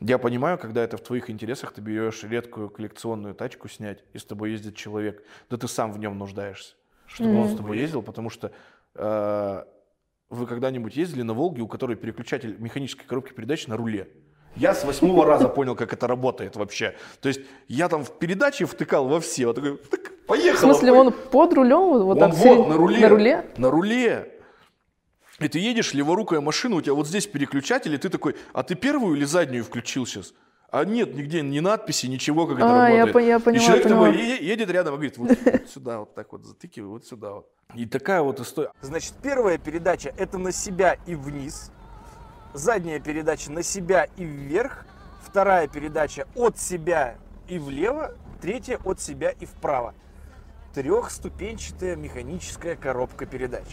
Я 0.00 0.18
понимаю, 0.18 0.58
когда 0.58 0.82
это 0.84 0.96
в 0.96 1.00
твоих 1.00 1.28
интересах, 1.28 1.72
ты 1.72 1.80
берешь 1.80 2.22
редкую 2.22 2.70
коллекционную 2.70 3.34
тачку 3.34 3.68
снять, 3.68 4.04
и 4.12 4.18
с 4.18 4.24
тобой 4.24 4.52
ездит 4.52 4.76
человек, 4.76 5.24
да 5.50 5.56
ты 5.56 5.66
сам 5.66 5.92
в 5.92 5.98
нем 5.98 6.16
нуждаешься, 6.18 6.74
чтобы 7.06 7.40
он 7.40 7.48
с 7.48 7.56
тобой 7.56 7.78
ездил, 7.78 8.02
потому 8.02 8.30
что 8.30 8.52
э, 8.94 9.64
вы 10.30 10.46
когда-нибудь 10.46 10.96
ездили 10.96 11.22
на 11.22 11.34
Волге, 11.34 11.62
у 11.62 11.66
которой 11.68 11.96
переключатель 11.96 12.54
механической 12.60 13.04
коробки 13.06 13.32
передач 13.32 13.66
на 13.66 13.76
руле? 13.76 14.08
Я 14.54 14.74
с 14.74 14.84
восьмого 14.84 15.26
раза 15.26 15.48
понял, 15.48 15.74
как 15.74 15.92
это 15.92 16.06
работает 16.06 16.54
вообще. 16.56 16.94
То 17.20 17.28
есть 17.28 17.40
я 17.66 17.88
там 17.88 18.04
в 18.04 18.18
передаче 18.18 18.66
втыкал 18.66 19.08
во 19.08 19.20
все, 19.20 19.46
вот 19.46 19.56
такой, 19.56 19.76
тык, 19.78 20.12
В 20.24 20.26
поехал. 20.26 20.60
смысле, 20.60 20.92
он 20.92 21.12
под 21.12 21.52
рулем? 21.54 22.02
Вот 22.04 22.18
Он 22.22 22.30
так 22.30 22.34
вот, 22.34 22.68
на 22.68 22.76
руле. 22.76 23.00
На 23.00 23.08
руле? 23.08 23.44
На 23.56 23.70
руле. 23.70 24.37
И 25.38 25.48
ты 25.48 25.58
едешь, 25.60 25.94
леворукая 25.94 26.40
машина, 26.40 26.76
у 26.76 26.80
тебя 26.80 26.94
вот 26.94 27.06
здесь 27.06 27.26
переключатель, 27.26 27.94
и 27.94 27.98
ты 27.98 28.08
такой, 28.08 28.34
а 28.52 28.62
ты 28.64 28.74
первую 28.74 29.16
или 29.16 29.24
заднюю 29.24 29.64
включил 29.64 30.04
сейчас? 30.04 30.34
А 30.70 30.84
нет, 30.84 31.14
нигде 31.14 31.40
ни 31.42 31.60
надписи, 31.60 32.06
ничего, 32.06 32.46
как 32.46 32.58
это 32.58 32.66
А, 32.86 32.88
я 32.90 33.06
работает. 33.06 33.12
по- 33.14 33.18
я 33.18 33.36
и 33.36 33.40
поняла, 33.40 33.64
человек 33.64 33.84
поняла. 33.84 34.06
такой 34.08 34.22
едет 34.44 34.70
рядом 34.70 34.94
и 34.94 34.96
говорит, 34.96 35.16
вот, 35.16 35.30
вот 35.44 35.68
сюда, 35.70 35.98
вот 36.00 36.14
так 36.14 36.32
вот 36.32 36.44
затыкивай, 36.44 36.88
вот 36.88 37.06
сюда 37.06 37.30
вот. 37.32 37.46
И 37.74 37.86
такая 37.86 38.20
вот 38.20 38.40
история. 38.40 38.70
Значит, 38.82 39.14
первая 39.22 39.58
передача 39.58 40.12
это 40.18 40.36
на 40.38 40.52
себя 40.52 40.96
и 41.06 41.14
вниз. 41.14 41.70
Задняя 42.52 42.98
передача 43.00 43.52
на 43.52 43.62
себя 43.62 44.08
и 44.16 44.24
вверх. 44.24 44.84
Вторая 45.22 45.68
передача 45.68 46.26
от 46.34 46.58
себя 46.58 47.16
и 47.48 47.58
влево. 47.58 48.14
Третья 48.42 48.78
от 48.84 49.00
себя 49.00 49.30
и 49.30 49.46
вправо. 49.46 49.94
Трехступенчатая 50.74 51.96
механическая 51.96 52.76
коробка 52.76 53.26
передач. 53.26 53.64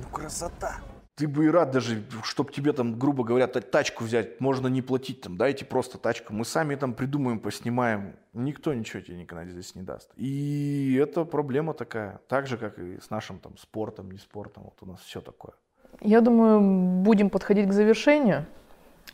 Ну, 0.00 0.08
красота. 0.16 0.76
Ты 1.14 1.28
бы 1.28 1.44
и 1.44 1.50
рад 1.50 1.70
даже, 1.70 2.02
чтобы 2.22 2.52
тебе 2.52 2.72
там, 2.72 2.98
грубо 2.98 3.22
говоря, 3.22 3.46
та- 3.46 3.60
тачку 3.60 4.02
взять, 4.04 4.40
можно 4.40 4.66
не 4.68 4.80
платить 4.80 5.20
там, 5.20 5.36
дайте 5.36 5.64
просто 5.66 5.98
тачку. 5.98 6.32
Мы 6.32 6.44
сами 6.46 6.74
там 6.74 6.94
придумаем, 6.94 7.38
поснимаем. 7.38 8.14
Никто 8.32 8.72
ничего 8.72 9.02
тебе 9.02 9.18
никогда 9.18 9.44
здесь 9.44 9.74
не 9.74 9.82
даст. 9.82 10.10
И 10.16 10.98
это 11.00 11.24
проблема 11.24 11.74
такая. 11.74 12.20
Так 12.28 12.46
же, 12.46 12.56
как 12.56 12.78
и 12.78 12.98
с 12.98 13.10
нашим 13.10 13.38
там 13.40 13.58
спортом, 13.58 14.10
не 14.10 14.18
спортом. 14.18 14.64
Вот 14.64 14.74
у 14.80 14.86
нас 14.86 15.00
все 15.00 15.20
такое. 15.20 15.52
Я 16.00 16.22
думаю, 16.22 17.02
будем 17.02 17.28
подходить 17.28 17.68
к 17.68 17.72
завершению. 17.72 18.46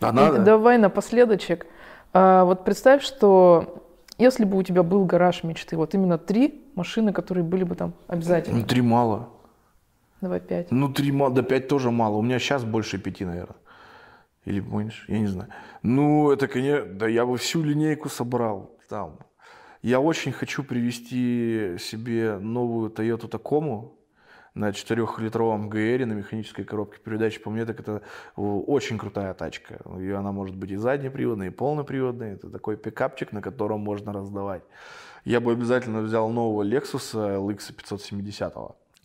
А 0.01 0.11
И 0.11 0.13
надо? 0.13 0.39
давай 0.43 0.79
напоследочек. 0.79 1.67
А, 2.13 2.45
вот 2.45 2.65
представь, 2.65 3.03
что 3.03 3.83
если 4.19 4.45
бы 4.45 4.57
у 4.57 4.63
тебя 4.63 4.85
был 4.85 5.05
гараж 5.05 5.43
мечты, 5.43 5.77
вот 5.77 5.95
именно 5.95 6.17
три 6.17 6.65
машины, 6.77 7.13
которые 7.13 7.43
были 7.43 7.65
бы 7.65 7.75
там 7.75 7.93
обязательно. 8.07 8.59
Ну, 8.61 8.65
три 8.65 8.83
мало. 8.83 9.31
Давай 10.21 10.41
пять. 10.41 10.71
Ну, 10.71 10.93
три 10.93 11.13
мало, 11.13 11.35
да 11.35 11.43
пять 11.43 11.69
тоже 11.69 11.91
мало. 11.91 12.17
У 12.17 12.23
меня 12.23 12.39
сейчас 12.39 12.65
больше 12.65 12.99
пяти, 12.99 13.25
наверное. 13.25 13.57
Или 14.45 14.61
меньше, 14.61 15.05
я 15.13 15.21
не 15.21 15.27
знаю. 15.27 15.51
Ну, 15.83 16.31
это, 16.31 16.49
конечно, 16.49 16.87
да 16.87 17.07
я 17.07 17.27
бы 17.27 17.37
всю 17.37 17.63
линейку 17.63 18.09
собрал 18.09 18.71
там. 18.89 19.19
Я 19.83 20.01
очень 20.01 20.33
хочу 20.33 20.65
привезти 20.65 21.77
себе 21.79 22.39
новую 22.39 22.91
Toyota 22.91 23.29
Tacoma 23.31 23.91
на 24.55 24.71
4-литровом 24.71 25.69
ГР 25.69 26.05
на 26.07 26.15
механической 26.15 26.65
коробке 26.65 26.99
передач. 26.99 27.41
По 27.41 27.51
мне, 27.51 27.65
так 27.65 27.79
это 27.79 28.03
э, 28.37 28.41
очень 28.41 28.99
крутая 28.99 29.35
тачка. 29.35 29.79
И 30.01 30.11
она 30.11 30.33
может 30.33 30.57
быть 30.57 30.71
и 30.73 30.77
заднеприводная, 30.77 31.49
и 31.49 31.51
полноприводная. 31.51 32.35
Это 32.35 32.51
такой 32.51 32.77
пикапчик, 32.77 33.33
на 33.33 33.41
котором 33.41 33.81
можно 33.81 34.13
раздавать. 34.13 34.63
Я 35.25 35.41
бы 35.41 35.53
обязательно 35.53 36.01
взял 36.01 36.29
нового 36.31 36.65
Lexus 36.65 37.15
LX 37.15 37.73
570. 37.73 38.55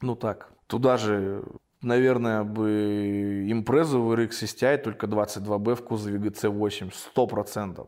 Ну 0.01 0.15
так. 0.15 0.49
Туда 0.67 0.97
же, 0.97 1.43
наверное, 1.81 2.43
бы 2.43 3.45
импрезу 3.49 4.01
в 4.01 4.13
RX 4.13 4.29
STI, 4.43 4.77
только 4.77 5.07
22B 5.07 5.75
в 5.75 5.83
кузове 5.83 6.17
GC8, 6.17 6.93
100%. 7.15 7.87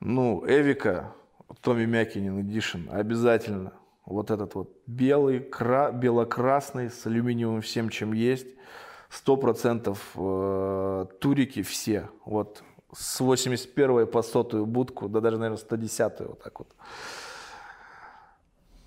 Ну, 0.00 0.44
Эвика, 0.46 1.12
Томми 1.60 1.86
Мякинин 1.86 2.38
Edition, 2.40 2.88
обязательно. 2.90 3.72
Вот 4.04 4.30
этот 4.30 4.54
вот 4.54 4.70
белый, 4.86 5.40
кра- 5.40 5.92
бело-красный, 5.92 6.90
с 6.90 7.06
алюминиевым 7.06 7.60
всем, 7.60 7.88
чем 7.90 8.12
есть. 8.12 8.46
100% 9.10 9.96
э, 10.14 11.06
турики 11.18 11.62
все. 11.62 12.08
Вот 12.24 12.62
с 12.94 13.20
81 13.20 14.06
по 14.06 14.22
100 14.22 14.66
будку, 14.66 15.08
да 15.08 15.20
даже, 15.20 15.36
наверное, 15.36 15.58
110 15.58 16.20
вот 16.20 16.42
так 16.42 16.58
вот. 16.58 16.68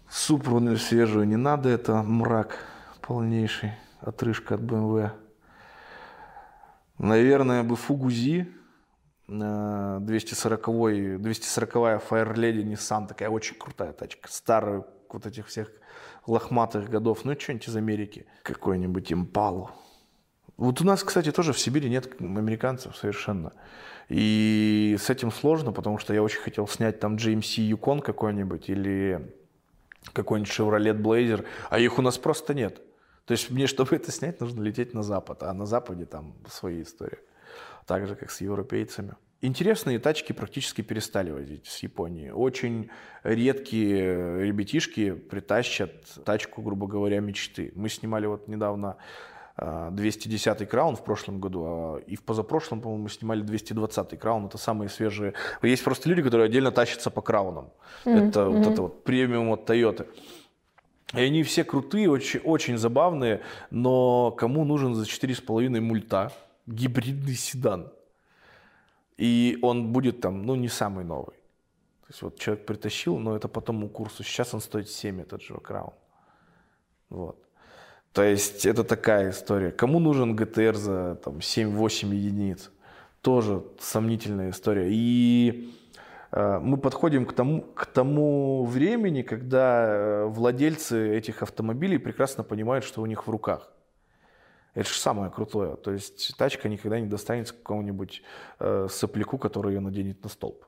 Супру 0.09 0.75
свежую 0.77 1.27
не 1.27 1.37
надо, 1.37 1.69
это 1.69 2.03
мрак 2.03 2.57
полнейший, 3.11 3.73
отрыжка 3.99 4.55
от 4.55 4.61
BMW. 4.61 5.11
Наверное, 6.97 7.61
бы 7.61 7.75
Фугузи, 7.75 8.47
э, 9.27 9.97
240 9.99 10.67
240-я 10.69 11.97
Fire 11.97 12.33
Lady 12.33 12.63
Nissan, 12.63 13.07
такая 13.07 13.29
очень 13.29 13.57
крутая 13.57 13.91
тачка, 13.91 14.29
старая, 14.31 14.85
вот 15.09 15.25
этих 15.25 15.47
всех 15.47 15.69
лохматых 16.25 16.89
годов, 16.89 17.25
ну 17.25 17.37
что-нибудь 17.37 17.67
из 17.67 17.75
Америки, 17.75 18.25
какой-нибудь 18.43 19.11
Импалу. 19.11 19.71
Вот 20.55 20.79
у 20.79 20.85
нас, 20.85 21.03
кстати, 21.03 21.33
тоже 21.33 21.51
в 21.51 21.59
Сибири 21.59 21.89
нет 21.89 22.15
американцев 22.21 22.95
совершенно. 22.95 23.51
И 24.07 24.95
с 24.97 25.09
этим 25.09 25.33
сложно, 25.33 25.73
потому 25.73 25.97
что 25.97 26.13
я 26.13 26.23
очень 26.23 26.39
хотел 26.39 26.65
снять 26.65 27.01
там 27.01 27.17
GMC 27.17 27.71
Yukon 27.71 28.01
какой-нибудь 28.01 28.69
или 28.69 29.33
какой-нибудь 30.13 30.49
Chevrolet 30.49 30.97
Blazer, 30.97 31.45
а 31.69 31.77
их 31.77 31.99
у 31.99 32.01
нас 32.01 32.17
просто 32.17 32.53
нет. 32.53 32.81
То 33.25 33.33
есть 33.33 33.49
мне, 33.49 33.67
чтобы 33.67 33.95
это 33.95 34.11
снять, 34.11 34.39
нужно 34.39 34.61
лететь 34.61 34.93
на 34.93 35.03
Запад, 35.03 35.43
а 35.43 35.53
на 35.53 35.65
Западе 35.65 36.05
там 36.05 36.35
свои 36.49 36.81
истории. 36.81 37.19
Так 37.85 38.07
же, 38.07 38.15
как 38.15 38.31
с 38.31 38.41
европейцами. 38.41 39.15
Интересные 39.43 39.97
тачки 39.97 40.33
практически 40.33 40.81
перестали 40.81 41.31
возить 41.31 41.65
с 41.65 41.79
Японии. 41.79 42.29
Очень 42.29 42.91
редкие 43.23 44.45
ребятишки 44.45 45.13
притащат 45.13 45.91
тачку, 46.23 46.61
грубо 46.61 46.85
говоря, 46.85 47.19
мечты. 47.21 47.71
Мы 47.75 47.89
снимали 47.89 48.27
вот 48.27 48.47
недавно 48.47 48.97
а, 49.57 49.89
210-й 49.89 50.67
краун 50.67 50.95
в 50.95 51.03
прошлом 51.03 51.39
году, 51.39 51.63
а, 51.65 51.97
и 51.97 52.15
в 52.15 52.23
позапрошлом, 52.23 52.81
по-моему, 52.81 53.03
мы 53.03 53.09
снимали 53.09 53.43
220-й 53.43 54.17
краун. 54.17 54.45
Это 54.45 54.59
самые 54.59 54.89
свежие. 54.89 55.33
Есть 55.63 55.83
просто 55.83 56.07
люди, 56.07 56.21
которые 56.21 56.45
отдельно 56.45 56.71
тащатся 56.71 57.09
по 57.09 57.21
краунам. 57.21 57.71
Это 58.05 58.47
вот 58.47 58.67
это 58.67 58.81
вот 58.83 59.03
премиум 59.03 59.49
от 59.49 59.67
Toyota. 59.67 60.07
И 61.13 61.19
они 61.19 61.43
все 61.43 61.63
крутые, 61.63 62.09
очень, 62.09 62.39
очень 62.39 62.77
забавные, 62.77 63.41
но 63.69 64.31
кому 64.31 64.63
нужен 64.63 64.95
за 64.95 65.03
4,5 65.03 65.79
мульта 65.81 66.31
гибридный 66.67 67.35
седан? 67.35 67.91
И 69.17 69.59
он 69.61 69.91
будет 69.91 70.21
там, 70.21 70.45
ну, 70.45 70.55
не 70.55 70.69
самый 70.69 71.03
новый. 71.03 71.35
То 72.01 72.07
есть 72.09 72.21
вот 72.21 72.39
человек 72.39 72.65
притащил, 72.65 73.17
но 73.17 73.35
это 73.35 73.47
по 73.47 73.61
тому 73.61 73.89
курсу. 73.89 74.23
Сейчас 74.23 74.53
он 74.53 74.61
стоит 74.61 74.89
7, 74.89 75.21
этот 75.21 75.41
же 75.41 75.53
краун. 75.55 75.93
Вот. 77.09 77.37
То 78.13 78.23
есть 78.23 78.65
это 78.65 78.83
такая 78.83 79.29
история. 79.31 79.71
Кому 79.71 79.99
нужен 79.99 80.35
ГТР 80.35 80.75
за 80.75 81.15
там, 81.15 81.37
7-8 81.37 82.13
единиц? 82.13 82.71
Тоже 83.21 83.63
сомнительная 83.79 84.49
история. 84.49 84.87
И 84.89 85.73
мы 86.33 86.77
подходим 86.77 87.25
к 87.25 87.33
тому, 87.33 87.61
к 87.61 87.85
тому 87.85 88.65
времени, 88.65 89.21
когда 89.21 89.85
э, 89.85 90.25
владельцы 90.25 91.17
этих 91.17 91.43
автомобилей 91.43 91.97
прекрасно 91.97 92.43
понимают, 92.43 92.85
что 92.85 93.01
у 93.01 93.05
них 93.05 93.27
в 93.27 93.29
руках. 93.29 93.71
Это 94.73 94.87
же 94.87 94.95
самое 94.95 95.29
крутое. 95.29 95.75
То 95.75 95.91
есть 95.91 96.37
тачка 96.37 96.69
никогда 96.69 96.99
не 96.99 97.07
достанется 97.07 97.53
какому-нибудь 97.53 98.23
э, 98.59 98.87
сопляку, 98.89 99.37
который 99.37 99.73
ее 99.73 99.81
наденет 99.81 100.23
на 100.23 100.29
столб. 100.29 100.65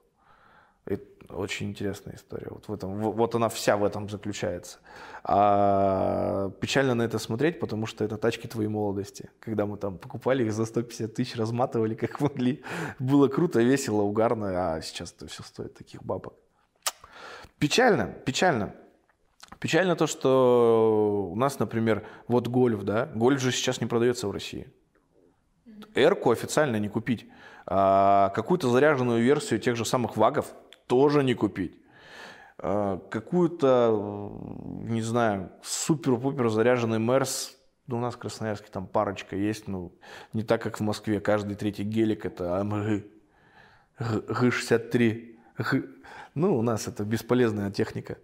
Это 0.86 1.06
очень 1.34 1.70
интересная 1.70 2.16
история. 2.16 2.48
Вот, 2.50 2.68
в 2.68 2.74
этом, 2.74 3.12
вот 3.12 3.36
она 3.36 3.48
вся 3.50 3.78
в 3.78 3.84
этом 3.84 4.10
заключается. 4.10 4.80
А 5.24 6.52
печально 6.60 6.94
на 6.94 7.04
это 7.04 7.20
смотреть, 7.20 7.60
потому 7.60 7.86
что 7.86 8.04
это 8.04 8.18
тачки 8.18 8.48
твоей 8.48 8.70
молодости. 8.70 9.30
Когда 9.40 9.66
мы 9.66 9.78
там 9.78 9.98
покупали 9.98 10.44
их 10.44 10.54
за 10.54 10.66
150 10.66 11.14
тысяч, 11.14 11.36
разматывали 11.36 11.96
как 11.96 12.20
могли. 12.20 12.62
Было 13.00 13.30
круто, 13.30 13.62
весело, 13.62 14.02
угарно, 14.02 14.76
а 14.76 14.82
сейчас 14.82 15.14
это 15.14 15.28
все 15.28 15.44
стоит 15.44 15.74
таких 15.74 16.04
бабок. 16.04 16.34
Печально, 17.60 18.08
печально. 18.08 18.76
Печально 19.60 19.96
то, 19.96 20.08
что 20.08 21.30
у 21.32 21.36
нас, 21.36 21.60
например, 21.60 22.06
вот 22.28 22.50
гольф, 22.50 22.84
да, 22.84 23.06
гольф 23.16 23.40
же 23.40 23.54
сейчас 23.54 23.80
не 23.80 23.88
продается 23.88 24.28
в 24.28 24.32
России. 24.32 24.68
Эрку 25.96 26.32
официально 26.32 26.78
не 26.78 26.90
купить. 26.90 27.26
А 27.66 28.30
какую-то 28.36 28.70
заряженную 28.70 29.24
версию 29.24 29.62
тех 29.62 29.78
же 29.78 29.86
самых 29.86 30.18
вагов 30.18 30.54
тоже 30.88 31.24
не 31.24 31.34
купить. 31.34 31.78
А 32.58 32.98
какую-то, 33.10 34.32
не 34.84 35.02
знаю, 35.02 35.52
супер-пупер 35.64 36.50
заряженный 36.50 37.00
Мерс, 37.00 37.58
ну, 37.88 37.98
у 37.98 38.00
нас 38.00 38.14
в 38.14 38.18
Красноярске 38.18 38.70
там 38.72 38.88
парочка 38.88 39.36
есть, 39.36 39.68
ну, 39.68 39.92
не 40.32 40.44
так, 40.44 40.62
как 40.62 40.80
в 40.80 40.84
Москве. 40.84 41.20
Каждый 41.20 41.56
третий 41.56 41.84
гелик 41.84 42.26
это 42.26 42.58
АМГ. 42.60 43.04
Г- 44.00 44.24
Г63. 44.28 45.36
Х- 45.58 45.84
Ну, 46.36 46.58
у 46.58 46.62
нас 46.62 46.88
это 46.88 47.04
бесполезная 47.04 47.72
техника. 47.72 48.18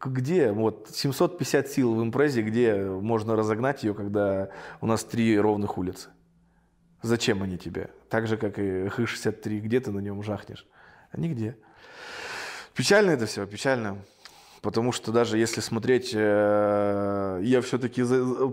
Где 0.00 0.52
вот 0.52 0.88
750 0.90 1.68
сил 1.68 1.94
в 1.94 2.02
импрезе, 2.02 2.40
где 2.42 2.76
можно 2.82 3.36
разогнать 3.36 3.84
ее, 3.84 3.92
когда 3.92 4.48
у 4.80 4.86
нас 4.86 5.04
три 5.04 5.38
ровных 5.38 5.76
улицы? 5.76 6.08
Зачем 7.02 7.42
они 7.42 7.58
тебе? 7.58 7.90
Так 8.08 8.26
же, 8.26 8.38
как 8.38 8.58
и 8.58 8.88
Х-63, 8.88 9.60
где 9.60 9.80
ты 9.80 9.90
на 9.92 9.98
нем 10.00 10.22
жахнешь? 10.22 10.66
Нигде. 11.12 11.56
Печально 12.74 13.12
это 13.12 13.26
все, 13.26 13.46
печально. 13.46 13.98
Потому 14.62 14.92
что 14.92 15.12
даже 15.12 15.38
если 15.38 15.60
смотреть, 15.60 16.10
э, 16.12 17.40
я 17.42 17.60
все-таки 17.60 18.02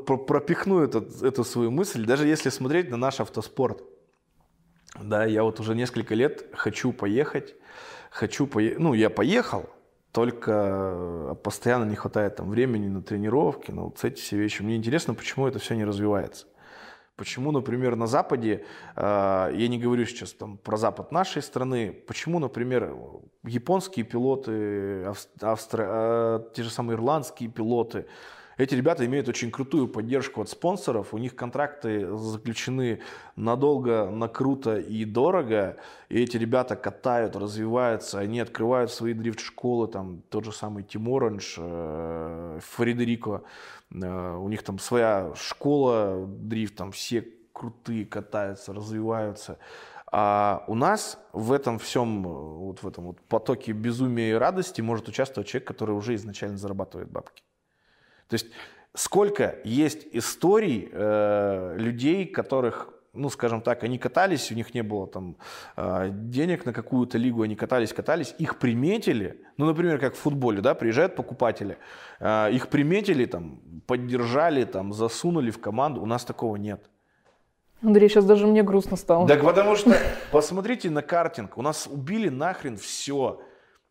пропихну 0.06 0.80
этот, 0.82 1.24
эту 1.24 1.44
свою 1.44 1.72
мысль, 1.72 2.06
даже 2.06 2.28
если 2.28 2.50
смотреть 2.50 2.90
на 2.90 2.98
наш 2.98 3.20
автоспорт. 3.20 3.84
Да, 5.02 5.26
я 5.26 5.44
вот 5.44 5.60
уже 5.60 5.74
несколько 5.74 6.14
лет 6.14 6.46
хочу 6.54 6.94
поехать, 6.94 7.56
хочу 8.12 8.46
поехать, 8.46 8.80
ну, 8.80 8.94
я 8.94 9.10
поехал, 9.10 9.70
только 10.12 11.36
постоянно 11.44 11.86
не 11.86 11.96
хватает 11.96 12.36
там 12.36 12.52
времени 12.52 12.88
на 12.88 13.02
тренировки, 13.02 13.72
на 13.72 13.86
вот 13.86 14.04
эти 14.04 14.22
все 14.22 14.38
вещи. 14.38 14.62
Мне 14.62 14.76
интересно, 14.76 15.16
почему 15.16 15.48
это 15.48 15.58
все 15.58 15.74
не 15.74 15.84
развивается. 15.84 16.46
Почему, 17.16 17.52
например, 17.52 17.96
на 17.96 18.08
Западе, 18.08 18.66
э, 18.96 19.52
я 19.54 19.68
не 19.68 19.78
говорю 19.78 20.06
сейчас 20.06 20.34
там 20.34 20.58
про 20.58 20.78
Запад 20.78 21.12
нашей 21.12 21.44
страны, 21.44 21.92
почему, 22.08 22.40
например, 22.40 22.96
японские 23.44 24.04
пилоты, 24.04 25.04
авс- 25.04 25.30
австро- 25.42 26.42
э, 26.46 26.54
те 26.56 26.64
же 26.64 26.72
самые 26.72 26.96
ирландские 26.96 27.50
пилоты, 27.50 28.08
эти 28.58 28.76
ребята 28.76 29.06
имеют 29.06 29.28
очень 29.28 29.50
крутую 29.52 29.88
поддержку 29.88 30.42
от 30.42 30.50
спонсоров, 30.50 31.14
у 31.14 31.18
них 31.18 31.36
контракты 31.36 32.16
заключены 32.16 33.00
надолго, 33.36 34.10
на 34.12 34.28
круто 34.28 34.78
и 34.78 35.06
дорого, 35.06 35.78
и 36.10 36.22
эти 36.22 36.38
ребята 36.38 36.76
катают, 36.76 37.36
развиваются, 37.36 38.20
они 38.20 38.40
открывают 38.40 38.92
свои 38.92 39.14
дрифт-школы, 39.14 39.88
там 39.88 40.22
тот 40.30 40.46
же 40.46 40.52
самый 40.52 40.84
Тим 40.84 41.10
Оранж, 41.10 41.56
э, 41.58 42.60
Фредерико, 42.62 43.44
у 43.94 44.50
них 44.50 44.64
там 44.64 44.80
своя 44.80 45.34
школа 45.36 46.26
дрифт, 46.28 46.76
там 46.76 46.92
все 46.92 47.28
крутые 47.54 48.06
катаются, 48.06 48.74
развиваются. 48.74 49.60
А 50.16 50.64
у 50.68 50.76
нас 50.76 51.18
в 51.32 51.52
этом 51.52 51.80
всем, 51.80 52.24
э, 52.24 52.30
вот 52.30 52.84
в 52.84 52.88
этом 52.88 53.06
вот 53.06 53.22
потоке 53.22 53.72
безумия 53.72 54.30
и 54.30 54.34
радости 54.34 54.80
может 54.80 55.08
участвовать 55.08 55.48
человек, 55.48 55.68
который 55.68 55.96
уже 55.96 56.14
изначально 56.14 56.58
зарабатывает 56.58 57.10
бабки. 57.10 57.42
То 58.28 58.36
есть 58.36 58.46
сколько 58.94 59.56
есть 59.64 60.06
историй 60.12 60.88
э, 60.92 61.76
людей, 61.80 62.28
которых, 62.28 62.93
ну, 63.14 63.30
скажем 63.30 63.62
так, 63.62 63.84
они 63.84 64.00
катались, 64.00 64.52
у 64.52 64.56
них 64.56 64.74
не 64.74 64.82
было 64.82 65.08
там 65.08 65.38
э, 65.78 66.10
денег 66.12 66.66
на 66.66 66.74
какую-то 66.74 67.20
лигу, 67.20 67.44
они 67.44 67.56
катались, 67.56 67.94
катались, 67.94 68.34
их 68.40 68.58
приметили, 68.58 69.40
ну, 69.58 69.66
например, 69.68 70.00
как 70.00 70.16
в 70.16 70.18
футболе, 70.18 70.62
да, 70.62 70.74
приезжают 70.74 71.16
покупатели, 71.16 71.78
э, 72.20 72.52
их 72.52 72.70
приметили, 72.70 73.26
там, 73.26 73.62
поддержали, 73.86 74.66
там, 74.66 74.94
засунули 74.94 75.52
в 75.52 75.62
команду, 75.62 76.02
у 76.02 76.06
нас 76.08 76.26
такого 76.26 76.56
нет. 76.56 76.90
Андрей, 77.84 78.10
сейчас 78.10 78.26
даже 78.26 78.48
мне 78.48 78.64
грустно 78.64 78.98
стало. 78.98 79.28
Так 79.28 79.44
потому 79.44 79.76
что, 79.76 79.96
посмотрите 80.32 80.90
на 80.90 81.02
картинг, 81.02 81.58
у 81.58 81.62
нас 81.62 81.88
убили 81.92 82.30
нахрен 82.30 82.78
все. 82.78 83.42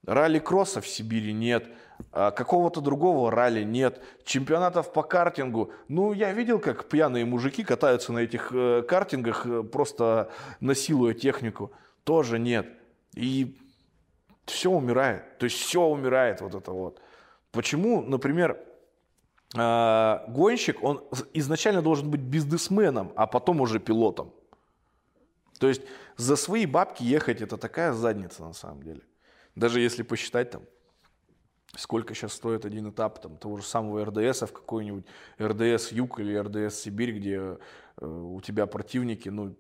Ралли-кросса 0.05 0.81
в 0.81 0.89
Сибири 0.89 1.33
нет, 1.33 1.69
а, 1.69 1.92
какого-то 2.11 2.81
другого 2.81 3.31
ралли 3.31 3.63
нет, 3.63 4.03
чемпионатов 4.25 4.93
по 4.93 5.03
картингу. 5.03 5.73
Ну, 5.89 6.13
я 6.13 6.33
видел, 6.33 6.59
как 6.59 6.89
пьяные 6.89 7.25
мужики 7.25 7.65
катаются 7.65 8.13
на 8.13 8.21
этих 8.21 8.51
э, 8.53 8.83
картингах, 8.83 9.47
э, 9.47 9.63
просто 9.63 10.31
насилуя 10.61 11.15
технику. 11.15 11.73
Тоже 12.05 12.39
нет. 12.39 12.67
И 13.15 13.57
все 14.47 14.71
умирает. 14.71 15.39
То 15.39 15.45
есть 15.45 15.57
все 15.57 15.83
умирает 15.83 16.41
вот 16.41 16.55
это 16.55 16.73
вот. 16.73 17.01
Почему, 17.51 18.03
например, 18.03 18.59
э, 19.55 20.19
гонщик, 20.29 20.83
он 20.83 21.05
изначально 21.35 21.83
должен 21.83 22.11
быть 22.11 22.21
бизнесменом, 22.21 23.13
а 23.17 23.27
потом 23.27 23.61
уже 23.61 23.79
пилотом. 23.79 24.33
То 25.59 25.69
есть 25.69 25.83
за 26.17 26.37
свои 26.37 26.67
бабки 26.67 27.05
ехать 27.05 27.41
это 27.41 27.57
такая 27.57 27.93
задница 27.93 28.43
на 28.43 28.53
самом 28.53 28.83
деле. 28.83 29.01
Даже 29.55 29.81
если 29.81 30.03
посчитать 30.03 30.51
там, 30.51 30.63
сколько 31.77 32.15
сейчас 32.15 32.35
стоит 32.35 32.65
один 32.65 32.91
этап 32.91 33.21
там, 33.21 33.37
того 33.37 33.57
же 33.57 33.63
самого 33.63 34.05
РДС 34.05 34.43
в 34.43 34.53
какой-нибудь 34.53 35.05
РДС 35.41 35.93
Юг 35.93 36.21
или 36.21 36.37
РДС 36.37 36.81
Сибирь, 36.81 37.13
где 37.13 37.59
э, 37.97 38.07
у 38.07 38.41
тебя 38.41 38.67
противники, 38.67 39.29
ну, 39.29 39.57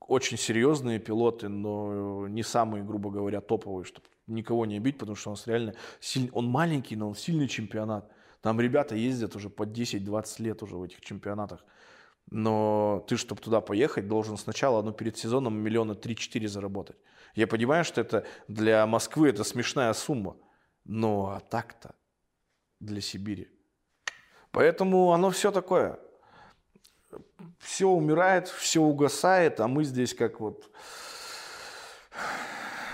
очень 0.00 0.38
серьезные 0.38 0.98
пилоты, 0.98 1.48
но 1.48 2.26
не 2.28 2.42
самые, 2.42 2.82
грубо 2.82 3.10
говоря, 3.10 3.40
топовые, 3.40 3.84
чтобы 3.84 4.06
никого 4.26 4.66
не 4.66 4.78
бить, 4.80 4.98
потому 4.98 5.16
что 5.16 5.30
он 5.30 5.36
реально 5.46 5.74
сильный, 6.00 6.30
он 6.32 6.46
маленький, 6.46 6.96
но 6.96 7.08
он 7.08 7.14
сильный 7.14 7.46
чемпионат. 7.46 8.10
Там 8.40 8.60
ребята 8.60 8.96
ездят 8.96 9.36
уже 9.36 9.50
по 9.50 9.64
10-20 9.64 10.42
лет 10.42 10.62
уже 10.62 10.76
в 10.76 10.82
этих 10.82 11.00
чемпионатах. 11.00 11.64
Но 12.30 13.04
ты, 13.08 13.16
чтобы 13.16 13.40
туда 13.40 13.60
поехать, 13.60 14.06
должен 14.06 14.36
сначала, 14.36 14.82
ну, 14.82 14.92
перед 14.92 15.16
сезоном 15.16 15.58
миллиона 15.58 15.92
3-4 15.92 16.46
заработать. 16.48 16.96
Я 17.34 17.46
понимаю, 17.46 17.84
что 17.84 18.00
это 18.00 18.26
для 18.48 18.86
Москвы 18.86 19.28
это 19.28 19.44
смешная 19.44 19.92
сумма. 19.92 20.36
Но 20.88 21.34
а 21.36 21.40
так-то 21.40 21.94
для 22.80 23.00
Сибири. 23.00 23.48
Поэтому 24.50 25.12
оно 25.12 25.30
все 25.30 25.52
такое. 25.52 25.98
Все 27.60 27.88
умирает, 27.88 28.48
все 28.48 28.80
угасает, 28.80 29.60
а 29.60 29.68
мы 29.68 29.84
здесь 29.84 30.14
как 30.14 30.40
вот 30.40 30.70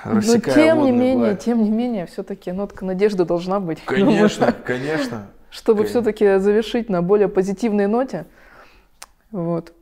Но 0.05 0.21
тем 0.21 0.83
не 0.83 0.91
менее, 0.91 1.29
гладь. 1.31 1.45
тем 1.45 1.63
не 1.63 1.71
менее, 1.71 2.07
все-таки 2.07 2.51
нотка 2.51 2.85
надежды 2.85 3.25
должна 3.25 3.61
быть. 3.61 3.81
Конечно, 3.85 4.53
конечно. 4.67 5.31
Чтобы 5.51 5.85
Конечно. 5.85 6.01
все-таки 6.01 6.39
завершить 6.39 6.89
на 6.89 7.01
более 7.01 7.29
позитивной 7.29 7.87
ноте. 7.87 8.27
Вот. 9.31 9.73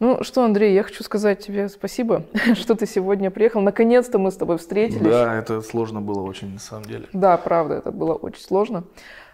Ну 0.00 0.22
что, 0.22 0.44
Андрей, 0.44 0.74
я 0.74 0.84
хочу 0.84 1.02
сказать 1.02 1.40
тебе 1.44 1.68
спасибо, 1.68 2.22
что 2.54 2.74
ты 2.76 2.86
сегодня 2.86 3.30
приехал. 3.30 3.60
Наконец-то 3.60 4.18
мы 4.18 4.30
с 4.30 4.36
тобой 4.36 4.58
встретились. 4.58 5.02
Да, 5.02 5.34
это 5.36 5.60
сложно 5.60 6.00
было 6.00 6.22
очень 6.22 6.52
на 6.52 6.60
самом 6.60 6.84
деле. 6.84 7.06
Да, 7.12 7.36
правда, 7.36 7.74
это 7.74 7.90
было 7.90 8.14
очень 8.14 8.40
сложно. 8.42 8.84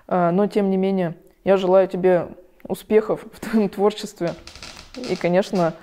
А, 0.08 0.30
Но, 0.32 0.46
тем 0.46 0.70
не 0.70 0.76
менее, 0.78 1.16
я 1.44 1.56
желаю 1.58 1.86
тебе 1.88 2.28
успехов 2.66 3.24
в 3.32 3.40
твоем 3.40 3.68
творчестве 3.68 4.34
и, 5.10 5.16
конечно, 5.16 5.74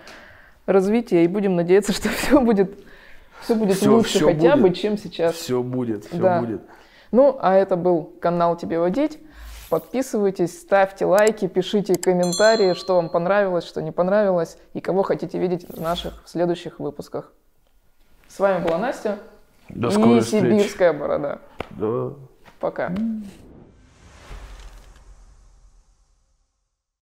развития. 0.65 1.25
И 1.25 1.27
будем 1.27 1.55
надеяться, 1.55 1.93
что 1.93 2.09
все 2.09 2.41
будет, 2.41 2.73
все 3.41 3.53
будет 3.53 3.77
Всё- 3.77 3.91
лучше 3.95 4.17
всё 4.17 4.27
хотя 4.33 4.55
бы, 4.55 4.63
будет. 4.63 4.77
чем 4.77 4.97
сейчас. 4.97 5.35
Все 5.35 5.61
будет, 5.61 6.05
все 6.05 6.17
Да. 6.17 6.39
будет. 6.39 6.61
Ну, 7.11 7.37
а 7.39 7.53
это 7.55 7.75
был 7.75 8.03
канал 8.19 8.55
«Тебе 8.57 8.79
водить». 8.79 9.19
Подписывайтесь, 9.71 10.59
ставьте 10.59 11.05
лайки, 11.05 11.47
пишите 11.47 11.95
комментарии, 11.95 12.73
что 12.73 12.95
вам 12.95 13.07
понравилось, 13.07 13.63
что 13.63 13.81
не 13.81 13.91
понравилось, 13.91 14.57
и 14.73 14.81
кого 14.81 15.01
хотите 15.01 15.39
видеть 15.39 15.65
в 15.69 15.79
наших 15.79 16.23
следующих 16.25 16.81
выпусках. 16.81 17.31
С 18.27 18.37
вами 18.39 18.61
была 18.61 18.77
Настя 18.77 19.19
До 19.69 19.87
и 19.87 19.91
скорой 19.91 20.19
встречи. 20.19 20.43
Сибирская 20.43 20.91
борода. 20.91 21.39
Да. 21.69 22.11
Пока. 22.59 22.91